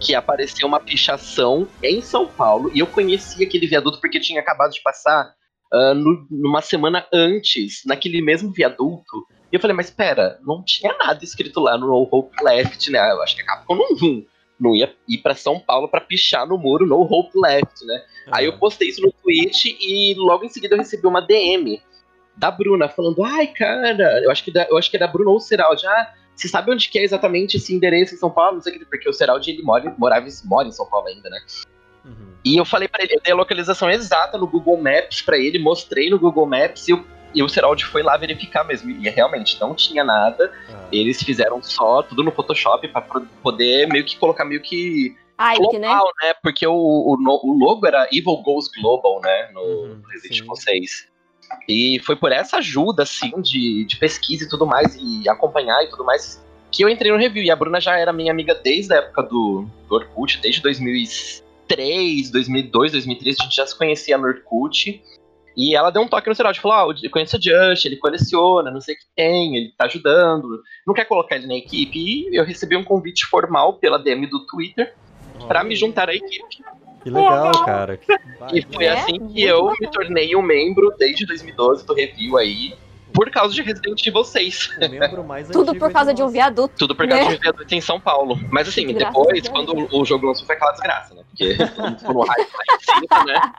[0.00, 4.70] que apareceu uma pichação em São Paulo, e eu conheci aquele viaduto porque tinha acabado
[4.72, 5.34] de passar
[5.72, 9.26] ah, no- numa semana antes, naquele mesmo viaduto.
[9.52, 12.98] E eu falei, mas pera, não tinha nada escrito lá no No Hope Left, né?
[13.10, 14.24] Eu acho que a Capcom não,
[14.58, 18.02] não ia ir pra São Paulo pra pichar no muro No Hope Left, né?
[18.32, 21.80] Aí eu postei isso no Twitch e logo em seguida eu recebi uma DM
[22.36, 25.30] da Bruna falando: Ai, cara, eu acho que, da, eu acho que é da Bruna
[25.30, 25.86] ou Seraldi.
[25.86, 28.54] Ah, você sabe onde que é exatamente esse endereço em São Paulo?
[28.54, 31.06] Não sei o que, porque o Seraldi ele mora, morava, em- mora em São Paulo
[31.08, 31.38] ainda, né?
[32.04, 32.32] Uhum.
[32.44, 35.58] E eu falei pra ele, eu dei a localização exata no Google Maps pra ele,
[35.58, 38.90] mostrei no Google Maps e, o- e o Seraldi foi lá verificar mesmo.
[38.90, 40.50] E realmente não tinha nada.
[40.72, 45.14] Ah, Eles fizeram só tudo no Photoshop pra pro- poder meio que colocar meio que
[45.38, 45.88] Ike, né?
[45.88, 46.34] global, né?
[46.42, 49.50] Porque o, o, o logo era Evil Goes Global, né?
[49.52, 50.38] No Uhum, Resident.
[50.40, 51.09] Evil 6.
[51.68, 55.88] E foi por essa ajuda, assim, de, de pesquisa e tudo mais, e acompanhar e
[55.88, 57.42] tudo mais, que eu entrei no review.
[57.42, 62.30] E a Bruna já era minha amiga desde a época do, do Orkut, desde 2003,
[62.30, 65.02] 2002, 2003, a gente já se conhecia no Orkut.
[65.56, 68.70] E ela deu um toque no Seraldi, falou, ah, eu conheço o Just, ele coleciona,
[68.70, 71.98] não sei o que tem, ele tá ajudando, não quer colocar ele na equipe.
[71.98, 74.94] E eu recebi um convite formal pela DM do Twitter
[75.48, 76.62] pra me juntar à equipe.
[77.02, 77.96] Que legal, cara.
[77.96, 78.12] Que-
[78.52, 82.74] E foi É, assim que eu me tornei um membro desde 2012 do review aí,
[83.12, 84.70] por causa de Resident Evil 6.
[84.76, 86.74] O membro mais Tudo por causa entre de um viaduto.
[86.78, 87.30] Tudo por causa Né?
[87.30, 88.38] de um viaduto em São Paulo.
[88.50, 91.22] Mas assim, depois, quando o jogo lançou, foi aquela desgraça, né?
[91.28, 91.54] Porque
[91.98, 93.52] ficou no hype lá em cima, né?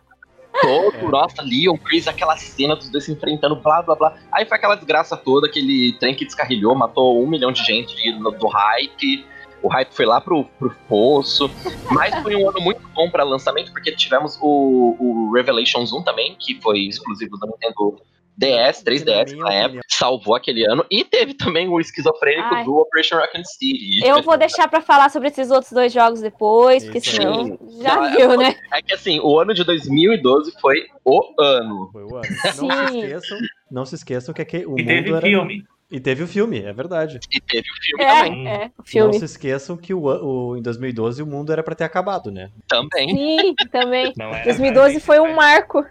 [0.61, 1.01] Todo, É.
[1.09, 4.15] nossa, Leon, Chris, aquela cena dos dois se enfrentando, blá blá blá.
[4.33, 8.31] Aí foi aquela desgraça toda, aquele trem que descarrilhou, matou um milhão de gente do,
[8.31, 9.25] do hype.
[9.63, 11.49] O hype foi lá pro, pro poço.
[11.91, 16.35] Mas foi um ano muito bom pra lançamento, porque tivemos o, o Revelations 1 também,
[16.39, 18.01] que foi exclusivo da Nintendo
[18.37, 19.65] DS, 3DS minha na época.
[19.67, 19.81] opinião.
[19.87, 20.83] Salvou aquele ano.
[20.89, 22.63] E teve também o esquizofrênico Ai.
[22.63, 24.03] do Operation Raccoon City.
[24.03, 27.57] Eu vou deixar pra falar sobre esses outros dois jogos depois, porque Isso senão aí.
[27.83, 28.55] já Não, é- viu, né?
[28.73, 31.89] É que assim, o ano de 2012 foi o ano.
[31.91, 32.23] Foi o ano.
[32.45, 32.69] Não Sim.
[32.71, 33.37] se esqueçam,
[33.69, 35.21] não se esqueçam que aqui, o E mundo teve era...
[35.21, 35.63] filme.
[35.91, 37.19] E teve o filme, é verdade.
[37.29, 38.47] E teve o filme também.
[38.47, 39.19] É, é, o Não filme.
[39.19, 42.49] se esqueçam que o, o- em 2012 o mundo era pra ter acabado, né?
[42.67, 43.09] Também.
[43.09, 44.13] Sim, também.
[44.17, 45.85] Não era 2012 foi um marco.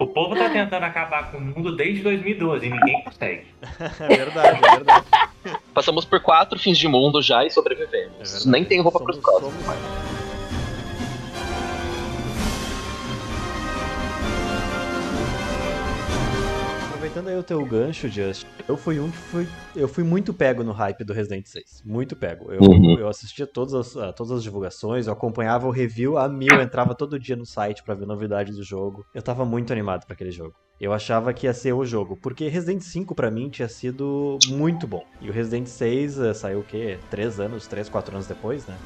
[0.00, 3.46] O povo tá tentando acabar com o mundo desde 2012 e ninguém consegue.
[4.00, 5.06] É verdade, é verdade.
[5.72, 8.16] Passamos por quatro fins de mundo já e É sobrevivemos.
[8.18, 8.48] verdade.
[8.48, 9.64] Nem tem roupa Somos- pros próximos.
[9.64, 10.21] somos-
[17.12, 19.46] Aproveitando aí o teu gancho, Just, eu fui um que fui.
[19.76, 21.82] Eu fui muito pego no hype do Resident 6.
[21.84, 22.50] Muito pego.
[22.50, 22.98] Eu, Uhum.
[22.98, 26.94] eu assistia todas as, a todas as divulgações, eu acompanhava o review a mil, entrava
[26.94, 29.04] todo dia no site pra ver novidades do jogo.
[29.14, 30.54] Eu tava muito animado pra aquele jogo.
[30.80, 34.86] Eu achava que ia ser o jogo, porque Resident 5 pra mim tinha sido muito
[34.86, 35.02] bom.
[35.20, 36.98] E o Resident 6 eh, saiu o quê?
[37.10, 38.78] Três anos, três, quatro anos depois, né?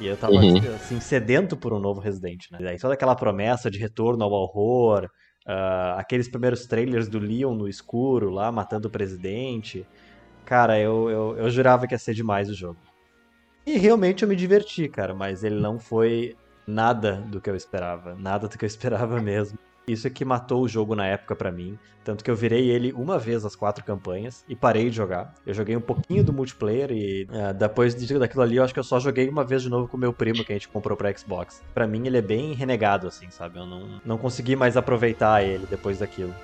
[0.00, 0.56] E eu tava, Uhum.
[0.76, 2.58] assim, sedento por um novo Resident, né?
[2.60, 5.08] E daí toda aquela promessa de retorno ao horror,
[5.46, 9.86] ah, aqueles primeiros trailers do Leon no escuro lá, matando o presidente.
[10.44, 12.78] Cara, eu, eu, eu jurava que ia ser demais o jogo.
[13.64, 16.36] E realmente eu me diverti, cara, mas ele não foi
[16.66, 18.14] nada do que eu esperava.
[18.14, 19.58] Nada do que eu esperava mesmo.
[19.86, 21.78] Isso é que matou o jogo na época pra mim.
[22.04, 25.34] Tanto que eu virei ele uma vez as quatro campanhas e parei de jogar.
[25.46, 28.80] Eu joguei um pouquinho do multiplayer e ah, depois de- daquilo ali eu acho que
[28.80, 30.96] eu só joguei uma vez de novo com o meu primo que a gente comprou
[30.96, 31.62] pra Xbox.
[31.72, 33.58] Pra mim ele é bem renegado, assim, sabe?
[33.58, 36.34] Eu não, não consegui mais aproveitar ele depois daquilo.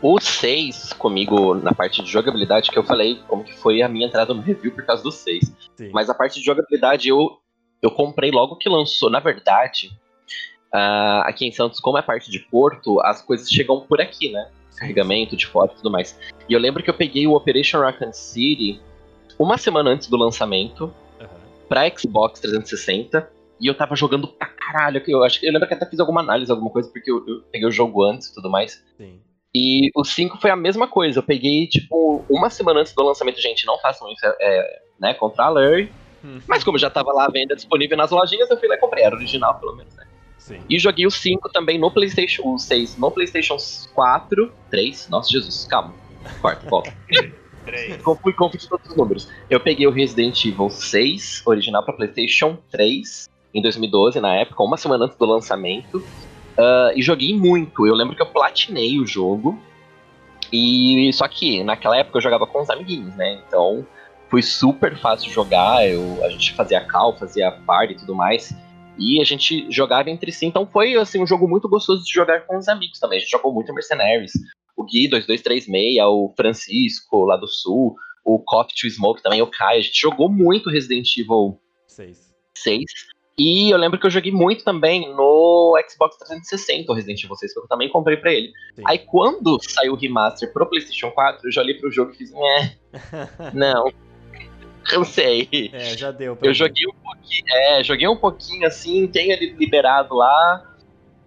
[0.00, 4.06] O 6, comigo, na parte de jogabilidade, que eu falei como que foi a minha
[4.06, 5.52] entrada no review por causa do 6.
[5.76, 5.90] Sim.
[5.92, 7.38] Mas a parte de jogabilidade eu,
[7.82, 9.10] eu comprei logo que lançou.
[9.10, 9.90] Na verdade,
[10.76, 14.48] ah, aqui em Santos, como é parte de Porto, as coisas chegam por aqui, né?
[14.76, 16.18] Carregamento de foto e tudo mais.
[16.48, 18.80] E eu lembro que eu peguei o Operation Raccoon City
[19.38, 20.92] uma semana antes do lançamento
[21.68, 23.28] pra Xbox 360
[23.60, 25.02] e eu tava jogando pra caralho.
[25.06, 27.40] Eu, acho, que- eu lembro que até fiz alguma análise, alguma coisa, porque eu, eu
[27.50, 28.84] peguei o jogo antes e tudo mais.
[28.98, 29.18] Sim.
[29.54, 31.18] E o 5 foi a mesma coisa.
[31.20, 35.14] Eu peguei, tipo, uma semana antes do lançamento, gente, não façam isso, é, é, né,
[35.14, 35.90] contra a Lurry.
[36.46, 39.04] Mas como já tava lá à venda disponível nas lojinhas, eu fui lá e comprei.
[39.04, 40.04] Era original, pelo menos, né?
[40.46, 40.60] Sim.
[40.70, 43.56] E joguei o 5 também no PlayStation o 6, no PlayStation
[43.92, 45.92] 4, 3, nossa Jesus, calma.
[46.40, 46.94] Quarto, volta.
[48.22, 49.28] Fui confundir todos os números.
[49.50, 54.76] Eu peguei o Resident Evil 6, original pra PlayStation 3, em 2012, na época, uma
[54.76, 56.00] semana antes do lançamento.
[56.56, 57.84] ah, e joguei muito.
[57.84, 59.58] Eu lembro que eu platinei o jogo.
[60.52, 63.40] E só que naquela época eu jogava com os amiguinhos, né?
[63.48, 63.84] Então
[64.28, 65.84] foi super fácil jogar.
[65.88, 68.54] Eu, a gente fazia call, fazia party e tudo mais.
[68.98, 70.46] E a gente jogava entre si.
[70.46, 73.18] Então foi assim, um jogo muito gostoso de jogar com os amigos também.
[73.18, 74.32] A gente jogou muito Mercenaries.
[74.76, 79.78] O Gui 2236, o Francisco lá do Sul, o Coffee to Smoke também, o Kai.
[79.78, 82.34] A gente jogou muito Resident Evil 6.
[82.54, 82.84] 6.
[83.38, 87.52] E eu lembro que eu joguei muito também no Xbox 360, o Resident Evil 6,
[87.52, 88.50] que eu também comprei pra ele.
[88.86, 92.32] Aí quando saiu o remaster pro PlayStation 4, eu já olhei pro jogo e fiz,
[92.32, 92.76] né,
[93.52, 93.92] não,
[94.90, 95.70] cansei.
[95.72, 96.54] É, já deu Eu mim.
[96.54, 100.62] joguei um pouquinho, é, joguei um pouquinho assim, tenho ele liberado lá,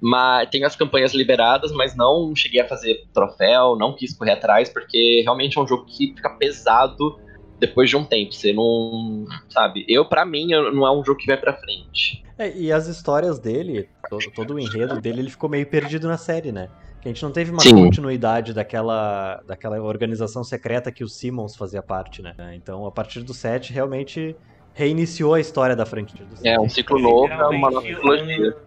[0.02, 4.69] mas tenho as campanhas liberadas, mas não cheguei a fazer troféu, não quis correr atrás,
[4.69, 7.19] porque realmente é um jogo que fica pesado
[7.60, 8.34] depois de um tempo.
[8.34, 9.26] Você não.
[9.49, 9.86] Sabe?
[9.88, 12.23] Eu, pra mim, não é um jogo que vai pra frente.
[12.38, 16.18] É, e as histórias dele, todo, todo o enredo dele, ele ficou meio perdido na
[16.18, 16.69] série, né?
[17.02, 17.86] Que a gente não teve uma Sim.
[17.86, 22.36] continuidade daquela, daquela organização secreta que o Simmons fazia parte, né?
[22.56, 24.36] Então, a partir do 7, realmente
[24.74, 26.26] reiniciou a história da franquia.
[26.26, 28.58] Do É um ciclo novo, é uma nova Literalmente, trilogia.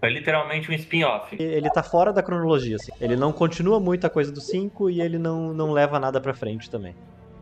[0.00, 1.36] Foi literalmente um spin-off.
[1.40, 2.90] Ele tá fora da cronologia, assim.
[3.00, 6.68] Ele não continua muita coisa do 5 e ele não, não leva nada pra frente
[6.68, 6.92] também.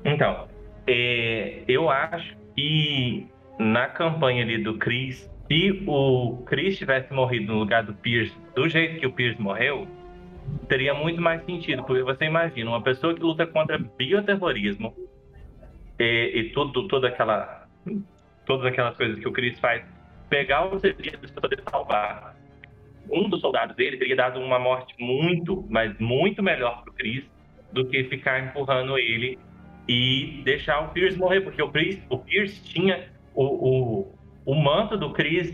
[0.05, 0.47] Então,
[0.87, 3.27] é, eu acho que
[3.59, 8.69] na campanha ali do Chris, se o Chris tivesse morrido no lugar do Pierce, do
[8.69, 9.89] jeito que o Pierce morreu,
[10.69, 14.95] teria muito mais sentido, porque você imagina uma pessoa que luta contra bioterrorismo
[15.99, 17.67] e, e tudo, toda aquela,
[18.47, 19.85] todas aquelas coisas que o Chris faz,
[20.29, 22.37] pegar os serviços para poder salvar
[23.11, 27.25] um dos soldados dele teria dado uma morte muito, mas muito melhor pro Chris
[27.73, 29.39] do que ficar empurrando ele
[29.89, 34.15] e deixar o Pierce morrer, porque o Pierce, o Pierce tinha o, o,
[34.47, 35.53] o manto do Chris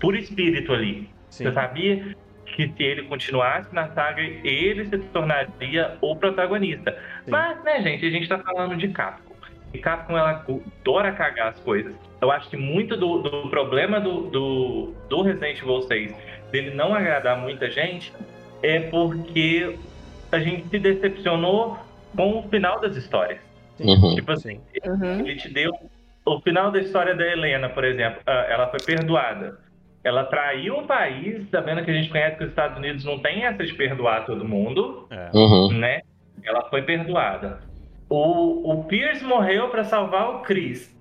[0.00, 1.08] por espírito ali.
[1.30, 2.16] Você sabia
[2.56, 6.96] que se ele continuasse na saga, ele se tornaria o protagonista.
[7.28, 9.34] Mas, né, gente, a gente tá falando de Capcom.
[9.74, 10.42] E Capcom, ela
[10.80, 11.94] adora cagar as coisas.
[12.18, 16.16] Eu acho que muito do, do problema do, do, do Resident Evil 6,
[16.50, 18.10] dele não agradar muita gente,
[18.62, 19.76] é porque
[20.32, 21.78] a gente se decepcionou
[22.16, 23.38] com o final das histórias.
[23.78, 24.14] Uhum.
[24.14, 25.72] Tipo assim, ele te deu.
[26.24, 29.58] O final da história da Helena, por exemplo, ah, ela foi perdoada.
[30.06, 33.44] Ela traiu um país, sabendo que a gente conhece que os Estados Unidos não tem
[33.44, 35.72] essa de perdoar todo mundo, Uhum.
[35.72, 36.02] né?
[36.44, 37.58] Ela foi perdoada.
[38.08, 40.94] O, o Pierce morreu para salvar o Chris.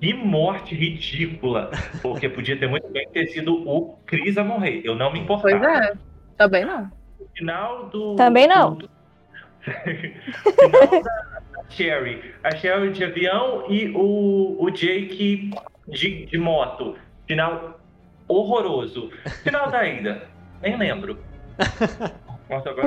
[0.00, 1.72] Que morte ridícula!
[2.00, 4.80] Porque podia ter muito bem ter sido o Chris a morrer.
[4.84, 5.58] Eu não me importava.
[5.58, 5.92] Pois é.
[6.38, 6.82] Também não.
[7.18, 8.14] No final do.
[8.14, 8.78] Também não.
[9.66, 12.32] final da, da Sherry.
[12.44, 15.50] A Sherry de avião e o, o Jake
[15.88, 16.94] de, de moto.
[17.26, 17.80] Final
[18.28, 19.10] horroroso.
[19.42, 20.22] Final da ida.
[20.62, 21.18] Nem lembro.
[22.48, 22.86] Nossa, agora.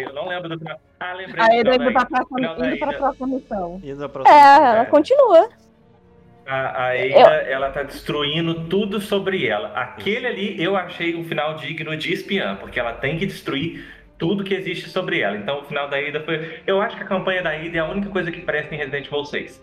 [0.00, 0.80] Eu não lembro do final.
[1.00, 2.06] Ah, lembrei ele final indo da pra ida.
[2.06, 2.98] próxima, indo pra ida.
[2.98, 3.80] próxima missão.
[4.26, 5.48] É, ela continua.
[6.46, 9.68] A, a Ada, ela tá destruindo tudo sobre ela.
[9.70, 13.84] Aquele ali eu achei um final digno de espiã, porque ela tem que destruir
[14.18, 15.36] tudo que existe sobre ela.
[15.36, 16.60] Então o final da Ida foi.
[16.66, 19.06] Eu acho que a campanha da Ida é a única coisa que presta em Resident
[19.06, 19.62] Evil 6.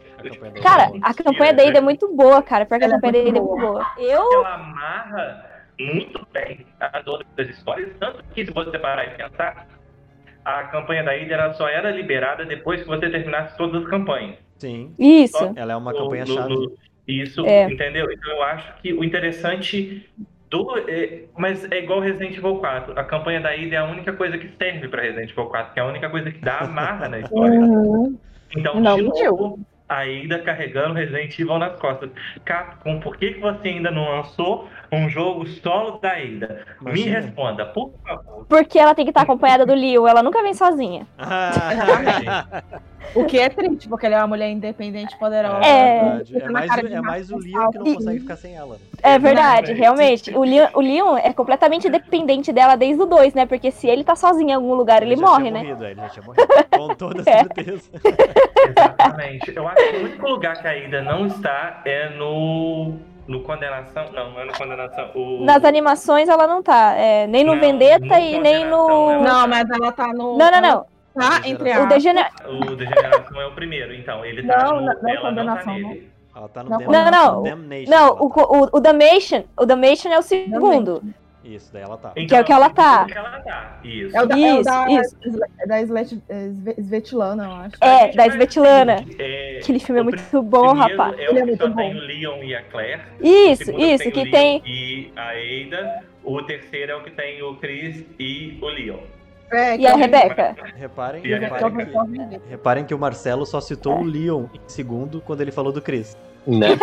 [0.61, 2.65] Cara, a campanha da Ida é muito boa, cara.
[2.65, 3.85] Pior que a Ela é campanha da Ida é muito boa.
[3.97, 4.33] Eu.
[4.33, 5.49] Ela amarra
[5.79, 9.67] muito bem as outras histórias, tanto que se você parar e pensar,
[10.45, 14.37] a campanha da Ida ela só era liberada depois que você terminasse todas as campanhas.
[14.59, 14.93] Sim.
[14.99, 15.51] Isso.
[15.55, 16.53] Ela é uma campanha no- chave.
[16.53, 16.71] no-
[17.07, 17.63] Isso, É.
[17.69, 18.09] entendeu?
[18.11, 20.09] Então eu acho que o interessante
[20.53, 20.77] do.
[20.87, 22.97] é, mas é igual Resident Evil 4.
[22.97, 25.79] A campanha da Ida é a única coisa que serve pra Resident Evil 4, que
[25.79, 27.59] é a única coisa que dá amarra na história.
[27.59, 28.17] Uhum.
[28.55, 32.09] Então, Não, de novo, a Ida carregando Resident Evil nas costas.
[32.45, 36.65] Capcom, por que, que você ainda não lançou um jogo solo da Ida?
[36.81, 38.45] Me responda, por favor.
[38.47, 40.07] Porque ela tem que estar acompanhada do Leo.
[40.07, 41.05] Ela nunca vem sozinha.
[43.15, 45.63] O que é triste, porque ela é uma mulher independente, poderosa.
[45.65, 46.21] É.
[46.33, 48.75] É na mais, é mais o macho Leon que não consegue ficar sem ela.
[48.75, 48.79] né?
[49.03, 50.35] É verdade, realmente.
[50.35, 53.45] O Leon, o Leon é completamente dependente dela desde o 2, né?
[53.45, 55.63] Porque se ele tá sozinho em algum lugar, ele já morre, tinha né?
[55.63, 56.47] Morrido, é, ele já tinha morrido.
[56.87, 57.39] Com toda É.
[57.39, 57.89] certeza.
[58.67, 59.53] Exatamente.
[59.55, 62.93] Eu acho que o único lugar que a Ida não está é no.
[63.27, 64.11] No Condenação.
[64.11, 65.09] Não, não é no Condenação.
[65.15, 65.45] O...
[65.45, 66.93] Nas animações ela não tá.
[66.95, 68.89] é, nem no Não, Vendetta no e nem no.
[69.11, 70.37] Ela- Não, mas ela tá no.
[70.37, 70.85] Não, não, não.
[71.15, 71.89] Tá, entre O aspas.
[71.89, 72.27] Degener...
[72.43, 74.25] O Degeneração é o primeiro, então.
[74.25, 74.85] Ele tá Não, no.
[74.87, 76.09] não, é ela não tá Condenação, nele.
[76.35, 77.43] Ela tá no Não, Dam- Não, não.
[77.43, 77.91] Damnation.
[77.91, 78.41] Não, ela o, tá.
[78.43, 79.43] o, o Damnation.
[79.57, 81.03] O Damation é o segundo.
[81.43, 82.11] Isso, daí ela tá.
[82.11, 83.05] Que é o que ela tá.
[83.05, 83.77] Que ela tá.
[83.83, 84.15] Isso.
[84.15, 85.15] É o da, é o Isso, da, isso.
[85.59, 87.75] é da Slet- é Sve- Svetlana, eu acho.
[87.81, 89.05] É, da Svetlana.
[89.19, 91.19] É, Aquele filme é o muito bom, rapaz.
[91.19, 91.75] É Ele é o que muito só bom.
[91.75, 93.01] tem o Leon e a Claire.
[93.19, 94.61] O Isso, isso, o que tem.
[94.65, 96.03] E a Ada.
[96.23, 98.99] O terceiro é o que tem o Chris e o Leon.
[99.51, 100.55] É, E a Rebeca.
[100.77, 102.05] Reparem, a reparem, Rebeca.
[102.39, 105.81] que, reparem que o Marcelo só citou o Leon em segundo quando ele falou do
[105.81, 106.17] Chris.
[106.47, 106.69] Né?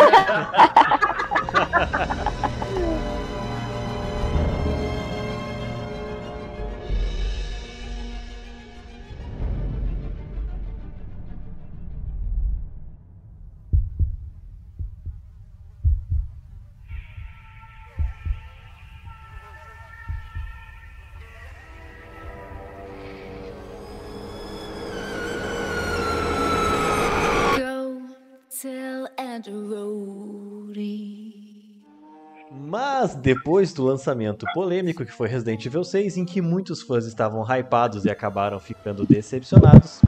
[33.33, 38.03] depois do lançamento polêmico que foi Resident Evil 6, em que muitos fãs estavam hypados
[38.03, 40.01] e acabaram ficando decepcionados,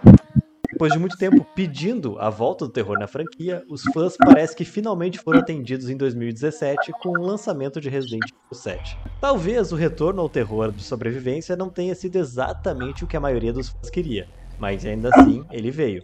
[0.70, 4.66] depois de muito tempo pedindo a volta do terror na franquia, os fãs parece que
[4.66, 8.98] finalmente foram atendidos em 2017 com o lançamento de Resident Evil 7.
[9.22, 13.54] Talvez o retorno ao terror de sobrevivência não tenha sido exatamente o que a maioria
[13.54, 14.28] dos fãs queria,
[14.60, 16.04] mas ainda assim ele veio.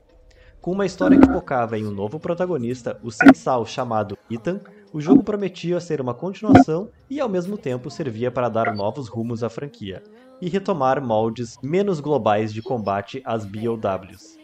[0.61, 4.59] Com uma história que focava em um novo protagonista, o sensal chamado Ethan,
[4.93, 9.43] o jogo prometia ser uma continuação e ao mesmo tempo servia para dar novos rumos
[9.43, 10.01] à franquia
[10.41, 14.37] e retomar moldes menos globais de combate às BOWs.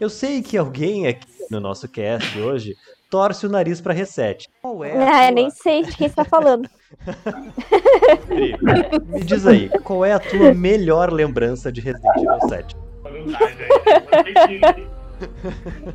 [0.00, 2.74] Eu sei que alguém aqui no nosso cast hoje
[3.08, 4.46] torce o nariz para reset.
[4.60, 6.68] Qual é a Ah, tua- nem sei de quem você tá falando.
[9.06, 12.76] Me diz aí, qual é a tua melhor lembrança de Resident Evil 7?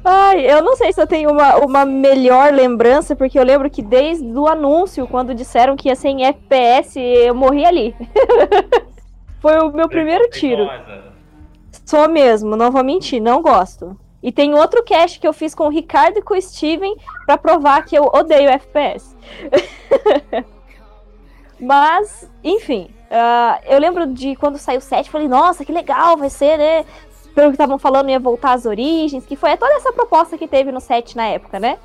[0.04, 3.82] Ai, eu não sei se eu tenho uma, uma melhor lembrança, porque eu lembro que
[3.82, 7.96] desde o anúncio, quando disseram que ia ser em FPS, eu morri ali.
[9.40, 10.68] Foi o meu primeiro tiro.
[10.68, 11.12] Teimosa.
[11.86, 13.98] Só mesmo, não vou mentir, não gosto.
[14.24, 16.96] E tem outro cast que eu fiz com o Ricardo e com o Steven
[17.26, 19.16] pra provar que eu odeio FPS.
[21.60, 26.30] Mas, enfim, ah, eu lembro de quando saiu o 7, falei, nossa, que legal, vai
[26.30, 26.86] ser, né?
[27.34, 30.72] Pelo que estavam falando, ia voltar às origens, que foi toda essa proposta que teve
[30.72, 31.78] no 7 na época, né?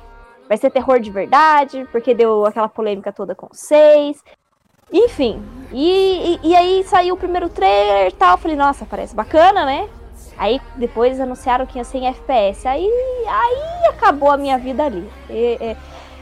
[0.47, 4.23] Vai ser terror de verdade, porque deu aquela polêmica toda com 6.
[4.91, 5.41] Enfim,
[5.71, 9.89] e, e, e aí saiu o primeiro trailer e tal, falei, nossa, parece bacana, né?
[10.37, 12.67] Aí depois anunciaram que ia ser em FPS.
[12.67, 12.87] Aí,
[13.27, 15.09] aí acabou a minha vida ali.
[15.29, 15.77] E- é,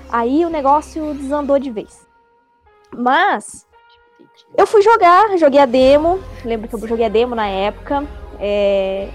[0.10, 2.07] aí o negócio desandou de vez.
[2.91, 3.68] Mas
[4.57, 6.19] eu fui jogar, joguei a demo.
[6.43, 8.06] Lembro que eu joguei a demo na época.
[8.40, 9.07] É,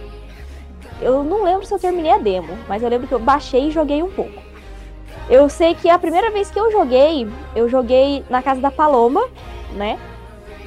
[1.00, 3.70] eu não lembro se eu terminei a demo, mas eu lembro que eu baixei e
[3.70, 4.42] joguei um pouco.
[5.28, 9.26] Eu sei que a primeira vez que eu joguei, eu joguei na casa da Paloma,
[9.72, 9.98] né?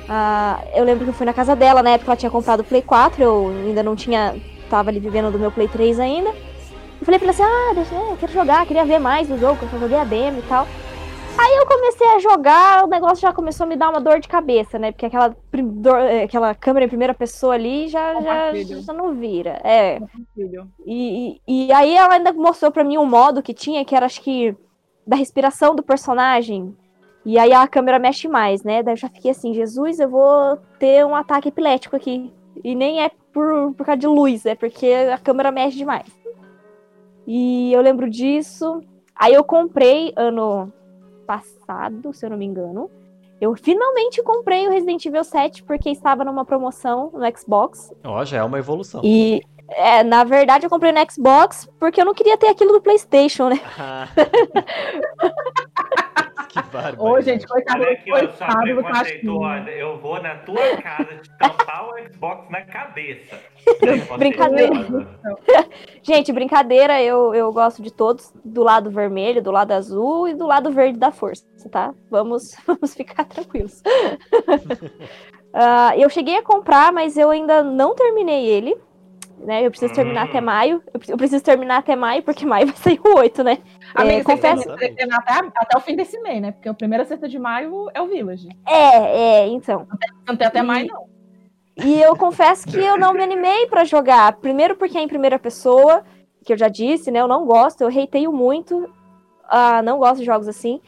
[0.07, 2.63] Ah, eu lembro que eu fui na casa dela, na época ela tinha comprado o
[2.63, 4.35] Play 4, eu ainda não tinha.
[4.69, 6.29] tava ali vivendo do meu Play 3 ainda.
[6.29, 9.59] Eu falei pra ela assim, ah, deixa, eu quero jogar, queria ver mais do jogo,
[9.71, 10.67] eu joguei a demo e tal.
[11.37, 14.27] Aí eu comecei a jogar, o negócio já começou a me dar uma dor de
[14.27, 14.91] cabeça, né?
[14.91, 18.51] Porque aquela, dor- eh, aquela câmera em primeira pessoa ali já, já,
[18.81, 19.59] já não vira.
[19.63, 19.99] É.
[20.85, 24.05] E, e, e aí ela ainda mostrou pra mim um modo que tinha, que era
[24.05, 24.55] acho que
[25.05, 26.75] da respiração do personagem.
[27.25, 28.83] E aí a câmera mexe mais, né?
[28.83, 32.31] Daí eu já fiquei assim, Jesus, eu vou ter um ataque epilético aqui.
[32.63, 36.07] E nem é por, por causa de luz, é porque a câmera mexe demais.
[37.25, 38.81] E eu lembro disso.
[39.15, 40.71] Aí eu comprei ano
[41.33, 42.89] passado, se eu não me engano.
[43.41, 47.91] Eu finalmente comprei o Resident Evil 7 porque estava numa promoção no Xbox.
[48.03, 49.01] Ó, já é uma evolução.
[49.03, 52.81] E, é, na verdade, eu comprei no Xbox porque eu não queria ter aquilo do
[52.81, 53.59] PlayStation, né?
[56.53, 57.03] que bárbaro.
[57.03, 58.83] Ô, gente, coitado, Olha aqui, ó, coitado do.
[58.83, 59.71] Casquinha.
[59.71, 63.39] Eu vou na tua casa te tampar o Xbox na cabeça.
[64.17, 64.73] Brincadeira.
[66.03, 70.45] Gente, brincadeira, eu, eu gosto de todos, do lado vermelho, do lado azul e do
[70.45, 71.93] lado verde da força, tá?
[72.09, 73.81] Vamos, vamos ficar tranquilos.
[75.53, 78.75] Ah, eu cheguei a comprar, mas eu ainda não terminei ele.
[79.37, 79.65] Né?
[79.65, 80.29] Eu preciso terminar Hum.
[80.29, 80.83] até maio.
[80.93, 83.57] Eu pre- eu preciso terminar até maio, porque maio vai sair o 8, né?
[83.95, 84.75] É, Amiga, você confesso.
[84.77, 86.51] tem que terminar até, até o fim desse mês, né?
[86.53, 88.47] Porque o primeiro sexta de maio é o Village.
[88.67, 89.85] É, é, então.
[90.27, 91.05] Não tem até E- maio, não.
[91.75, 94.33] E eu confesso que eu não me animei pra jogar.
[94.33, 96.03] Primeiro porque é em primeira pessoa,
[96.45, 97.19] que eu já disse, né?
[97.19, 98.89] Eu não gosto, eu reiteio muito.
[99.49, 100.79] ah, não gosto de jogos assim.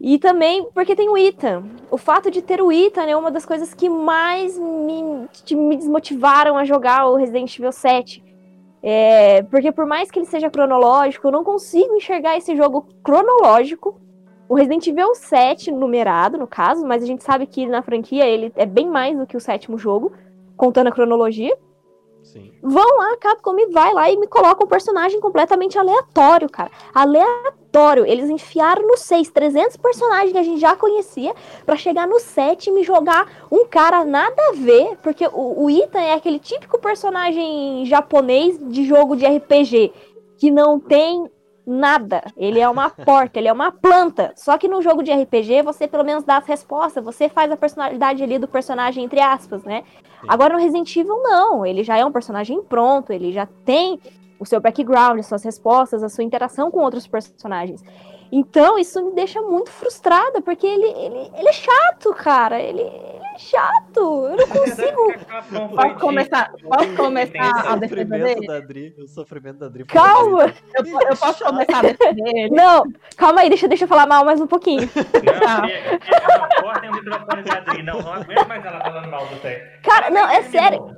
[0.00, 1.64] E também porque tem o Ethan.
[1.90, 6.56] O fato de ter o Ethan é uma das coisas que mais me, me desmotivaram
[6.56, 8.22] a jogar o Resident Evil 7.
[8.80, 14.00] É, porque por mais que ele seja cronológico, eu não consigo enxergar esse jogo cronológico.
[14.48, 18.52] O Resident Evil 7, numerado no caso, mas a gente sabe que na franquia ele
[18.56, 20.12] é bem mais do que o sétimo jogo,
[20.56, 21.56] contando a cronologia.
[22.62, 26.70] Vão lá, Capcom me vai lá e me coloca um personagem completamente aleatório, cara.
[26.94, 28.06] Aleatório.
[28.06, 31.34] Eles enfiaram no 6 300 personagens que a gente já conhecia
[31.64, 35.70] pra chegar no 7 e me jogar um cara nada a ver, porque o, o
[35.70, 39.92] Ethan é aquele típico personagem japonês de jogo de RPG
[40.38, 41.30] que não tem
[41.68, 42.22] nada.
[42.36, 44.32] Ele é uma porta, ele é uma planta.
[44.34, 47.56] Só que no jogo de RPG você pelo menos dá as respostas, você faz a
[47.56, 49.84] personalidade ali do personagem entre aspas, né?
[50.26, 54.00] Agora no Resident Evil não, ele já é um personagem pronto, ele já tem
[54.40, 57.84] o seu background, as suas respostas, a sua interação com outros personagens.
[58.30, 62.60] Então isso me deixa muito frustrada, porque ele, ele, ele é chato, cara.
[62.60, 64.26] Ele, ele é chato.
[64.26, 65.14] Eu não consigo.
[65.74, 68.46] Posso começar, posso começar a o defesa sofrimento dele?
[68.46, 69.84] da Adri, o sofrimento da Adri.
[69.86, 70.54] Calma!
[70.74, 72.54] Eu, eu posso começar a defender ele?
[72.54, 72.84] Não,
[73.16, 74.82] calma aí, deixa, deixa eu falar mal mais um pouquinho.
[74.82, 77.82] Não, chega, chega, não, cortem o microfone da Adri.
[77.82, 79.80] Não, não aguento mais ela falando mal do Té.
[79.82, 80.96] Cara, não, é sério.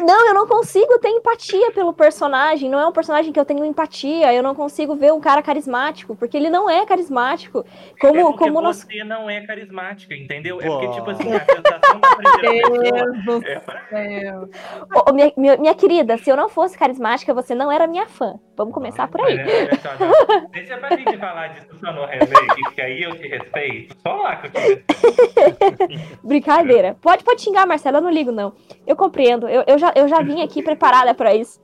[0.00, 2.70] Não, eu não consigo ter empatia pelo personagem.
[2.70, 4.32] Não é um personagem que eu tenho empatia.
[4.32, 7.64] Eu não consigo ver um cara carismático, porque ele não é carismático.
[8.00, 8.78] Como, é como nós.
[8.78, 10.60] você não é carismática, entendeu?
[10.62, 10.78] É Pô.
[10.78, 14.48] porque, tipo assim, a sensação da Deus do é- céu.
[14.94, 18.06] Ô, ô, minha, minha, minha querida, se eu não fosse carismática, você não era minha
[18.06, 18.34] fã.
[18.56, 19.38] Vamos começar por aí.
[19.38, 20.48] Olha só, não.
[20.50, 23.96] Deixa pra gente falar disso só no remake, que aí eu te respeito.
[24.00, 26.18] Só lá que eu te respeito.
[26.24, 26.96] Brincadeira.
[27.00, 28.54] Pode, pode xingar, Marcela, eu não ligo, não.
[28.86, 29.48] Eu compreendo.
[29.48, 31.60] Eu, eu, já, eu já vim aqui preparada pra isso.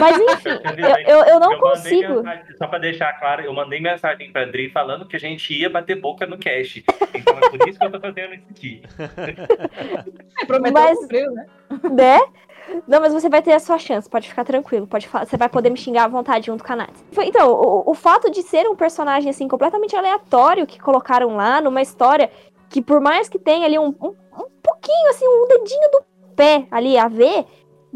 [0.00, 0.48] Mas enfim,
[1.06, 2.14] eu, eu, eu não Eu consigo.
[2.16, 5.68] mensagem- só pra deixar claro, eu mandei mensagem pra Adri falando que a gente ia
[5.70, 6.82] bater boca no cash.
[7.14, 8.82] Então é por isso que eu tô fazendo isso aqui.
[10.42, 11.46] É, prometeu, Mas- cumpriu, né?
[11.92, 12.20] né?
[12.86, 15.70] Não, mas você vai ter a sua chance, pode ficar tranquilo, pode você vai poder
[15.70, 16.96] me xingar à vontade junto com a Nath.
[17.18, 21.80] Então, o, o fato de ser um personagem assim completamente aleatório que colocaram lá numa
[21.80, 22.28] história
[22.68, 26.04] que por mais que tenha ali um, um, um pouquinho assim, um dedinho do
[26.34, 27.44] pé ali a ver,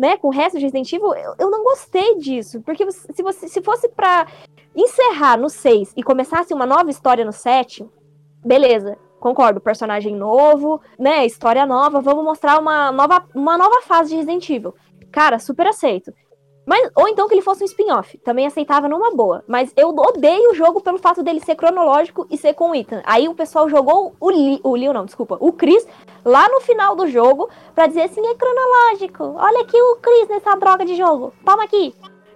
[0.01, 3.47] né, com o resto de Resident Evil, eu, eu não gostei disso, porque se você
[3.47, 4.27] se fosse pra
[4.75, 7.87] encerrar no 6 e começasse uma nova história no 7,
[8.43, 8.97] beleza.
[9.21, 11.27] Concordo, personagem novo, né?
[11.27, 14.75] História nova, vamos mostrar uma nova, uma nova fase de Resident Evil.
[15.13, 16.15] Cara, super aceito.
[16.71, 19.43] Mas, ou então que ele fosse um spin-off, também aceitava numa boa.
[19.49, 23.03] Mas eu odeio o jogo pelo fato dele ser cronológico e ser com o Ethan.
[23.05, 25.85] Aí o pessoal jogou o Lee, o Leo não, desculpa, o Chris
[26.25, 29.35] lá no final do jogo pra dizer assim, é cronológico.
[29.37, 31.35] Olha aqui o Chris nessa droga de jogo.
[31.45, 31.93] Toma aqui.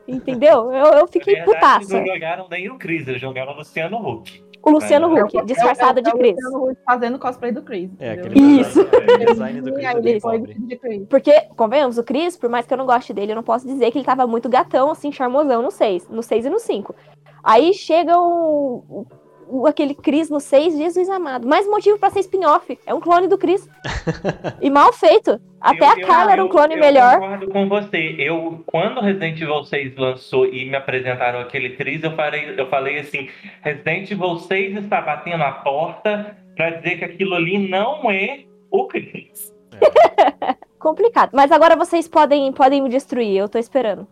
[0.09, 0.73] Entendeu?
[0.73, 2.01] Eu, eu fiquei Na verdade, eles putaça.
[2.01, 4.44] não jogaram nem o Chris, eles jogaram o Luciano Huck.
[4.65, 6.35] O Luciano É, Huck, disfarçado de É o Chris.
[6.37, 7.91] Luciano Huck fazendo cosplay do Chris.
[7.99, 8.31] É, entendeu?
[8.33, 8.85] aquele Isso.
[8.85, 10.55] design, design do Chris é ele pobre.
[10.79, 11.07] Chris.
[11.09, 13.91] Porque, convenhamos, o Chris, por mais que eu não goste dele, eu não posso dizer
[13.91, 16.95] que ele tava muito gatão, assim, charmosão no 6, no 6 e no 5.
[17.43, 19.07] Aí chega o-
[19.67, 21.47] aquele Chris no 6, Jesus amado.
[21.47, 22.79] Mais motivo pra ser spin-off.
[22.87, 23.69] É um clone do Chris.
[24.61, 25.41] e mal feito.
[25.61, 27.15] Até Eu- a eu- Carla era um eu- clone eu melhor.
[27.19, 28.17] concordo com você.
[28.19, 32.99] Eu, quando Resident Evil 6 lançou e me apresentaram aquele Chris, eu falei, eu falei
[33.01, 33.29] assim:
[33.63, 38.87] Resident Evil 6 está batendo a porta pra dizer que aquilo ali não é o
[38.87, 39.53] Chris.
[40.85, 41.31] complicado.
[41.33, 44.07] Mas agora vocês podem, podem me destruir, eu tô esperando.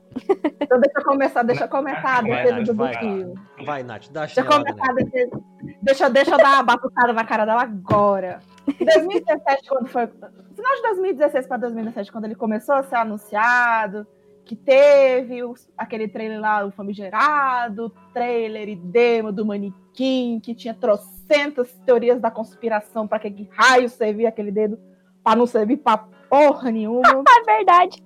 [0.60, 2.74] Então deixa eu começar, deixa eu comentar a defesa do.
[2.74, 3.34] Buquinho.
[3.64, 5.40] Vai, Nath, dá a Deixa eu começar defesa.
[5.82, 8.40] Deixa, deixa eu dar uma batucada na cara dela agora.
[8.80, 10.06] Em 2017, quando foi.
[10.06, 14.06] Final de 2016 para 2017, quando ele começou a ser anunciado,
[14.44, 20.74] que teve o- aquele trailer lá, o famigerado, trailer e demo do manequim, que tinha
[20.74, 24.78] trocentas teorias da conspiração para que, que raio servia aquele dedo,
[25.24, 27.02] para não servir pra porra nenhuma.
[27.28, 28.02] É verdade.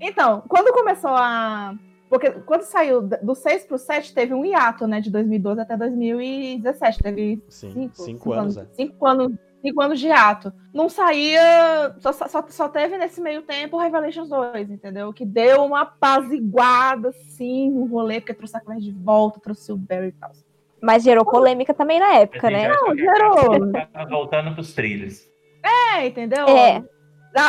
[0.00, 1.74] Então, quando começou a.
[2.08, 5.00] Porque quando saiu do 6 pro 7, teve um hiato, né?
[5.00, 6.98] De 2012 até 2017.
[7.02, 8.66] Teve Sim, cinco, cinco anos, é.
[8.72, 10.52] Cinco anos, cinco anos de hiato.
[10.72, 11.94] Não saía.
[11.98, 15.12] Só, só, só teve nesse meio tempo o Revelations 2, entendeu?
[15.12, 19.76] Que deu uma apaziguada, assim, no rolê, porque trouxe a Claire de volta, trouxe o
[19.76, 20.32] Barry e tal.
[20.80, 22.68] Mas gerou polêmica também na época, né?
[22.68, 23.72] Não, gerou.
[23.92, 25.33] Tá voltando pros trilhos.
[25.64, 26.46] É, entendeu?
[26.48, 26.84] É.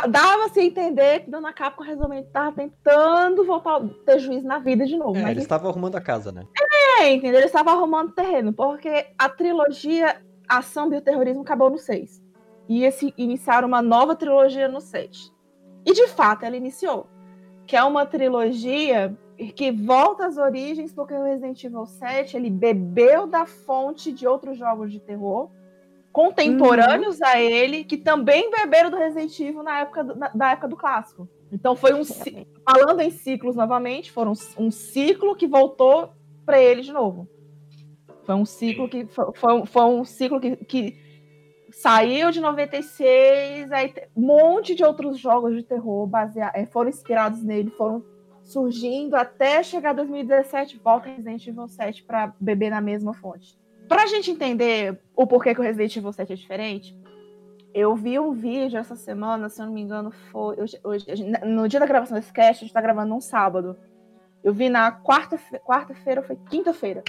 [0.09, 4.83] Dava-se a entender que Dona Capcom resolveu tava tentando voltar a ter juízo na vida
[4.83, 5.15] de novo.
[5.15, 6.43] É, mas eles estavam arrumando a casa, né?
[6.99, 7.37] É, entendeu?
[7.39, 12.19] Ele estava arrumando terreno, porque a trilogia Ação Bioterrorismo acabou no 6.
[12.67, 15.31] E esse iniciaram uma nova trilogia no 7.
[15.85, 17.07] E de fato ela iniciou.
[17.67, 19.15] Que é uma trilogia
[19.55, 24.57] que volta às origens, porque o Resident Evil 7 ele bebeu da fonte de outros
[24.57, 25.51] jogos de terror
[26.15, 30.67] contemporâneos a ele, que também beberam do Resident Evil na época do, na- da época
[30.69, 31.27] do clássico.
[31.51, 36.09] Então foi um falando em ciclos novamente, foram um ciclo que voltou
[36.45, 37.27] para ele de novo.
[38.23, 40.97] Foi um ciclo que foi, foi um- foi um ciclo que, que
[41.71, 47.43] saiu de 96, aí um monte de outros jogos de terror basea- eh, foram inspirados
[47.43, 48.03] nele, foram
[48.41, 53.57] surgindo até chegar 2017, volta Resident Evil 7 para beber na mesma fonte.
[53.87, 56.97] Pra gente entender o porquê que o Resident Evil 7 é diferente,
[57.73, 60.55] eu vi um vídeo essa semana, se eu não me engano, foi.
[60.59, 61.05] Hoje, hoje-
[61.45, 63.77] no dia da gravação desse cast, a gente tá gravando num sábado.
[64.43, 67.03] Eu vi na quarta-fe- quarta-feira, ou foi quinta-feira.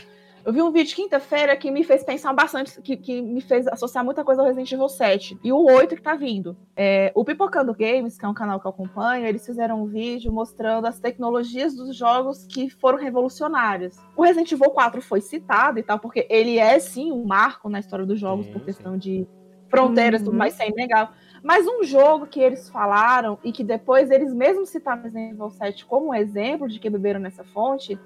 [0.47, 4.05] Eu vi um vídeo quinta-feira que me fez pensar bastante, que, que me fez associar
[4.05, 5.37] muita coisa ao Resident Evil 7.
[5.43, 6.57] E o 8 que tá vindo.
[6.77, 10.33] É, o Pipocando Games, que é um canal que eu acompanho, eles fizeram um vídeo
[10.33, 13.97] mostrando as tecnologias dos jogos que foram revolucionários.
[14.17, 17.81] O Resident Evil 4 foi citado e tal, porque ele é sim um marco na
[17.81, 19.27] história dos jogos por questão de
[19.69, 20.39] fronteiras, tudo Uhum.
[20.39, 21.11] mais, sem legal.
[21.43, 25.85] Mas um jogo que eles falaram e que depois eles mesmos citaram Resident Evil 7
[25.87, 27.99] como um exemplo de que beberam nessa fonte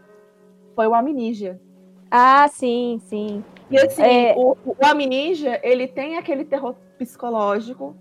[0.74, 1.60] foi o Amnesia.
[2.10, 3.44] Ah, sim, sim.
[3.70, 4.34] E assim, É.
[4.36, 7.96] o, o Amnesia, ele tem aquele terror psicológico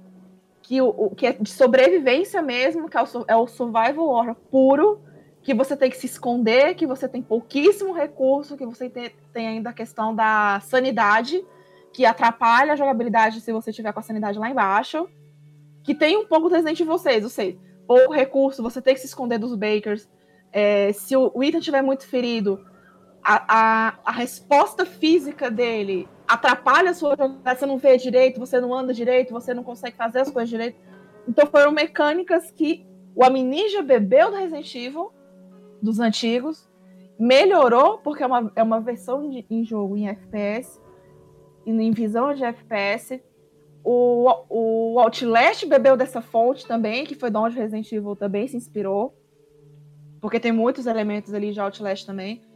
[0.61, 5.01] que, o, que é de sobrevivência mesmo, que é o, é o survival horror puro,
[5.41, 9.47] que você tem que se esconder, que você tem pouquíssimo recurso, que você tem, tem
[9.47, 11.43] ainda a questão da sanidade,
[11.93, 15.07] que atrapalha a jogabilidade se você tiver com a sanidade lá embaixo,
[15.83, 17.57] que tem um pouco do Resident Evil 6, ou seja,
[17.87, 20.07] pouco recurso, você tem que se esconder dos Bakers,
[20.51, 22.63] é, se o, Ethan estiver muito ferido,
[23.31, 28.59] a, a, a resposta física dele atrapalha a sua jogada, você não vê direito, você
[28.59, 30.79] não anda direito, você não consegue fazer as coisas direito.
[31.27, 35.11] Então foram mecânicas que o Amnesia bebeu do Resident Evil,
[35.79, 36.67] dos antigos,
[37.19, 40.81] melhorou, porque é uma, é uma versão de, em jogo em FPS,
[41.67, 43.21] em visão de FPS.
[43.83, 48.57] O, o Outlast bebeu dessa fonte também, que foi de onde Resident Evil também se
[48.57, 49.15] inspirou.
[50.19, 52.48] Porque tem muitos elementos ali de Outlast também.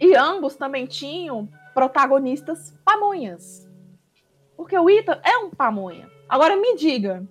[0.00, 3.68] E ambos também tinham protagonistas pamonhas.
[4.56, 6.08] Porque o Ethan é um pamonha.
[6.28, 7.26] Agora me diga,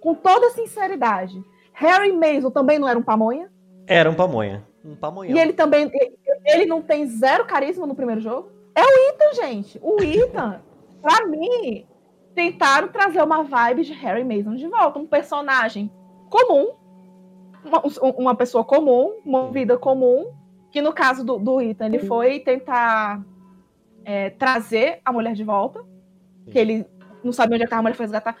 [0.00, 1.42] com toda sinceridade,
[1.72, 3.50] Harry Mason também não era um pamonha?
[3.86, 4.66] Era um pamonha.
[4.84, 5.36] Um pamonhão.
[5.36, 5.90] E ele também.
[6.44, 8.50] Ele não tem zero carisma no primeiro jogo?
[8.74, 9.80] É o Ethan, gente.
[9.82, 10.60] O Ethan,
[11.00, 11.86] pra mim,
[12.34, 14.98] tentaram trazer uma vibe de Harry Mason de volta.
[14.98, 15.90] Um personagem
[16.28, 16.72] comum,
[17.64, 17.82] uma,
[18.16, 20.32] uma pessoa comum, uma vida comum,
[20.72, 23.22] que no caso do, do Ethan, ele foi tentar
[24.04, 25.84] é, trazer a mulher de volta,
[26.50, 26.86] que ele
[27.22, 28.36] não sabia onde é que a mulher foi resgatar.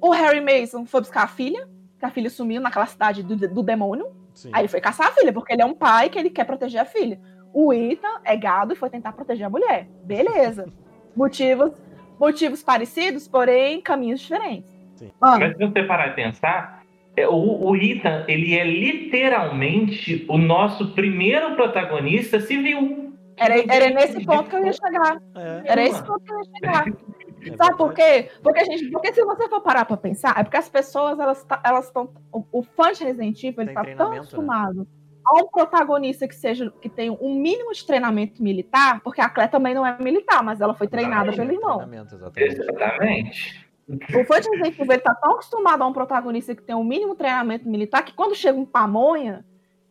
[0.00, 1.68] O Harry Mason foi buscar a filha,
[1.98, 4.06] que a filha sumiu naquela cidade do, do demônio.
[4.32, 4.50] Sim.
[4.52, 6.80] Aí ele foi caçar a filha, porque ele é um pai que ele quer proteger
[6.80, 7.20] a filha.
[7.52, 9.88] O Ethan é gado e foi tentar proteger a mulher.
[10.04, 10.66] Beleza.
[11.14, 11.72] motivos,
[12.18, 14.72] motivos parecidos, porém caminhos diferentes.
[15.20, 16.81] Mano, Mas se você parar e pensar,
[17.18, 23.12] o, o Ethan, ele é literalmente o nosso primeiro protagonista civil.
[23.36, 25.20] era, era nesse ponto que eu ia chegar.
[25.34, 25.62] É.
[25.66, 26.84] Era esse ponto que eu ia chegar.
[27.56, 28.30] Sabe por quê?
[28.40, 31.60] Porque, gente, porque se você for parar pra pensar, é porque as pessoas, elas tá-
[31.64, 32.08] elas estão.
[32.32, 34.18] O, o fã de Resident Evil, ele tá tão né?
[34.18, 34.86] acostumado
[35.26, 39.48] a um protagonista que seja que tenha um mínimo de treinamento militar, porque a Clé
[39.48, 41.80] também não é militar, mas ela foi treinada pelo irmão.
[41.80, 42.14] Exatamente.
[42.36, 43.71] Exatamente.
[43.88, 47.14] O fã de Resident Evil tá tão acostumado a um protagonista que tem um mínimo
[47.14, 49.44] treinamento militar que quando chega um pamonha,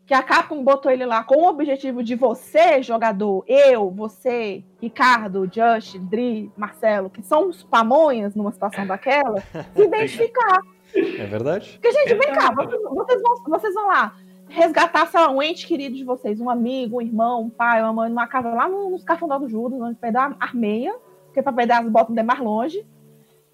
[0.06, 5.50] que a Capcom botou ele lá com o objetivo de você, jogador, eu, você, Ricardo,
[5.52, 10.60] Just, Dri, Marcelo, que são os pamonhas numa situação daquela, se identificar.
[10.96, 11.80] É verdade?
[11.82, 14.16] Porque, gente, vem cá, vocês, vocês vão, vocês vão lá
[14.50, 17.94] resgatar, sei lá, um ente querido de vocês, um amigo, um irmão, um pai, uma
[17.94, 20.94] mãe, numa casa lá no- nos Cafundó do Judas, onde pegar a armeia,
[21.28, 22.86] porque pra pegar as botas é mais longe.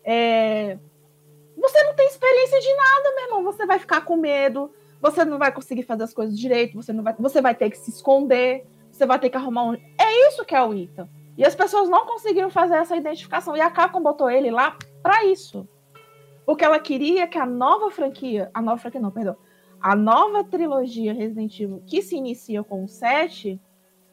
[0.10, 0.80] É,
[1.58, 3.44] Você não tem experiência de nada, meu irmão.
[3.44, 4.72] Você vai ficar com medo,
[5.02, 7.14] você não vai conseguir fazer as coisas direito, você, não vai...
[7.20, 9.74] você vai ter que se esconder, você vai ter que arrumar um.
[9.74, 11.10] É isso que é o Ethan.
[11.38, 13.56] E as pessoas não conseguiram fazer essa identificação.
[13.56, 15.68] E a Capcom botou ele lá pra isso.
[16.46, 19.36] Porque ela queria que a nova franquia, a nova franquia não, perdão,
[19.82, 23.60] a nova trilogia Resident Evil, que se inicia com o 7,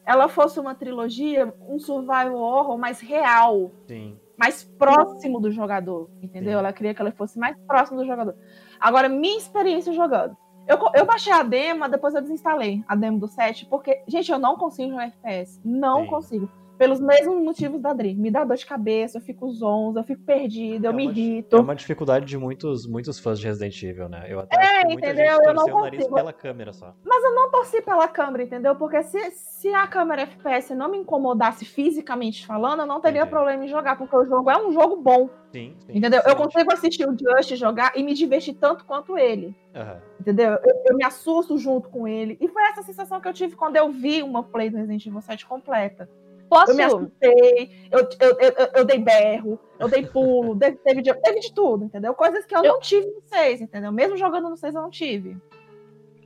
[0.05, 4.19] ela fosse uma trilogia, um survival horror mais real, Sim.
[4.37, 6.59] Mais próximo do jogador, entendeu?
[6.59, 8.35] Ela queria que ela fosse mais próximo do jogador.
[8.79, 10.35] Agora, minha experiência jogando.
[10.67, 14.39] Eu, eu baixei a demo, depois eu desinstalei a demo do 7, porque, gente, eu
[14.39, 15.61] não consigo jogar FPS.
[15.63, 16.07] Não Sim.
[16.07, 16.49] consigo.
[16.77, 18.13] Pelos mesmos motivos da Dri.
[18.15, 21.13] Me dá dor de cabeça, eu fico zonza, eu fico perdida, eu É me uma
[21.13, 21.55] di- irrito.
[21.55, 24.25] É uma dificuldade de muitos, muitos fãs de Resident Evil, né?
[24.27, 25.37] Eu até É, entendeu?
[25.45, 26.93] Eu não o nariz pela câmera só.
[27.03, 28.75] Mas eu não torci pela câmera, entendeu?
[28.75, 33.31] Porque se, se a câmera FPS não me incomodasse fisicamente falando, eu não teria Entendi.
[33.31, 35.97] problema em jogar, porque o jogo é um jogo bom, Sim, sim.
[35.97, 36.19] entendeu?
[36.25, 36.53] Eu excelente.
[36.53, 40.01] consigo assistir o Just jogar e me divertir tanto quanto ele, Aham.
[40.19, 40.51] entendeu?
[40.63, 42.37] Eu, eu me assusto junto com ele.
[42.41, 45.21] E foi essa sensação que eu tive quando eu vi uma play do Resident Evil
[45.21, 46.09] 7 completa.
[46.49, 46.71] Posso?
[46.71, 51.01] Eu me assustei, eu, eu, eu, eu- eu dei berro, eu dei pulo, de- teve,
[51.01, 52.13] de, teve de tudo, entendeu?
[52.13, 53.91] Coisas que eu, não tive no 6, entendeu?
[53.91, 55.37] Mesmo jogando no 6 eu não tive.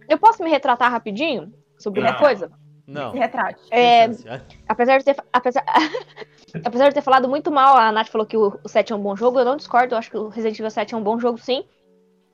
[0.07, 2.19] Eu posso me retratar rapidinho sobre uma Não.
[2.19, 2.51] coisa?
[2.85, 3.11] Não.
[3.11, 3.61] Se retrate.
[3.71, 4.05] É,
[4.67, 5.63] apesar de ter, apesar,
[6.65, 9.01] apesar de ter falado muito mal, a Nath falou que o, o 7 é um
[9.01, 11.19] bom jogo, eu não discordo, eu acho que o Resident Evil 7 é um bom
[11.19, 11.63] jogo sim,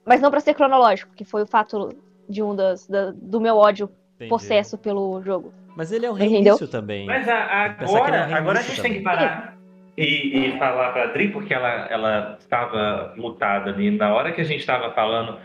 [0.06, 1.90] mas não pra ser cronológico, que foi o fato
[2.28, 4.30] de um das, da- do meu ódio entendi.
[4.30, 5.54] possesso pelo jogo.
[5.76, 6.32] Mas ele é um Entendeu?
[6.56, 7.06] reinício também.
[7.06, 9.18] Mas a- que ele é um agora, agora a gente tem que também.
[9.18, 9.56] parar
[9.98, 14.42] e, e falar para a Adri, porque ela, ela estava mutada ali na hora que
[14.42, 15.38] a gente estava falando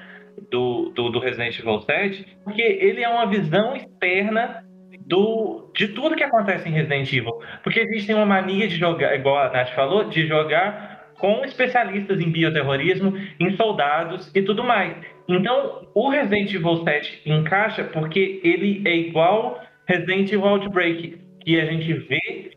[0.50, 4.64] do, do, do Resident Evil 7, porque ele é uma visão externa
[5.06, 7.32] do, de tudo que acontece em Resident Evil.
[7.62, 11.44] Porque a gente tem uma mania de jogar, igual a Nath falou, de jogar com
[11.44, 14.96] especialistas em bioterrorismo, em soldados e tudo mais.
[15.34, 21.64] Então, o Resident Evil 7 encaixa porque ele é igual Resident Evil Outbreak, que a
[21.66, 22.52] gente vê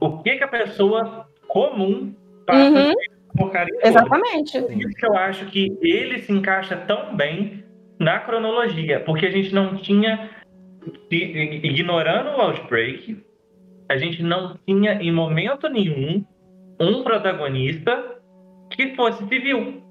[0.00, 2.14] o que, que a pessoa comum
[2.46, 2.90] passa Uhum.
[2.90, 3.78] de porcaria.
[3.82, 4.60] Exatamente.
[4.60, 7.64] Por isso que eu acho que ele se encaixa tão bem
[7.98, 10.30] na cronologia, porque a gente não tinha,
[11.10, 13.22] ignorando o Outbreak,
[13.88, 16.24] a gente não tinha em momento nenhum
[16.80, 18.20] um protagonista
[18.70, 19.82] que fosse civil.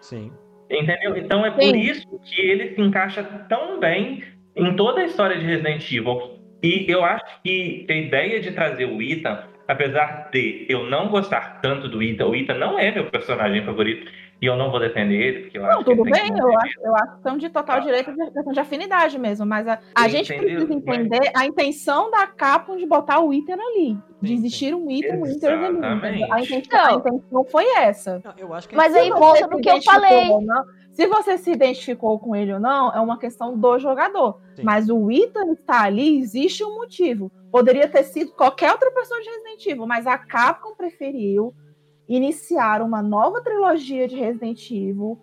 [0.00, 0.32] Sim.
[0.72, 1.16] Entendeu?
[1.16, 1.78] Então é por Sim.
[1.78, 4.24] isso que ele se encaixa tão bem
[4.56, 6.38] em toda a história de Resident Evil.
[6.62, 9.38] E eu acho que a ideia de trazer o Ethan,
[9.68, 14.10] apesar de eu não gostar tanto do Ethan, o Ethan não é meu personagem favorito,
[14.42, 16.34] e eu não vou defender ele, porque eu Não, acho que tudo ele tem bem,
[16.34, 17.80] que eu acho, eu acho que são de total Ah.
[17.80, 20.66] direito de questão de afinidade mesmo, mas a, a gente Entendeu?
[20.66, 24.90] precisa entender a intenção da Capcom de botar o Ethan ali, de Sim, existir um
[24.90, 25.66] Ethan Winter ali.
[25.78, 26.16] Exatamente.
[26.18, 26.34] entendeu?
[26.34, 28.20] A intenção, a intenção foi essa.
[28.24, 30.28] Não, eu acho que Mas Se aí volta no que eu falei.
[30.28, 34.40] não- se você se identificou com ele ou não, é uma questão do jogador.
[34.56, 34.62] Sim.
[34.62, 37.32] Mas o Ethan está ali, existe um motivo.
[37.50, 41.54] Poderia ter sido qualquer outra pessoa de Resident Evil, mas a Capcom preferiu
[42.08, 45.18] iniciar uma nova trilogia de Resident Evil,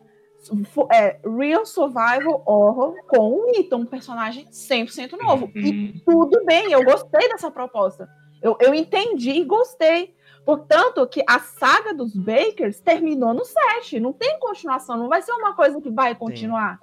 [0.92, 5.52] é, Real Survival Horror, com o Ethan, um personagem 100% novo.
[5.56, 8.10] E tudo bem, eu gostei dessa proposta.
[8.42, 10.16] Eu, eu entendi e gostei.
[10.46, 14.00] Portanto, que a saga dos Bakers terminou no 7.
[14.00, 16.80] Não tem continuação, não vai ser uma coisa que vai continuar.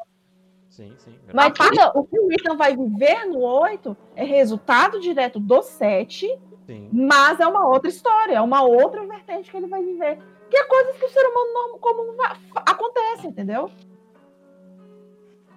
[0.68, 1.14] Sim, sim.
[1.32, 5.62] Mas parte- então- o que o Ethan vai viver no 8 é resultado direto do
[5.62, 6.90] 7, Sim.
[6.92, 10.18] mas é uma outra história, é uma outra vertente que ele vai viver.
[10.50, 12.16] Que é coisas que o ser humano normal, comum
[12.54, 13.70] acontece, entendeu?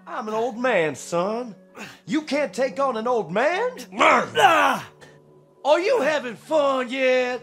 [0.07, 1.56] I'm an old man, son.
[2.06, 3.72] You can't take on an old man?
[4.38, 4.84] Ah!
[5.64, 7.41] Are you having fun yet?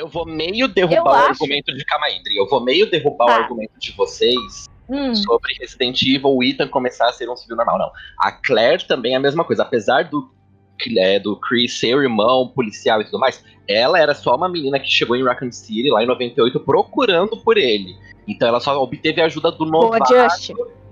[0.00, 2.36] Eu vou meio derrubar o argumento de Calma aí, Adri.
[2.36, 3.32] Eu vou meio derrubar Tá.
[3.32, 5.14] o argumento de vocês Hum.
[5.14, 7.90] sobre Resident Evil, o Ethan começar a ser um civil normal, não.
[8.18, 10.30] A Claire também é a mesma coisa, apesar do,
[10.96, 14.80] é, do Chris ser o irmão policial e tudo mais, ela era só uma menina
[14.80, 17.94] que chegou em Raccoon City lá em 98 procurando por ele.
[18.26, 20.02] Então ela só obteve a ajuda do novato.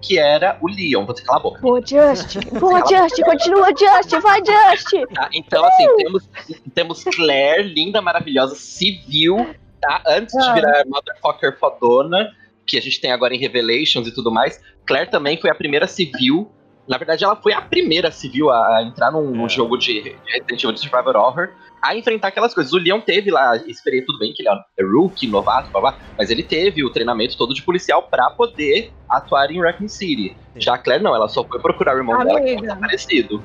[0.01, 1.05] Que era o Leon.
[1.05, 1.61] Vou ter que calar a boca.
[1.61, 2.37] Boa, Just.
[2.59, 3.21] Boa, Just.
[3.23, 4.11] Continua, Just.
[4.23, 4.91] Vai, Just.
[5.15, 5.29] Tá?
[5.33, 6.31] Então, assim, temos,
[6.75, 10.03] temos Claire, linda, maravilhosa, civil, tá?
[10.07, 10.53] Antes de Ah.
[10.55, 12.31] virar Motherfucker fodona,
[12.67, 14.61] que a gente tem agora em Revelations e tudo mais.
[14.87, 16.51] Claire também foi a primeira civil.
[16.87, 19.49] Na verdade, ela foi a primeira civil a entrar num, É.
[19.49, 21.51] jogo de de Resident Evil de Survivor Horror
[21.83, 22.73] a enfrentar aquelas coisas.
[22.73, 26.31] O Leon teve lá, esperei tudo bem que ele é rookie, novato, blá, blá, mas
[26.31, 30.37] ele teve o treinamento todo de policial pra poder atuar em Raccoon City.
[30.57, 32.57] Já a Claire não, ela só foi procurar o irmão dela que Amiga.
[32.61, 33.43] tinha desaparecido.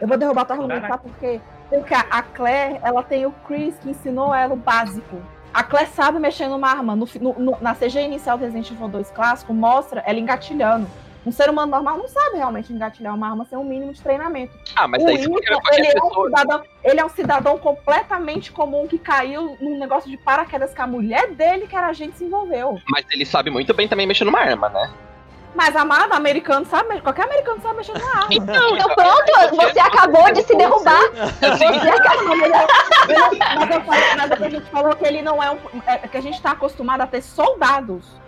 [0.00, 1.40] Eu vou derrubar tua argumento, sabe por quê?
[1.70, 5.22] Porque a Claire, ela tem o Chris que ensinou ela o básico.
[5.52, 6.96] A Claire sabe mexer numa arma.
[6.96, 7.06] No-
[7.38, 10.86] no- na CG inicial do Resident Evil 2 clássico, mostra ela engatilhando.
[11.26, 14.52] Um ser humano normal não sabe realmente engatilhar uma arma sem um mínimo de treinamento.
[14.76, 18.52] Ah, mas o daí Ethan, qualquer ele, é um cidadão, ele é um cidadão completamente
[18.52, 22.24] comum que caiu num negócio de paraquedas que a mulher dele, que era agente, se
[22.24, 22.78] envolveu.
[22.90, 24.90] Mas ele sabe muito bem também mexer numa arma, né?
[25.54, 28.28] Mas amado, americano sabe, qualquer americano sabe mexer numa arma.
[28.34, 31.00] Então, Então pronto, você acabou de se derrubar.
[31.40, 32.36] Você acabou.
[33.56, 35.58] Mas, eu falei, mas a gente falou que ele não é um.
[35.86, 38.23] é, que a gente tá acostumado a ter soldados.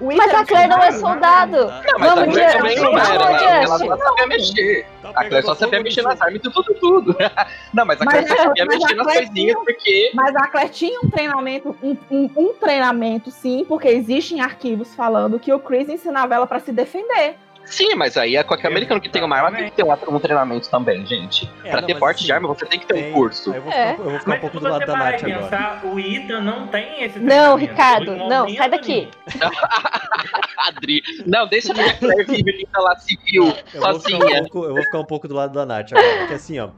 [0.00, 1.56] O Mas Ethan a Claire não é soldado.
[1.56, 2.82] Não, mas Vamos, a Claire também Just.
[2.92, 4.86] não era, Vamos, ela, só sabia mexer.
[5.02, 7.16] A Claire só sabia mexer nas armas e tudo, tudo, tudo.
[7.74, 10.10] Não, mas a Mas Claire só a- sabia mexer nas coisinhas tinha- porque.
[10.14, 15.38] Mas a Claire tinha um treinamento, um, um- um treinamento, sim, porque existem arquivos falando
[15.40, 17.36] que o Chris ensinava ela pra se defender.
[17.70, 20.18] Sim, mas aí é qualquer americano que tem uma arma tem que ter um, um
[20.18, 21.48] treinamento também, gente.
[21.64, 23.52] É, pra não, ter porte assim, de arma, você tem que ter tem- um curso.
[23.54, 23.90] Eu vou É.
[23.92, 25.42] ficar, eu vou ficar um pouco do lado da Nath e agora.
[25.42, 27.56] pensar, o Ethan não tem esse Não.
[27.56, 29.08] Ricardo, não, sai daqui.
[30.58, 31.02] Adri.
[31.26, 34.40] Não, deixa a minha Claire vive lá civil, Eu vou, ficar um sozinha.
[34.42, 36.18] pouco, eu vou ficar um pouco do lado da Nath agora.
[36.18, 36.70] Porque assim, ó.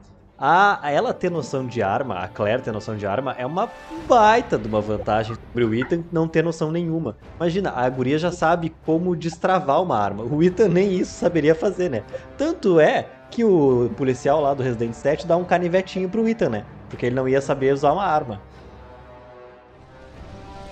[0.43, 3.69] A, a ela ter noção de arma, a Claire ter noção de arma, é uma
[4.07, 7.15] baita de uma vantagem sobre o Ethan não ter noção nenhuma.
[7.35, 10.23] Imagina, a guria já sabe como destravar uma arma.
[10.23, 12.03] O Ethan nem isso saberia fazer, né?
[12.39, 16.65] Tanto é que o policial lá do Resident 7 dá um canivetinho pro Ethan, né?
[16.89, 18.41] Porque ele não ia saber usar uma arma.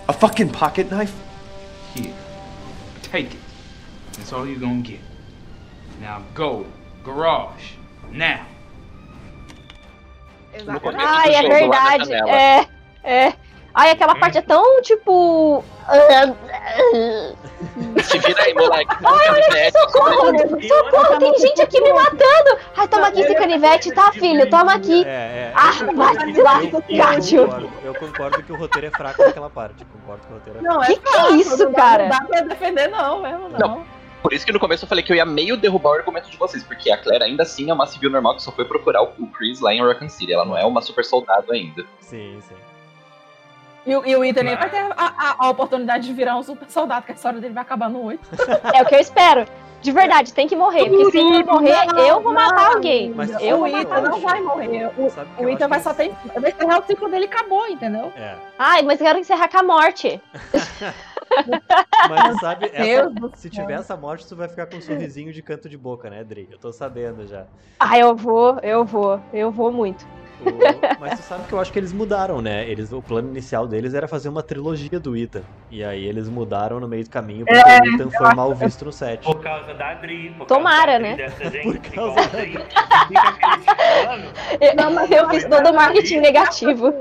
[0.07, 1.13] A fucking pocket knife?
[1.95, 2.11] Here,
[3.03, 3.39] take it.
[4.17, 5.01] That's all you're gonna get.
[6.01, 6.65] Now go,
[7.05, 7.75] garage,
[8.11, 8.58] now.
[10.81, 12.13] Começo Ai, é verdade.
[12.13, 12.67] É,
[13.03, 13.33] é.
[13.73, 15.63] Ai, aquela parte é tão, tipo...
[18.03, 18.95] Se vira aí, moleque.
[19.03, 20.37] Ai, olha socorro!
[20.67, 22.59] Socorro, tem gente aqui me matando!
[22.75, 24.49] Ai, toma aqui esse canivete, tá, filho?
[24.49, 25.03] Toma aqui.
[25.05, 25.53] É, é.
[25.55, 26.71] Ah, vai se gato!
[26.71, 29.85] concordo, eu concordo que o roteiro é fraco naquela parte.
[29.85, 32.03] Concordo que o roteiro é Não, Que é que é isso, não cara?
[32.03, 33.59] Não dá pra defender, não, mesmo, não.
[33.59, 33.98] Não.
[34.21, 36.37] Por isso que no começo eu falei que eu ia meio derrubar o argumento de
[36.37, 39.27] vocês, porque a Claire ainda assim é uma civil normal que só foi procurar o
[39.27, 40.33] Chris lá em Raccoon City.
[40.33, 41.85] Ela não é uma super soldado ainda.
[42.01, 42.55] Sim, sim.
[43.85, 46.43] E, o- e o Ethan nem vai ter a, a- a oportunidade de virar um
[46.43, 48.19] super soldado, que a história dele vai acabar no 8.
[48.75, 49.45] É o que eu espero.
[49.81, 50.89] De verdade, tem que morrer.
[50.89, 53.11] Porque se ele não morrer, eu vou matar alguém.
[53.15, 54.01] Mas Eu o matar.
[54.01, 54.91] não vai morrer.
[54.97, 56.11] O, o acho vai só ter.
[56.37, 58.11] Vai encerrar o ciclo dele acabou, entendeu?
[58.17, 58.35] É.
[58.59, 60.21] Ai, mas eu quero encerrar com a morte.
[62.07, 65.67] Mas sabe, essa- se tiver essa morte, tu vai ficar com um sorrisinho de canto
[65.69, 66.47] de boca, né, Dri?
[66.51, 67.45] Eu tô sabendo já.
[67.79, 70.05] Ah, eu vou, eu vou, eu vou muito.
[70.41, 72.65] O- Mas tu sabe que eu acho que eles mudaram, né?
[72.69, 75.41] Eles, o plano inicial deles era fazer uma trilogia do Ethan.
[75.69, 78.85] E aí eles mudaram no meio do caminho porque É, o Ethan foi mal visto
[78.85, 79.21] no set.
[79.21, 80.33] Por causa da Adri.
[80.37, 81.11] Por Tomara, causa da né?
[81.11, 82.53] Adri, dessa gente Por causa a Adri,
[84.77, 86.93] Não, mas eu fiz acho todo o marketing negativo.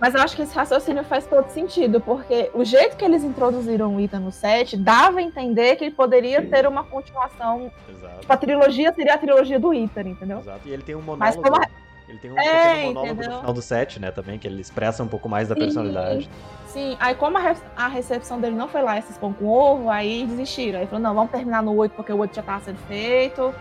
[0.00, 3.96] Mas eu acho que esse raciocínio faz todo sentido, porque o jeito que eles introduziram
[3.96, 7.70] o Ethan no set dava a entender que ele poderia ter uma continuação.
[7.88, 8.20] Exato.
[8.20, 10.38] Tipo, a trilogia seria a trilogia do Ethan, entendeu?
[10.40, 10.60] Exato.
[10.68, 11.42] E ele tem um monólogo.
[11.42, 11.60] como
[12.08, 13.30] Ele tem um É, monólogo entendeu?
[13.32, 15.60] no final do set, né, também, que ele expressa um pouco mais da Sim.
[15.62, 16.30] personalidade.
[16.66, 19.88] Sim, aí como a, re- a recepção dele não foi lá esses pão com ovo,
[19.88, 20.78] aí desistiram.
[20.78, 23.52] Aí falou, não, vamos terminar no 8 porque o 8 já tava sendo feito.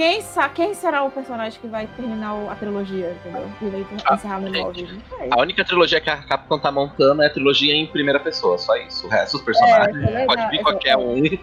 [0.00, 3.46] Quem, sa quem será o personagem que vai terminar a trilogia, entendeu?
[3.60, 4.50] E daí Ah, encerrar no.
[4.50, 4.82] 9.
[4.82, 5.28] Não sei.
[5.30, 8.74] A única trilogia que a Capcom tá montando é a trilogia em primeira pessoa, só
[8.76, 9.06] isso.
[9.06, 11.22] O resto dos personagens É, é pode vir qualquer um.
[11.22, 11.38] Isso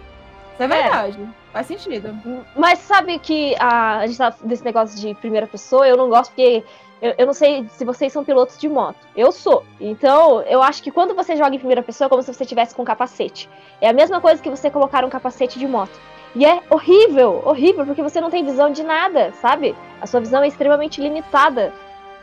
[0.58, 1.20] é verdade.
[1.52, 2.12] Faz sentido.
[2.56, 6.32] Mas sabe que a, a gente tá desse negócio de primeira pessoa, eu não gosto
[6.32, 6.64] porque.
[7.00, 8.98] Eu, eu não sei se vocês são pilotos de moto.
[9.16, 9.64] Eu sou.
[9.80, 12.74] Então, eu acho que quando você joga em primeira pessoa é como se você tivesse
[12.74, 13.48] com um capacete.
[13.80, 15.96] É a mesma coisa que você colocar um capacete de moto.
[16.34, 19.74] E é horrível, horrível, porque você não tem visão de nada, sabe?
[20.00, 21.72] A sua visão é extremamente limitada.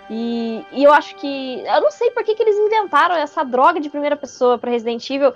[0.10, 1.64] E, e eu acho que.
[1.66, 5.10] Eu não sei por que, que eles inventaram essa droga de primeira pessoa pra Resident
[5.10, 5.34] Evil.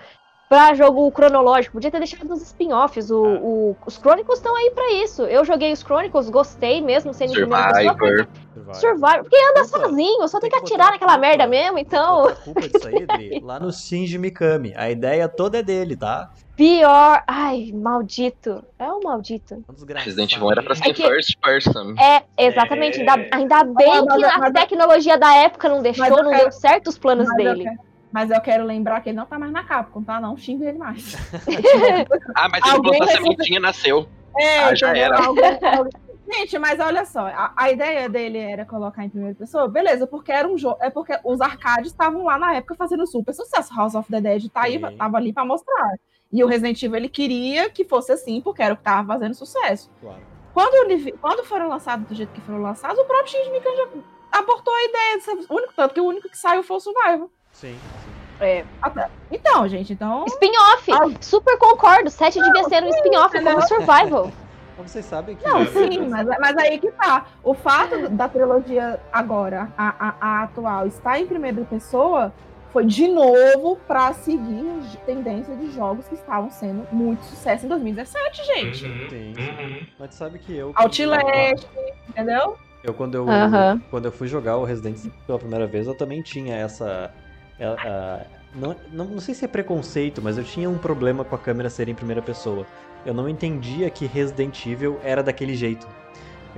[0.47, 1.73] pra jogo cronológico.
[1.73, 3.09] Podia ter deixado nos spin-offs.
[3.11, 5.23] O, o- os Chronicles estão aí pra isso.
[5.23, 7.95] Eu joguei os Chronicles, gostei mesmo, sendo em primeira pessoa.
[7.95, 8.75] Survivor.
[8.75, 9.21] Survivor.
[9.23, 12.27] Porque anda sozinho, só tem que atirar naquela merda mesmo, então.
[12.29, 14.73] A culpa disso aí, Dri, lá no Shinji Mikami.
[14.75, 16.29] A ideia toda é dele, tá?
[16.59, 17.23] Pior.
[17.25, 18.61] Ai, maldito.
[18.77, 19.63] É um maldito.
[19.95, 21.95] Resident Evil era pra ser É que- first person.
[21.97, 22.99] É, exatamente.
[22.99, 26.37] Ainda, ainda bem Mas- que mas- a mas- tecnologia da época não deixou, não quero-
[26.43, 27.63] deu certo os planos Mas eu dele.
[27.63, 27.79] quero-
[28.11, 30.19] Mas eu quero lembrar que ele não tá mais na Capcom, tá?
[30.19, 31.15] Não xingue ele mais.
[32.35, 34.09] Ah, mas ele plantou a sementinha nasceu.
[34.37, 35.17] É, Ah, já era.
[35.25, 39.67] Alguém- alguém- Gente, mas olha só, a, a ideia dele era colocar em primeira pessoa,
[39.67, 43.33] beleza, porque era um jogo, é porque os arcades estavam lá na época fazendo super
[43.33, 43.73] sucesso.
[43.75, 45.93] House of the Dead tá aí, tava ali pra mostrar.
[46.31, 49.33] E o Resident Evil ele queria que fosse assim, porque era o que tava fazendo
[49.33, 49.89] sucesso.
[49.99, 50.21] Claro.
[50.53, 53.87] Quando, ele quando foram lançados do jeito que foram lançados, o próprio Shinji Mikami já
[54.31, 55.17] abortou a ideia.
[55.17, 57.29] de ser o único, tanto que o único que saiu foi o Survival.
[57.51, 57.77] Sim.
[58.39, 58.63] É.
[59.31, 60.25] Então, gente, então.
[60.25, 60.85] Spin-off!
[61.21, 62.09] Super concordo.
[62.09, 64.31] 7 devia ser um spin-off como Survival.
[64.77, 65.45] Mas vocês sabem que.
[65.45, 67.25] Não, sim, mas, mas aí que tá.
[67.43, 72.33] O fato da trilogia agora, a, a, a atual, estar em primeira pessoa
[72.71, 77.69] foi de novo pra seguir a tendência de jogos que estavam sendo muito sucesso em
[77.69, 78.85] 2017, gente.
[78.85, 79.09] Uhum.
[79.09, 79.49] Sim, sim.
[79.97, 80.71] Mas sabe que eu.
[80.75, 81.67] Outlast,
[82.07, 82.57] entendeu?
[82.83, 83.81] Eu quando eu Aham.
[83.91, 87.11] quando eu fui jogar o Resident Evil pela primeira vez, eu também tinha essa
[87.59, 88.25] é, a-
[88.55, 91.69] não, não, não sei se é preconceito, mas eu tinha um problema com a câmera
[91.69, 92.65] ser em primeira pessoa.
[93.05, 95.85] Eu não entendia que Resident Evil era daquele jeito.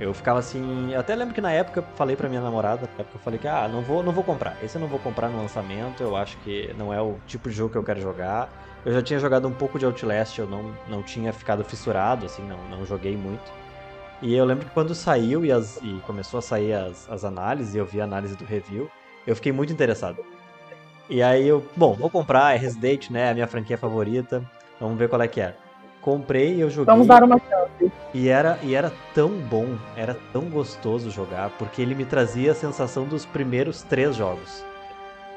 [0.02, 3.02] Eu ficava assim, eu até lembro que na época eu falei pra minha namorada, na
[3.02, 4.56] época eu falei que ah, não vou, não vou comprar.
[4.60, 7.54] Esse eu não vou comprar no lançamento, eu acho que não é o tipo de
[7.54, 8.50] jogo que eu quero jogar.
[8.84, 12.42] Eu já tinha jogado um pouco de Outlast, eu não, não tinha ficado fissurado, assim,
[12.42, 13.48] não, não joguei muito.
[14.20, 17.74] E eu lembro que quando saiu e, as- e começou a sair as, as análises,
[17.74, 18.90] e eu vi a análise do review,
[19.24, 20.18] eu fiquei muito interessado.
[21.08, 23.28] E aí eu, bom, vou comprar, é Resident, né?
[23.28, 24.42] É a minha franquia favorita.
[24.80, 25.56] Vamos ver qual é que é.
[26.02, 26.86] Comprei, eu joguei.
[26.92, 27.92] Vamos dar uma chance.
[28.12, 32.54] E era, e era tão bom, era tão gostoso jogar, porque ele me trazia a
[32.54, 34.64] sensação dos primeiros três jogos.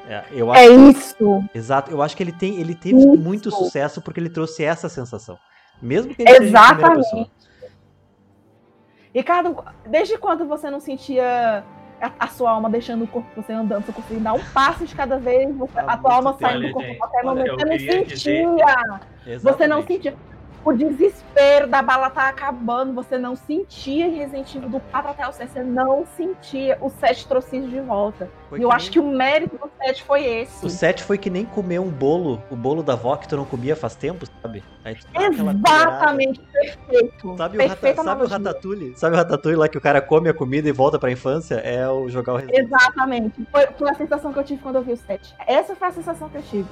[0.08, 1.44] É, eu É acho- isso.
[1.54, 5.38] Exato, eu acho que ele, tem, ele teve muito sucesso porque ele trouxe essa sensação.
[5.80, 6.96] Mesmo que ele seja Exatamente.
[6.96, 7.26] pessoa.
[9.14, 11.64] Ricardo, desde quando você não sentia
[12.00, 14.94] a, a sua alma deixando o corpo, você andando, você conseguia dar um passo de
[14.94, 18.04] cada vez, você- a tua alma saindo do corpo a qualquer momento, você não queria
[18.04, 19.00] dizer- sentia.
[19.40, 20.14] Você não sentia.
[20.66, 25.28] O desespero da bala tá acabando, você não sentia em Resident Evil do 4 até
[25.28, 26.76] o 6, você não sentia.
[26.80, 28.28] O 7 trouxe isso de volta.
[28.48, 30.66] Foi e eu acho que o mérito do 7 foi esse.
[30.66, 33.44] O 7 foi que nem comer um bolo, o bolo da avó que tu não
[33.44, 34.64] comia faz tempo, sabe?
[35.14, 37.36] Exatamente, perfeito.
[37.36, 38.26] Sabe o, rata, sabe o.
[38.26, 38.96] Ratatouille?
[38.96, 41.54] Sabe o Ratatouille lá que o cara come a comida e volta pra infância?
[41.56, 43.46] É o jogar o Resident Exatamente.
[43.52, 45.32] Foi, foi a sensação que eu tive quando eu vi o 7.
[45.46, 46.68] Essa foi a sensação que eu tive.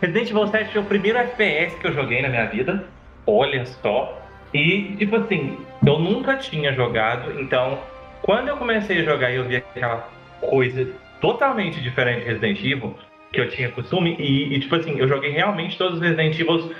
[0.00, 2.84] Resident Evil 7 foi o primeiro FPS que eu joguei na minha vida.
[3.26, 4.18] Olha só.
[4.52, 7.78] E, tipo assim, eu nunca tinha jogado, então,
[8.22, 10.08] quando eu comecei a jogar e eu vi aquela
[10.40, 10.88] coisa
[11.20, 12.96] totalmente diferente de Resident Evil,
[13.32, 16.74] que eu tinha costume, e, e, tipo assim, eu joguei realmente todos os Resident Evil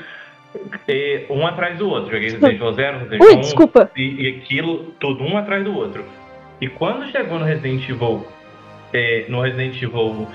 [0.88, 2.10] eh, um atrás do outro.
[2.10, 3.90] Joguei Resident Evil 0, Resident Evil 1, desculpa.
[3.96, 6.04] e, e aquilo, tudo um atrás do outro.
[6.60, 8.26] E quando chegou no Resident Evil,
[8.92, 10.26] eh, no Resident Evil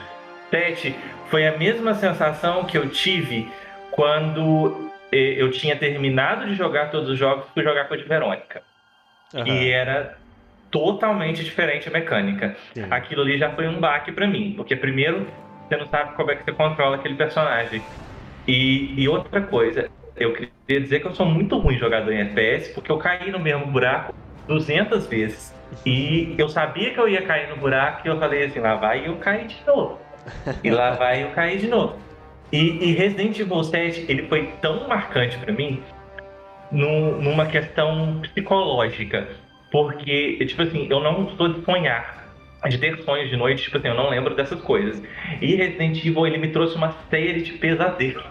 [0.49, 0.95] 7,
[1.29, 3.47] foi a mesma sensação que eu tive
[3.91, 7.97] quando eh, eu tinha terminado de jogar todos os jogos e fui jogar com a
[7.97, 8.61] de Verônica.
[9.45, 10.17] E era
[10.71, 12.55] totalmente diferente a mecânica.
[12.73, 12.85] Sim.
[12.89, 15.27] Aquilo ali já foi um baque pra mim, porque primeiro
[15.67, 17.81] você não sabe como é que você controla aquele personagem.
[18.47, 22.73] E, e outra coisa, eu queria dizer que eu sou muito ruim jogador em FPS,
[22.73, 24.13] porque eu caí no mesmo buraco
[24.47, 25.55] 200 vezes.
[25.85, 29.07] E eu sabia que eu ia cair no buraco e eu falei assim, lá vai
[29.07, 29.99] eu cair de novo.
[30.63, 31.97] E lá vai eu cair de novo.
[32.51, 32.57] E,
[32.89, 35.81] e Resident Evil 7, ele foi tão marcante pra mim
[36.71, 39.27] num- numa questão psicológica.
[39.71, 42.23] Porque, tipo assim, eu não sou de sonhar,
[42.69, 45.01] de ter sonhos de noite, tipo assim, eu não lembro dessas coisas.
[45.41, 48.23] E Resident Evil, ele me trouxe uma série de pesadelos.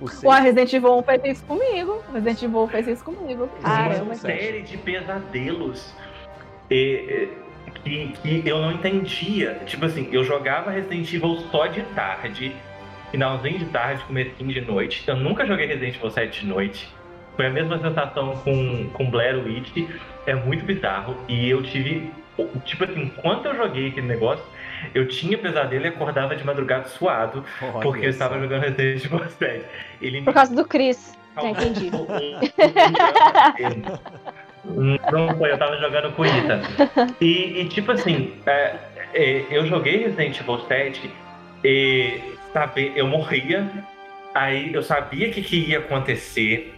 [0.00, 2.02] O Resident Evil 1 fez isso comigo.
[2.08, 3.48] O Resident Evil 1 fez isso comigo.
[3.60, 5.94] Uma uma série de pesadelos
[6.70, 7.28] eh,
[7.84, 9.60] que, que eu não entendia.
[9.66, 12.54] Tipo assim, eu jogava Resident Evil só de tarde,
[13.10, 15.02] finalzinho de tarde, comecinho de noite.
[15.06, 16.88] Eu nunca joguei Resident Evil 7 de noite.
[17.36, 19.88] Foi a mesma sensação com, com Blair Witch.
[20.26, 21.16] É muito bizarro.
[21.28, 22.10] E eu tive.
[22.64, 24.44] Tipo assim, enquanto eu joguei aquele negócio,
[24.94, 27.44] eu tinha pesadelo e acordava de madrugada suado.
[27.60, 29.64] Olha porque eu estava jogando Resident Evil 7.
[30.00, 31.16] Ele me Por causa do Chris.
[31.34, 31.90] Já entendi.
[34.64, 36.60] Não foi, eu tava jogando com Ita.
[37.20, 38.76] E, e, tipo assim, é,
[39.12, 41.10] é, eu joguei Resident Evil 7
[41.64, 42.20] e
[42.52, 43.68] sabe, eu morria,
[44.34, 46.74] aí eu sabia o que, que ia acontecer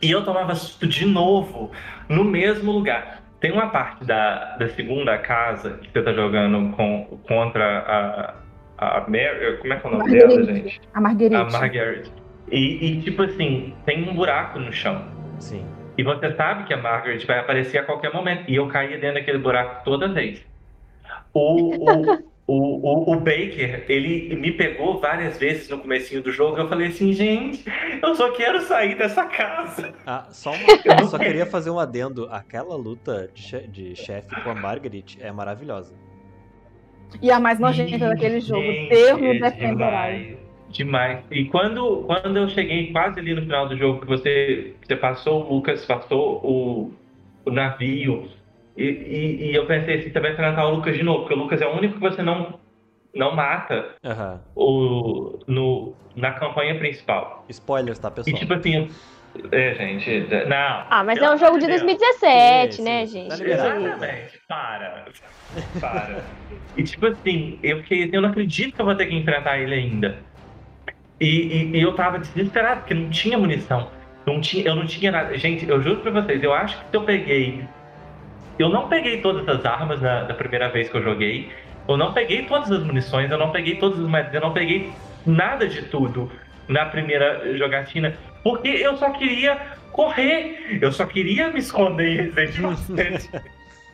[0.00, 1.70] e eu tomava susto de novo
[2.08, 3.22] no mesmo lugar.
[3.40, 8.34] Tem uma parte da, da segunda casa que você tá jogando com, contra
[8.78, 9.58] a, a Mary.
[9.58, 10.52] Como é que é o nome dela, Marguerite.
[10.52, 10.80] gente?
[10.94, 11.36] A Marguerite.
[11.36, 12.02] A Margaret.
[12.50, 15.04] E, e, tipo assim, tem um buraco no chão.
[15.38, 15.64] Sim.
[15.98, 18.44] E você sabe que a Margaret vai aparecer a qualquer momento.
[18.48, 20.40] E eu caía dentro daquele buraco toda vez.
[21.34, 22.12] O, o,
[22.46, 26.56] o, o, o Baker, ele me pegou várias vezes no comecinho do jogo.
[26.56, 27.64] Eu falei assim, gente,
[28.00, 29.92] eu só quero sair dessa casa.
[30.06, 30.60] Ah, só uma,
[31.02, 32.28] eu só queria fazer um adendo.
[32.30, 35.94] Aquela luta de, che- de chefe com a Margaret é maravilhosa.
[37.20, 38.62] E a mais nojenta daquele jogo.
[38.62, 40.12] Gente, Deus me defenderá.
[40.68, 41.24] Demais.
[41.30, 45.44] E quando, quando eu cheguei quase ali no final do jogo, que você, você passou
[45.44, 46.92] o Lucas, passou o,
[47.46, 48.28] o navio,
[48.76, 51.38] e, e, e eu pensei assim, você vai enfrentar o Lucas de novo, porque o
[51.38, 52.60] Lucas é o único que você não,
[53.14, 54.40] não mata Aham.
[54.54, 57.44] o, no, na campanha principal.
[57.48, 58.38] Spoilers, tá, E pessoal?
[58.38, 58.88] tipo assim,
[59.52, 60.86] é, gente, não.
[60.90, 61.82] Ah, mas pelo é um jogo de Deus.
[61.82, 63.12] 2017, Sim, né, sim.
[63.12, 63.38] gente?
[63.38, 63.44] Tá.
[63.44, 65.04] Exatamente, para.
[65.80, 66.30] Para.
[66.76, 69.74] E tipo assim, eu fiquei, eu não acredito que eu vou ter que enfrentar ele
[69.74, 70.27] ainda.
[71.20, 73.90] E, e- e eu tava desesperado, porque não tinha munição.
[74.26, 75.36] Não tinha, eu não tinha nada.
[75.38, 77.64] Gente, eu juro pra vocês, eu acho que se eu peguei.
[78.58, 81.48] Eu não peguei todas as armas na, da primeira vez que eu joguei.
[81.88, 84.90] Eu não peguei todas as munições, eu não peguei todas as moedas, eu não peguei
[85.24, 86.30] nada de tudo
[86.68, 88.14] na primeira jogatina.
[88.44, 89.56] Porque eu só queria
[89.92, 90.78] correr.
[90.82, 93.30] Eu só queria me esconder em Resident Evil 7.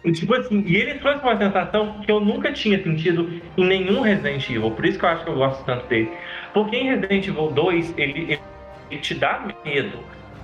[0.05, 4.03] E, Tipo assim, e ele trouxe uma sensação que eu nunca tinha sentido em nenhum
[4.03, 4.71] Resident Evil.
[4.71, 6.11] Por isso que eu acho que eu gosto tanto dele.
[6.53, 8.39] Porque em Resident Evil 2, ele,
[8.91, 9.99] ele- te dá medo.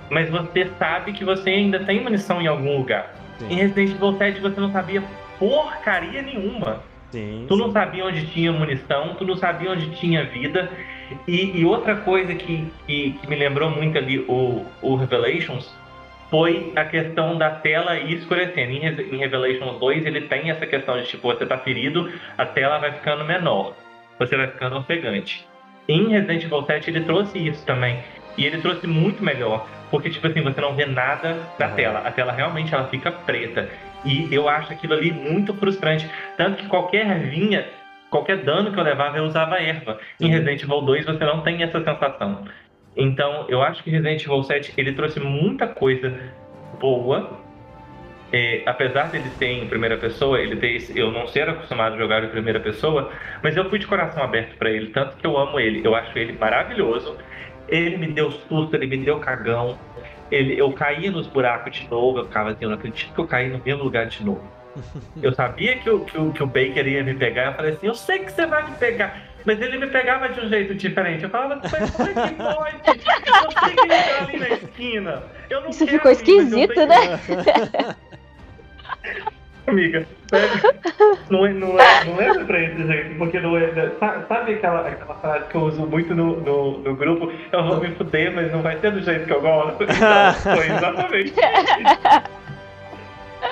[0.09, 3.13] Mas você sabe que você ainda tem munição em algum lugar.
[3.49, 5.03] Em Resident Evil 7 você não sabia
[5.39, 6.83] porcaria nenhuma.
[7.11, 7.45] Sim.
[7.47, 10.69] Tu não sabia onde tinha munição, tu não sabia onde tinha vida.
[11.27, 15.73] E, e outra coisa que, que, que me lembrou muito ali o, o Revelations
[16.31, 18.71] foi a questão da tela ir escurecendo.
[18.71, 22.45] Em, Re- em Revelations 2 ele tem essa questão de tipo, você tá ferido, a
[22.45, 23.75] tela vai ficando menor.
[24.17, 25.45] Você vai ficando ofegante.
[25.87, 27.99] Em Resident Evil 7 ele trouxe isso também.
[28.37, 29.67] E ele trouxe muito melhor.
[29.91, 31.99] Porque, tipo assim, você não vê nada da tela.
[31.99, 33.69] A tela realmente ela fica preta.
[34.05, 36.09] E eu acho aquilo ali muito frustrante.
[36.37, 37.65] Tanto que qualquer ervinha,
[38.09, 39.99] qualquer dano que eu levava, eu usava erva.
[40.19, 42.45] Em Resident Evil 2 você não tem essa sensação.
[42.95, 46.13] Então, eu acho que Resident Evil 7 ele trouxe muita coisa
[46.79, 47.39] boa.
[48.33, 52.23] É, apesar dele ser em primeira pessoa, ele ter, eu não ser acostumado a jogar
[52.23, 53.11] em primeira pessoa,
[53.43, 55.81] mas eu fui de coração aberto pra ele, tanto que eu amo ele.
[55.85, 57.17] Eu acho ele maravilhoso.
[57.67, 59.77] Ele me deu susto, ele me deu cagão.
[60.29, 63.27] Ele, eu caía nos buracos de novo, eu ficava assim, eu não acredito que eu
[63.27, 64.60] caí no mesmo lugar de novo.
[65.21, 67.87] Eu sabia que o, que, o, que o Baker ia me pegar, eu falei assim,
[67.87, 69.21] eu sei que você vai me pegar.
[69.45, 71.23] Mas ele me pegava de um jeito diferente.
[71.23, 72.75] Eu falava, mas como é que pode?
[72.85, 75.23] Eu sei que ele tá ali na esquina.
[75.49, 77.95] Eu não Isso quero ficou esquisito, né?
[79.67, 80.49] Amiga, sério,
[81.29, 83.91] não, é, não, é, não lembra pra esse jeito, porque não é.
[83.99, 87.31] sa- Sabe aquela, aquela frase que eu uso muito no, no, no grupo?
[87.51, 89.83] Eu vou me fuder, mas não vai ser do jeito que eu gosto.
[89.85, 91.33] Então, foi exatamente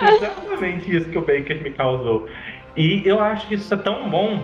[0.02, 2.28] exatamente isso que o Baker me causou.
[2.76, 4.44] E eu acho que isso é tão bom.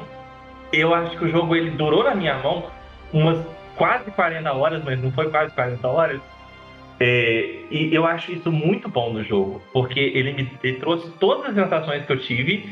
[0.72, 2.70] Eu acho que o jogo ele durou na minha mão
[3.14, 3.38] umas
[3.76, 6.22] quase 40 horas, mas não foi quase 40 horas.
[7.00, 11.50] É, e eu acho isso muito bom no jogo, porque ele me ele trouxe todas
[11.50, 12.70] as sensações que eu tive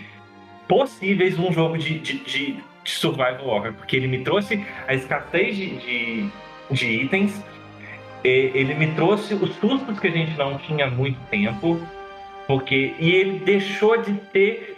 [0.66, 5.58] possíveis num jogo de, de, de, de survival horror, porque ele me trouxe a escassez
[5.58, 6.30] de, de,
[6.72, 7.44] de itens,
[8.24, 11.78] é, ele me trouxe os sustos que a gente não tinha há muito tempo,
[12.48, 14.78] porque e ele deixou de ser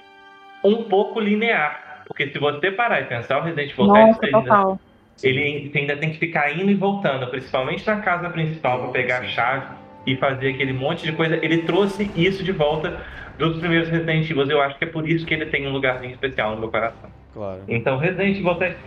[0.63, 4.35] um pouco linear, porque se você parar e pensar o Resident Evil 7 Nossa, ele
[4.35, 4.79] ainda- total.
[5.23, 9.23] ele ainda tem que ficar indo e voltando, principalmente na casa principal, para pegar a
[9.25, 9.67] chave
[10.05, 11.35] e fazer aquele monte de coisa.
[11.43, 13.01] Ele trouxe isso de volta
[13.37, 14.45] dos primeiros Resident Evil.
[14.49, 17.09] Eu acho que é por isso que ele tem um lugarzinho especial no meu coração.
[17.33, 17.61] Claro.
[17.67, 18.77] Então, Resident Evil 7,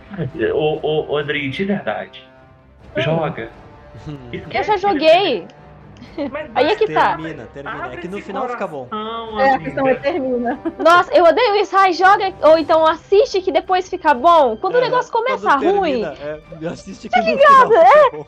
[0.53, 2.23] o, o, o Adri, de verdade,
[2.97, 3.49] joga.
[4.51, 5.45] Eu já joguei.
[6.55, 7.09] Aí é que tá.
[7.15, 7.93] Termina, termina.
[7.93, 8.87] É que no final fica bom.
[9.39, 10.59] É, a questão é termina.
[10.77, 11.75] Nossa, eu odeio isso.
[11.77, 14.57] Ai, joga, ou então assiste que depois fica bom.
[14.57, 16.03] Quando o negócio começa É, ruim.
[16.03, 16.15] termina,
[16.61, 17.67] é, assiste Tá aqui no ligado?
[17.69, 17.85] final, É.
[18.03, 18.25] fica bom.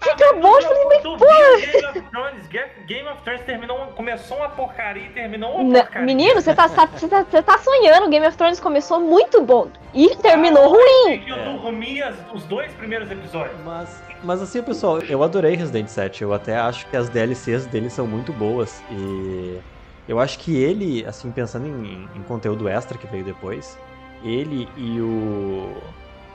[0.00, 1.16] Fica acabou, eu falei, mas pô.
[1.16, 2.46] Game of Thrones?
[2.48, 6.04] Ga- Game of Thrones terminou, uma- começou uma porcaria e terminou uma Não, porcaria.
[6.04, 8.10] menino, você tá, tá- você tá, você tá sonhando.
[8.10, 11.24] Game of Thrones começou muito bom e terminou ruim.
[11.26, 13.56] Eu dormi as- os dois primeiros episódios.
[13.64, 16.22] Mas, mas assim, pessoal, eu adorei Resident 7.
[16.22, 18.82] Eu até acho que as DLCs dele são muito boas.
[18.90, 19.60] E
[20.08, 23.78] eu acho que ele, assim, pensando em, em conteúdo extra que veio depois,
[24.22, 25.74] ele e o.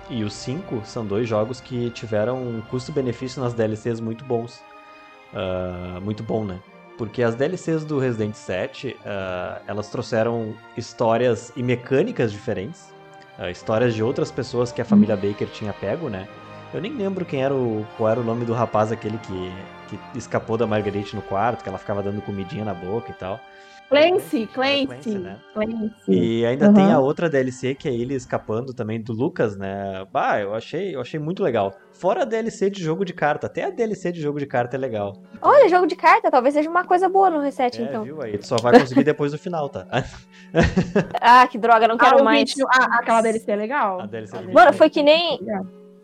[0.09, 4.59] E o 5 são dois jogos que tiveram um custo-benefício nas DLCs muito bons.
[5.33, 6.59] Ah, muito bom, né?
[6.97, 12.91] Porque as DLCs do Resident 7, ah, elas trouxeram histórias e mecânicas diferentes.
[13.37, 16.27] ah, histórias de outras pessoas que a família Baker tinha pego, né?
[16.73, 19.51] Eu nem lembro quem era o, qual era o nome do rapaz aquele que,
[19.87, 23.39] que escapou da Marguerite no quarto, que ela ficava dando comidinha na boca e tal.
[23.89, 25.37] Clancy, Clancy, Clancy, né?
[25.51, 25.91] Clancy.
[26.09, 26.73] E ainda Uhum.
[26.75, 30.05] tem a outra DLC que é ele escapando também do Lucas, né?
[30.13, 31.73] Bah, eu achei, eu achei muito legal.
[31.91, 34.79] Fora a DLC de jogo de carta, até a DLC de jogo de carta é
[34.79, 35.13] legal.
[35.41, 38.03] Olha, jogo de carta, talvez seja uma coisa boa no reset, É, então.
[38.03, 38.37] viu aí?
[38.37, 39.87] Tu só vai conseguir depois do final, tá?
[41.19, 42.47] Ah, que droga, não quero Ah, mais.
[42.49, 44.01] vídeo- ah, aquela DLC é legal.
[44.01, 45.39] A DLC do Mano, foi que nem.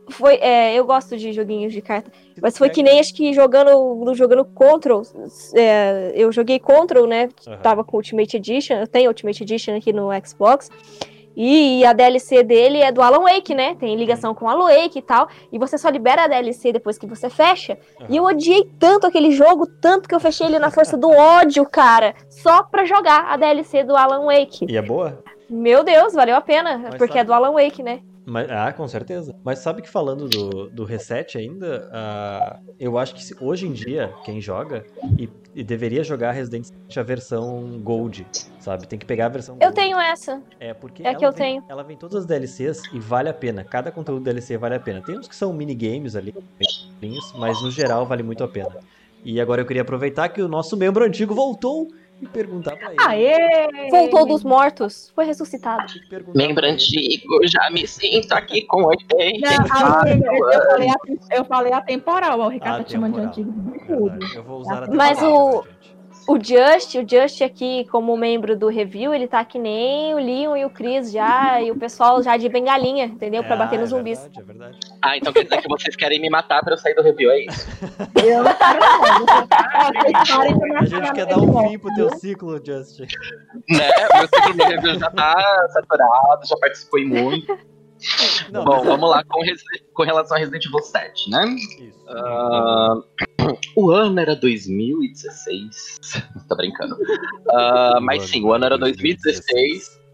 [0.10, 2.12] Foi, é, eu gosto de joguinhos de carta.
[2.42, 5.02] Mas foi que nem acho que jogando, jogando Control.
[5.56, 7.30] é, eu joguei Control, né?
[7.48, 7.58] Aham.
[7.58, 8.76] Tava com Ultimate Edition.
[8.76, 10.70] Eu tenho Ultimate Edition aqui no Xbox.
[11.38, 13.76] E a DLC dele é do Alan Wake, né?
[13.78, 15.28] Tem ligação com o Alan Wake e tal.
[15.52, 17.78] E você só libera a DLC depois que você fecha.
[18.08, 21.66] E eu odiei tanto aquele jogo, tanto que eu fechei ele na força do ódio,
[21.66, 22.16] cara.
[22.30, 24.66] Só pra jogar a DLC do Alan Wake.
[24.70, 25.22] E é boa?
[25.50, 26.78] Meu Deus, valeu a pena.
[26.78, 28.00] Mas porque sabe- é do Alan Wake, né?
[28.26, 29.32] Mas, ah, com certeza.
[29.44, 33.74] Mas sabe que falando do, do reset ainda, ah, eu acho que se- hoje em
[33.74, 34.84] dia, quem joga,
[35.18, 38.26] e, e deveria jogar Resident Evil a versão Gold,
[38.60, 38.88] sabe?
[38.88, 39.76] Tem que pegar a versão Eu Gold.
[39.76, 40.42] tenho essa.
[40.60, 41.64] É, porque É ela que eu vem, tenho.
[41.70, 43.64] Ela vem todas as DLCs e vale a pena.
[43.64, 45.02] Cada conteúdo DLC vale a pena.
[45.02, 46.32] Tem uns que são minigames ali,
[47.38, 48.80] mas no geral vale muito a pena.
[49.24, 51.88] E agora eu queria aproveitar que o nosso membro antigo voltou
[52.22, 53.02] e perguntar pra ele.
[53.02, 53.90] Aê!
[53.90, 55.12] Voltou dos mortos.
[55.14, 55.86] Foi ressuscitado.
[56.34, 59.40] Membro antigo, já me sinto aqui com 80.
[59.68, 63.16] Não, amiga, eu, eu falei, a- eu falei atemporal, o Ricardo Ah, tá te chamando
[63.16, 63.54] de antigo
[63.86, 64.20] tudo.
[64.34, 65.66] Eu vou usar Mas o,
[66.28, 70.56] o Just, o Just aqui, como membro do review, ele tá que nem o Leon
[70.58, 73.44] e o Chris já, e o pessoal já de bengalinha, entendeu?
[73.44, 74.20] Pra É, bater ah, nos é zumbis.
[74.20, 74.80] verdade, é verdade.
[75.02, 77.40] Ah, então quer dizer que vocês querem me matar pra eu sair do review, é
[77.46, 77.68] isso?
[78.24, 80.78] Eu não quero não.
[80.78, 83.00] A gente quer dar um fim pro teu ciclo, Just.
[83.00, 83.90] né?
[84.16, 87.75] Meu ciclo no review já tá saturado, já participei muito.
[88.52, 89.42] Bom, vamos lá com,
[89.94, 91.56] com relação a Resident Evil 7, né?
[92.08, 92.96] Ah,
[93.76, 96.00] o ano era 2016.
[96.48, 96.98] Tô brincando.
[97.50, 100.06] Ah, mas sim, o ano era 2016.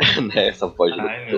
[0.34, 1.28] né, essa voz de Ai.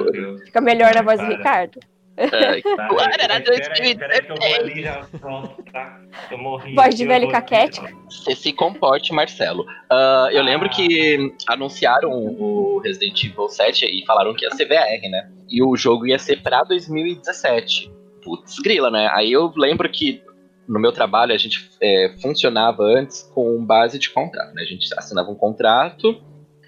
[0.45, 1.27] Fica melhor na voz do.
[1.27, 1.81] Ricardo.
[2.17, 2.89] É, Tá,
[3.21, 3.91] era espera aí, 2016.
[3.91, 5.07] espera aí que eu vou ali já.
[5.19, 6.01] Pronto, tá?
[6.31, 6.75] Eu morri.
[6.75, 7.87] Voz de velho caquético.
[8.11, 9.65] Você se comporte, Marcelo.
[9.91, 15.09] Ah, eu lembro que anunciaram o Resident Evil 7 e falaram que ia ser VR,
[15.11, 15.31] né?
[15.49, 17.91] E o jogo ia ser pra 2017.
[18.23, 19.09] Putz, grila, né?
[19.13, 20.23] Aí eu lembro que
[20.69, 24.63] no meu trabalho a gente é, funcionava antes com base de contrato, né?
[24.63, 26.23] A gente assinava um contrato,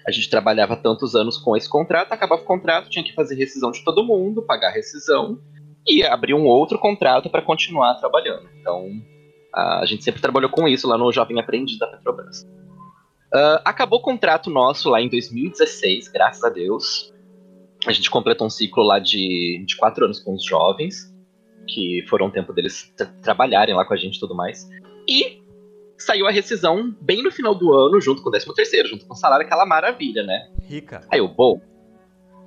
[0.07, 3.71] a gente trabalhava tantos anos com esse contrato, acabava o contrato, tinha que fazer rescisão
[3.71, 5.39] de todo mundo, pagar rescisão
[5.87, 8.47] e abrir um outro contrato para continuar trabalhando.
[8.59, 8.89] Então,
[9.53, 12.45] a gente sempre trabalhou com isso lá no Jovem Aprendiz da Petrobras.
[13.33, 17.13] Ah, acabou o contrato nosso lá em 2016, graças a Deus.
[17.87, 21.13] A gente completou um ciclo lá de, de quatro anos com os jovens,
[21.67, 24.67] que foram o tempo deles tra- trabalharem lá com a gente e tudo mais.
[25.07, 25.41] E
[25.97, 29.13] saiu a rescisão bem no final do ano, junto com o 13 terceiro, junto com
[29.13, 30.49] o salário, aquela maravilha, né?
[30.67, 31.01] Rica.
[31.11, 31.61] Aí eu, bom,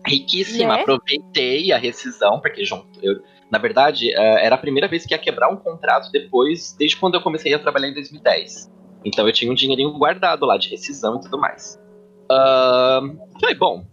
[0.07, 0.81] riquíssima, Né?
[0.81, 3.21] aproveitei a rescisão, porque junto, eu,
[3.51, 7.15] na verdade, eh, era a primeira vez que ia quebrar um contrato depois, desde quando
[7.15, 8.71] eu comecei a trabalhar em 2010.
[9.05, 11.81] Então eu tinha um dinheirinho guardado lá de rescisão e tudo mais.
[12.31, 13.87] Ahn, falei, bom,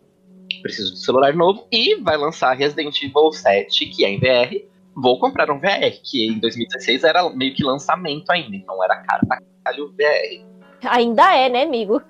[0.62, 4.66] preciso de celular novo e vai lançar Resident Evil 7, que é em VR.
[4.96, 9.28] Vou comprar um VR, que em 2016 era meio que lançamento ainda, então era caro
[9.28, 10.56] pra caralho o VR.
[10.88, 12.02] Ainda é, né, amigo?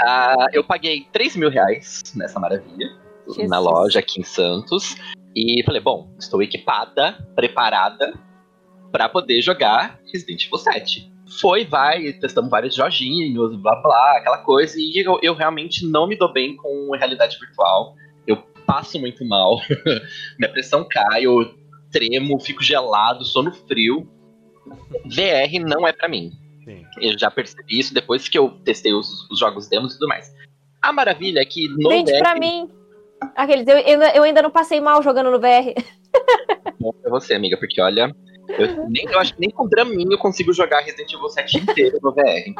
[0.00, 2.88] Ah, eu paguei 3 mil reais nessa maravilha,
[3.26, 3.48] Jesus.
[3.48, 4.96] na loja aqui em Santos.
[5.34, 8.14] E falei, bom, estou equipada, preparada
[8.90, 11.12] para poder jogar Resident Evil 7.
[11.40, 14.74] Foi, vai, testamos vários joginhos, blá blá, aquela coisa.
[14.78, 17.94] E eu, eu realmente não me dou bem com realidade virtual.
[18.26, 19.58] Eu passo muito mal.
[20.38, 21.54] Minha pressão cai, eu
[21.90, 24.06] tremo, fico gelado, sono frio.
[25.06, 26.30] VR não é pra mim.
[27.00, 30.30] Eu já percebi isso depois que eu testei os, os jogos demos e tudo mais.
[30.82, 32.68] A maravilha é que no Vende VR, pra mim.
[33.34, 35.72] Aqueles, eu, eu, eu ainda não passei mal jogando no VR.
[36.78, 38.14] bom pra você, amiga, porque olha,
[38.50, 41.98] Eu, nem, eu acho que nem com Draminho eu consigo jogar Resident Evil 7 inteiro
[42.02, 42.52] no VR.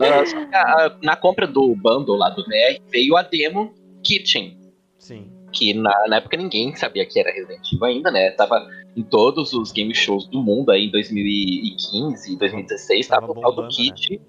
[0.00, 3.72] Ah, só que a- na compra do bundle lá do VR veio a demo
[4.04, 4.58] Kitchen.
[5.02, 5.32] Sim.
[5.52, 8.30] Que na, na época ninguém sabia que era Resident Evil ainda, né?
[8.30, 8.64] Tava
[8.96, 13.66] em todos os game shows do mundo aí em 2015, 2016, tava, o tal do
[13.66, 14.22] Kit.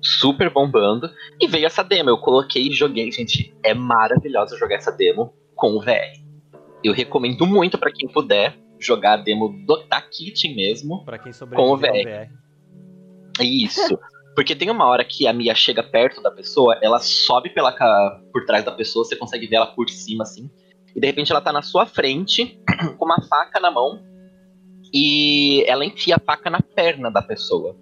[0.00, 1.08] Super bombando.
[1.40, 2.10] E veio essa demo.
[2.10, 3.12] Eu coloquei e joguei.
[3.12, 6.20] Gente, é maravilhoso jogar essa demo com o VR.
[6.82, 11.04] Eu recomendo muito pra quem puder jogar a demo do, da Kitchen mesmo.
[11.04, 12.02] Pra quem com o VR.
[12.02, 13.40] VR.
[13.40, 13.96] Isso.
[14.34, 17.72] Porque tem uma hora que a Mia chega perto da pessoa, ela sobe pela
[18.32, 20.50] por trás da pessoa, você consegue ver ela por cima assim.
[20.94, 22.58] E de repente ela tá na sua frente,
[22.98, 24.02] com uma faca na mão,
[24.92, 27.76] e ela enfia a faca na perna da pessoa.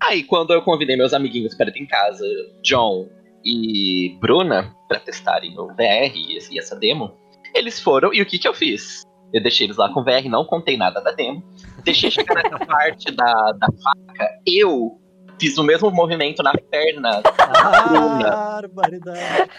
[0.00, 2.24] Aí quando eu convidei meus amiguinhos para ir em casa,
[2.62, 3.08] John
[3.44, 7.16] e Bruna, pra testarem o VR e e essa demo,
[7.54, 9.02] eles foram, e o que que eu fiz?
[9.32, 11.42] Eu deixei eles lá com o VR, não contei nada da demo.
[11.84, 15.00] Deixei chegar nessa parte da, da faca, eu
[15.42, 19.50] fiz o mesmo movimento na perna da Bruna Barbaridade.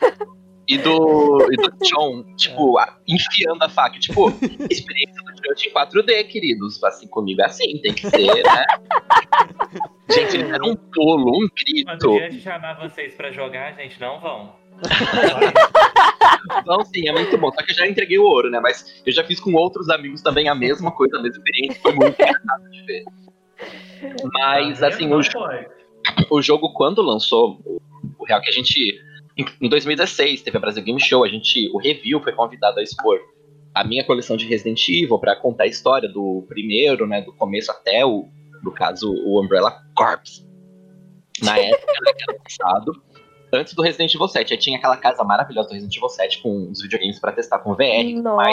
[0.65, 3.99] e do, e do John, tipo, a- enfiando a faca.
[3.99, 4.29] Tipo,
[4.69, 6.81] experiência do Crunch em 4D, queridos.
[6.85, 8.65] Assim, comigo é assim, tem que ser, né?
[10.09, 12.05] Gente, eles deram um pulo, um Quando grito.
[12.07, 14.53] eu ia chamar vocês pra jogar, gente, não vão.
[16.61, 17.51] Então, sim, é muito bom.
[17.51, 18.59] Só que eu já entreguei o ouro, né?
[18.61, 21.81] Mas eu já fiz com outros amigos também a mesma coisa, a mesma experiência.
[21.81, 23.03] Foi muito engraçado de ver.
[24.33, 25.29] Mas, assim, o, jo-
[26.29, 27.81] o jogo, quando lançou, o,
[28.19, 28.99] o real que a gente.
[29.37, 32.83] Em, em 2016, teve a Brasil Game Show, a gente, o review foi convidado a
[32.83, 33.19] expor
[33.73, 37.21] a minha coleção de Resident Evil para contar a história do primeiro, né?
[37.21, 38.25] Do começo até o,
[38.61, 40.45] no caso, o Umbrella Corps.
[41.41, 43.03] Na época, né, que era lançado.
[43.51, 46.69] Antes do Resident Evil 7, aí tinha aquela casa maravilhosa do Resident Evil 7 com
[46.71, 48.03] os videogames pra testar com VR.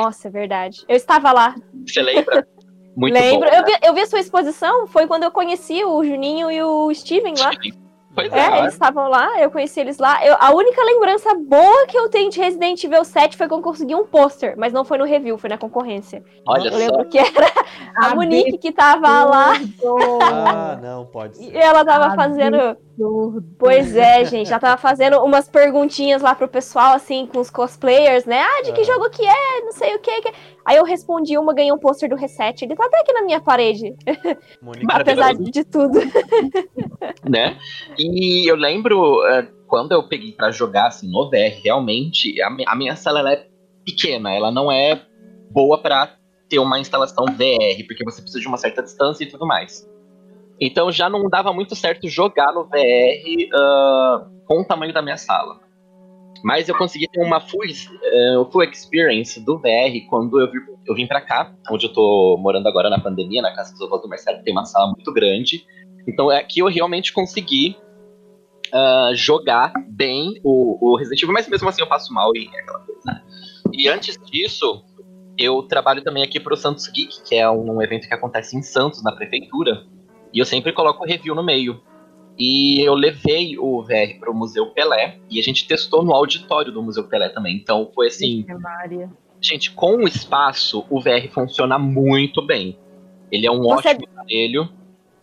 [0.02, 0.84] Nossa, é verdade.
[0.88, 1.54] Eu estava lá.
[1.86, 2.46] Você lembra?
[2.96, 3.48] Muito Lembro.
[3.48, 3.56] bom.
[3.56, 6.92] Eu, vi, eu vi a sua exposição, foi quando eu conheci o Juninho e o
[6.94, 7.50] Steven lá.
[8.12, 10.24] Pois É, eles estavam lá, eu conheci eles lá.
[10.26, 13.64] Eu- a única lembrança boa que eu tenho de Resident Evil 7 foi quando eu
[13.64, 16.22] consegui um pôster, mas não foi no review, foi na concorrência.
[16.46, 16.78] Olha eu só.
[16.78, 17.52] lembro que era
[17.96, 19.52] a Monique que tava lá
[20.22, 21.54] Ah, não, pode ser.
[21.54, 22.76] e ela tava fazendo.
[23.58, 28.26] Pois é, gente, ela tava fazendo umas perguntinhas lá pro pessoal, assim, com os cosplayers,
[28.26, 28.42] né?
[28.42, 29.60] Ah, de que jogo que é?
[29.62, 30.20] Não sei o que.
[30.20, 30.32] que-
[30.66, 32.62] Aí eu respondi uma, ganhei um pôster do Reset.
[32.62, 33.94] Ele tá até aqui na minha parede.
[34.92, 35.98] Apesar de tudo.
[37.28, 37.56] né?
[38.02, 42.64] E eu lembro eh, quando eu peguei pra jogar assim no VR, realmente a, mi-
[42.66, 43.46] a minha sala ela é
[43.84, 45.02] pequena, ela não é
[45.50, 46.14] boa pra
[46.48, 49.88] ter uma instalação VR, porque você precisa de uma certa distância e tudo mais.
[50.60, 55.16] Então já não dava muito certo jogar no VR ah, com o tamanho da minha
[55.16, 55.60] sala.
[56.42, 60.94] Mas eu consegui ter uma full, eh, full experience do VR quando eu, vi- eu
[60.94, 64.08] vim pra cá, onde eu tô morando agora na pandemia, na casa dos avós do
[64.08, 65.64] Marcelo, tem uma sala muito grande.
[66.08, 67.76] Então é aqui eu realmente consegui
[68.72, 72.60] ah, jogar bem o, o Resident Evil, mas mesmo assim eu passo mal e é
[72.60, 73.00] aquela coisa.
[73.04, 73.22] né?
[73.72, 74.82] E antes disso,
[75.38, 79.02] eu trabalho também aqui pro Santos Geek, que é um evento que acontece em Santos,
[79.02, 79.84] na prefeitura,
[80.32, 81.80] e eu sempre coloco review no meio.
[82.38, 86.82] E eu levei o VR pro Museu Pelé, e a gente testou no auditório do
[86.82, 87.56] Museu Pelé também.
[87.56, 88.44] Então foi assim,
[89.40, 92.78] gente, com o espaço, o VR funciona muito bem.
[93.30, 94.68] Ele é um Você- ótimo aparelho.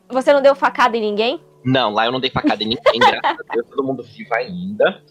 [0.10, 1.40] Você não deu facada em ninguém?
[1.68, 5.04] Não, lá eu não dei facada em ninguém, graças a Deus, todo mundo vivo ainda.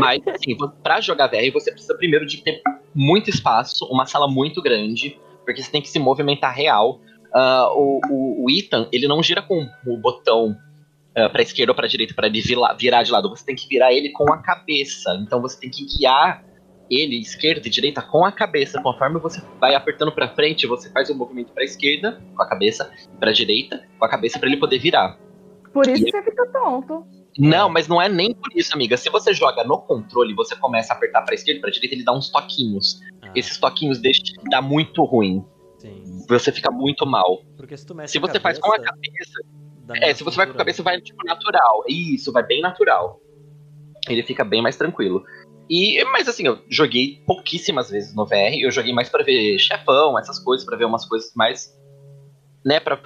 [0.00, 2.62] Mas, assim, pra jogar VR, você precisa primeiro de ter
[2.94, 7.00] muito espaço, uma sala muito grande, porque você tem que se movimentar real.
[7.34, 10.56] Ah, o, o, o Ethan, ele não gira com o botão
[11.14, 13.68] ah, pra esquerda ou pra direita para ele virar, virar de lado, você tem que
[13.68, 15.14] virar ele com a cabeça.
[15.20, 16.42] Então você tem que guiar
[16.90, 18.80] ele, esquerda e direita, com a cabeça.
[18.80, 22.90] Conforme você vai apertando pra frente, você faz o movimento pra esquerda, com a cabeça,
[23.20, 25.18] pra direita, com a cabeça, pra ele poder virar.
[25.78, 27.06] Por isso você fica tonto.
[27.38, 28.96] Não, mas não é nem por isso, amiga.
[28.96, 31.94] Se você joga no controle e você começa a apertar pra esquerda e pra direita,
[31.94, 33.00] ele dá uns toquinhos.
[33.34, 35.44] Esses toquinhos deixam dá muito ruim.
[36.28, 37.42] Você fica muito mal.
[37.56, 39.40] Porque se tu mexe Se a você faz com a cabeça,
[39.86, 40.04] cabeça.
[40.04, 41.84] É, se você vai com a cabeça, vai tipo natural.
[41.88, 43.20] Isso, vai bem natural.
[44.08, 45.24] Ele fica bem mais tranquilo.
[45.70, 48.58] E, mas assim, eu joguei pouquíssimas vezes no VR.
[48.60, 51.72] Eu joguei mais pra ver chefão, essas coisas, pra ver umas coisas mais.
[52.64, 52.98] né, pra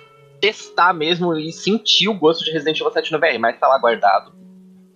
[0.42, 3.78] testar mesmo e sentir o gosto de Resident Evil 7 no VR, mas tá lá
[3.78, 4.32] guardado.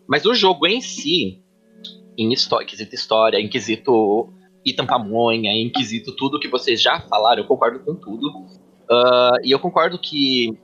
[0.09, 1.40] Mas o jogo em si,
[2.18, 4.28] em histó- em quesito história, em quesito
[4.66, 8.28] Ethan Pamonha, em quesito tudo que vocês já falaram, eu concordo com tudo.
[8.90, 10.59] Ah, e eu concordo que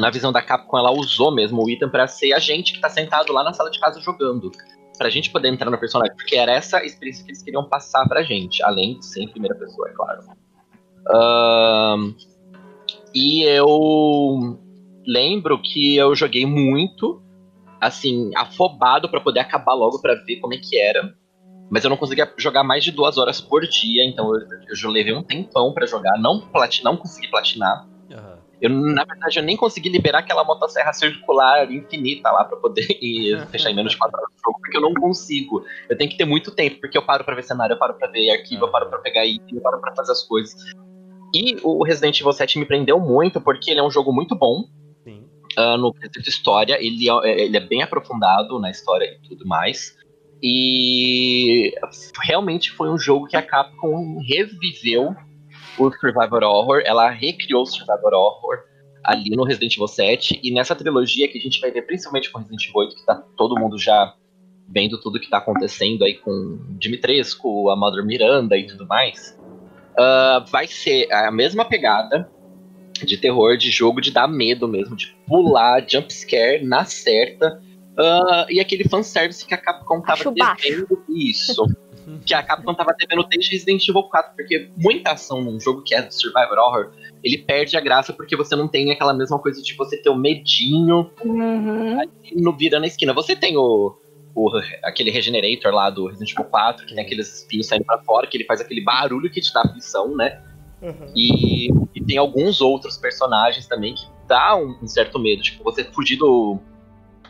[0.00, 2.88] na visão da Capcom ela usou mesmo o Ethan pra ser a gente que tá
[2.88, 4.50] sentado lá na sala de casa jogando.
[4.98, 8.22] Pra gente poder entrar no personagem, porque era essa experiência que eles queriam passar pra
[8.24, 10.20] gente, além de ser em primeira pessoa, é claro.
[11.08, 12.14] Ahn,
[13.14, 14.58] E eu
[15.06, 17.22] lembro que eu joguei muito,
[17.80, 21.14] assim, afobado pra poder acabar logo pra ver como é que era.
[21.70, 25.14] Mas eu não conseguia jogar mais de duas horas por dia, então eu, eu levei
[25.14, 27.86] um tempão pra jogar, não, plati não consegui platinar.
[28.60, 32.86] Eu, na verdade, eu nem consegui liberar aquela motosserra circular infinita lá pra poder
[33.50, 35.64] fechar em menos de 4 horas do jogo, porque eu não consigo.
[35.88, 38.08] Eu tenho que ter muito tempo, porque eu paro pra ver cenário, eu paro pra
[38.08, 40.54] ver arquivo, eu paro pra pegar item, eu paro pra fazer as coisas.
[41.34, 44.64] E o Resident Evil 7 me prendeu muito, porque ele é um jogo muito bom.
[45.56, 49.96] Ah, no quesito história, ele é, ele é bem aprofundado na história e tudo mais.
[50.42, 51.74] E
[52.22, 55.14] realmente foi um jogo que a Capcom reviveu
[55.78, 58.58] o Survivor Horror, ela recriou o Survivor Horror
[59.04, 62.38] ali no Resident Evil 7, e nessa trilogia que a gente vai ver principalmente com
[62.38, 64.14] Resident Evil 8, que tá todo mundo já
[64.68, 69.38] vendo tudo que tá acontecendo aí com Dimitrescu, a Mother Miranda e tudo mais,
[70.00, 72.26] ah, vai ser a mesma pegada
[73.04, 77.60] de terror, de jogo, de dar medo mesmo, de pular, jumpscare na certa,
[77.98, 81.62] ah, e aquele fanservice que a Capcom tava Acho devendo isso.
[82.26, 85.94] Que a Capcom tava devendo desde Resident Evil 4, porque muita ação num jogo que
[85.94, 89.74] é Survivor Horror, ele perde a graça porque você não tem aquela mesma coisa de
[89.76, 93.12] você ter o medinho ali no virando a esquina.
[93.12, 93.96] Você tem o,
[94.34, 94.50] o
[94.84, 98.36] aquele Regenerator lá do Resident Evil 4, que tem aqueles espinhos saindo pra fora, que
[98.36, 100.42] ele faz aquele barulho que te dá aflição, né?
[101.14, 105.42] E, e tem alguns outros personagens também que dá um, um certo medo.
[105.42, 106.58] Tipo, você fugir do,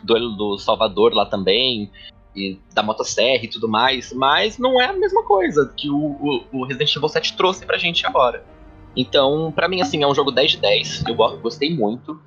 [0.03, 1.91] do, do Salvador lá também,
[2.33, 6.43] e da motosserra e tudo mais, mas não é a mesma coisa que o, o,
[6.53, 8.45] o Resident Evil 7 trouxe pra gente agora.
[8.95, 12.21] Então, pra mim, assim, é um jogo 10 de 10, eu go- gostei muito.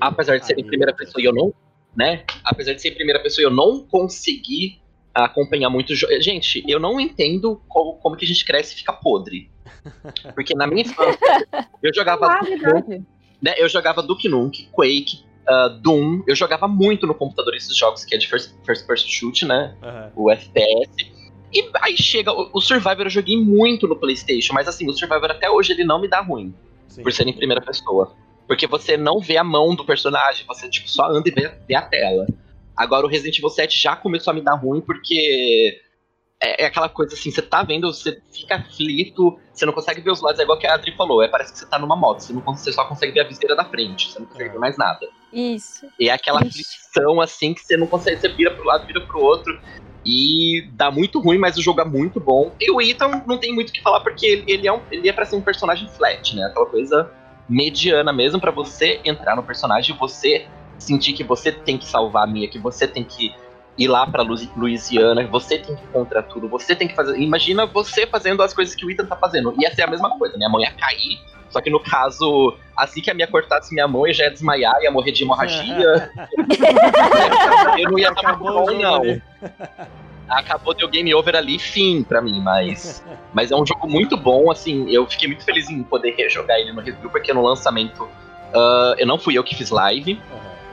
[0.00, 1.54] Apesar de ser em primeira pessoa e eu não,
[1.96, 2.24] né?
[2.44, 4.80] Apesar de ser em primeira pessoa e eu não consegui
[5.14, 5.94] acompanhar muito.
[5.94, 9.50] Gente, eu não entendo como, como que a gente cresce e fica podre.
[10.34, 11.46] Porque na minha infância,
[11.82, 13.04] eu jogava Ah, Duke
[13.42, 13.54] né?
[13.56, 16.22] Eu jogava Duke Nukem, Quake, ah, Doom.
[16.26, 19.74] Eu jogava muito no computador esses jogos que é de first, first person shoot, né?
[20.14, 21.20] O FPS.
[21.52, 25.30] E aí chega, o, o Survivor eu joguei muito no PlayStation, mas assim, o Survivor
[25.30, 26.54] até hoje ele não me dá ruim.
[27.02, 28.14] Por ser em primeira pessoa.
[28.50, 31.76] Porque você não vê a mão do personagem, você tipo, só anda e vê, vê
[31.76, 32.26] a tela.
[32.76, 35.80] Agora o Resident Evil 7 já começou a me dar ruim porque
[36.42, 40.10] é, é aquela coisa assim, você tá vendo, você fica aflito, você não consegue ver
[40.10, 42.22] os lados, é igual que a Adri falou, é, parece que você tá numa moto,
[42.22, 44.76] você, não, você só consegue ver a viseira da frente, você não consegue ver mais
[44.76, 45.08] nada.
[45.32, 45.86] Isso.
[45.96, 49.20] E é aquela aflição assim que você não consegue, você vira pro lado, vira pro
[49.20, 49.56] outro.
[50.04, 52.52] E dá muito ruim, mas o jogo é muito bom.
[52.58, 55.08] E o Ethan não tem muito o que falar, porque ele, ele é, um, ele
[55.08, 56.46] é pra ser um personagem flat, né?
[56.46, 57.19] Aquela coisa
[57.50, 60.46] mediana mesmo, pra você entrar no personagem e você
[60.78, 63.34] sentir que você tem que salvar a Mia, que você tem que
[63.76, 67.18] ir lá pra Lu- Louisiana, que você tem que encontrar tudo, você tem que fazer.
[67.18, 69.52] Imagina você fazendo as coisas que o Ethan tá fazendo.
[69.58, 71.18] Ia ser a mesma coisa, minha mão ia cair.
[71.50, 74.80] Só que no caso, assim que a minha cortasse minha mão, eu já ia desmaiar,
[74.82, 76.10] ia morrer de hemorragia.
[77.78, 79.02] eu não ia estar muito bom, não.
[80.30, 83.04] Acabou deu game over ali, fim pra mim, mas.
[83.32, 84.90] Mas é um jogo muito bom, assim.
[84.90, 88.08] Eu fiquei muito feliz em poder rejogar ele no review, porque no lançamento
[88.54, 90.20] ah, eu não fui eu que fiz live.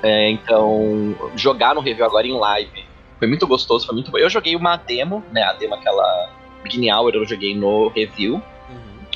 [0.03, 2.85] É, então, jogar no review agora em live
[3.17, 4.17] foi muito gostoso, foi muito bom.
[4.17, 5.43] Eu joguei uma demo, né?
[5.43, 6.29] A demo, aquela
[6.63, 8.41] Beginning Hour, eu joguei no review.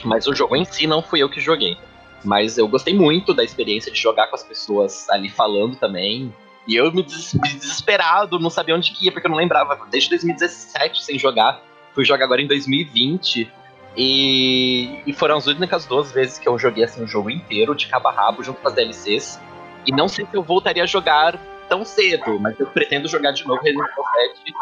[0.03, 1.77] Mas o jogo em si não fui eu que joguei.
[2.23, 6.33] Mas eu gostei muito da experiência de jogar com as pessoas ali falando também.
[6.67, 9.79] E eu me des- me desesperado, não sabia onde que ia, porque eu não lembrava.
[9.89, 11.61] Desde 2017 sem jogar.
[11.93, 13.51] Fui jogar agora em 2020.
[13.97, 17.87] E, e foram as únicas duas vezes que eu joguei assim o jogo inteiro, de
[17.87, 19.39] cabo a rabo, junto com as DLCs.
[19.85, 23.45] E não sei se eu voltaria a jogar tão cedo, mas eu pretendo jogar de
[23.45, 24.03] novo Resident Evil
[24.35, 24.53] 7.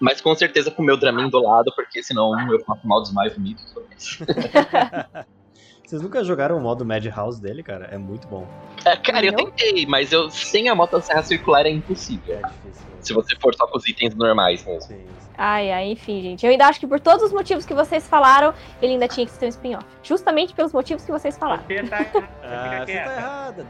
[0.00, 3.14] Mas com certeza com o meu Dramin do lado, porque senão eu faço mal tudo
[3.14, 3.32] mais.
[5.88, 7.86] Vocês nunca jogaram o modo Madhouse dele, cara?
[7.90, 8.46] É muito bom.
[8.84, 12.38] É, cara, eu tentei, mas eu sem a motosserra circular é impossível.
[13.00, 14.98] Se você for só com os itens normais mesmo.
[15.38, 16.44] Ai, ai, enfim, gente.
[16.44, 18.52] Eu ainda acho que por todos os motivos que vocês falaram,
[18.82, 19.86] ele ainda tinha que ser um spin-off.
[20.02, 21.62] Justamente pelos motivos que vocês falaram.
[22.42, 23.66] Ah, você tá errada,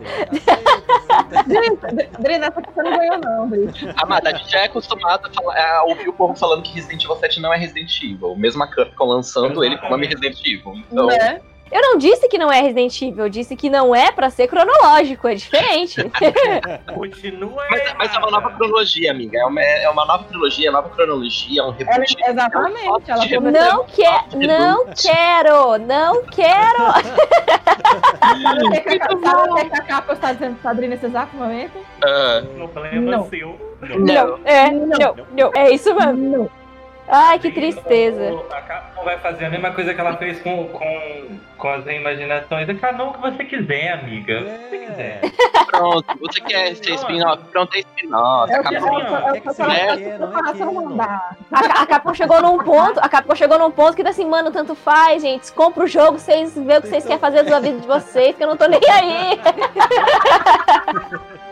[2.18, 3.68] Dri, nessa que você não ganhou, não, Dri.
[3.96, 7.04] Amada, a gente já é acostumado a, falar- a ouvir o povo falando que Resident
[7.04, 8.34] Evil 7 não é Resident Evil.
[8.34, 10.74] Mesmo a Capcom lançando ele com o nome Resident Evil.
[10.90, 11.40] Então, Né?
[11.70, 14.48] Eu não disse que não é Resident Evil, eu disse que não é pra ser
[14.48, 15.96] cronológico, é diferente.
[16.94, 19.38] Continua mas, mas é uma nova cronologia, amiga.
[19.38, 22.16] É uma, é uma nova trilogia, nova cronologia, é um reboot.
[22.20, 26.84] Ela- exatamente, ela de Não quer, não quero, não quero.
[28.42, 31.78] Sabe o que que que que capa está dizendo pra Adri nesse exato momento?
[32.62, 33.28] O problema Não.
[33.28, 33.68] seu.
[33.80, 36.12] Não, é, não, não, é isso mesmo.
[36.38, 36.57] Não.
[37.10, 38.44] Ai, que tristeza.
[38.50, 42.68] A Capcom vai fazer a mesma coisa que ela fez com, com, com as reimaginações.
[42.68, 44.44] É canal que você quiser, amiga.
[44.44, 45.20] Se você quiser.
[45.70, 47.42] Pronto, você quer ser spin-off?
[47.44, 48.52] Pronto, é spin-off.
[48.52, 51.00] É o é o não é o Canon.
[51.00, 54.50] A, a Capcom chegou num ponto, a Capcom chegou num ponto que tá assim, mano,
[54.50, 55.50] tanto faz, gente.
[55.52, 58.44] Compra o jogo, vocês vê o que vocês querem fazer da vida de vocês, que
[58.44, 59.40] eu não tô nem aí.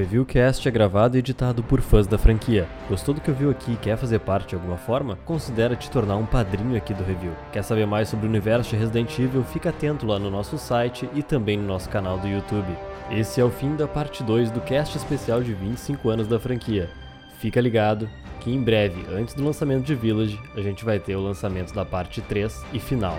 [0.00, 2.66] Reviewcast é gravado e editado por fãs da franquia.
[2.88, 5.16] Gostou do que ouviu aqui e quer fazer parte de alguma forma?
[5.26, 7.32] Considere te tornar um padrinho aqui do Review.
[7.52, 9.44] Quer saber mais sobre o universo de Resident Evil?
[9.44, 12.74] Fica atento lá no nosso site e também no nosso canal do YouTube.
[13.10, 16.88] Esse é o fim da parte 2 do cast especial de 25 anos da franquia.
[17.38, 18.08] Fica ligado
[18.40, 21.84] que em breve, antes do lançamento de Village, a gente vai ter o lançamento da
[21.84, 23.18] parte 3 e final.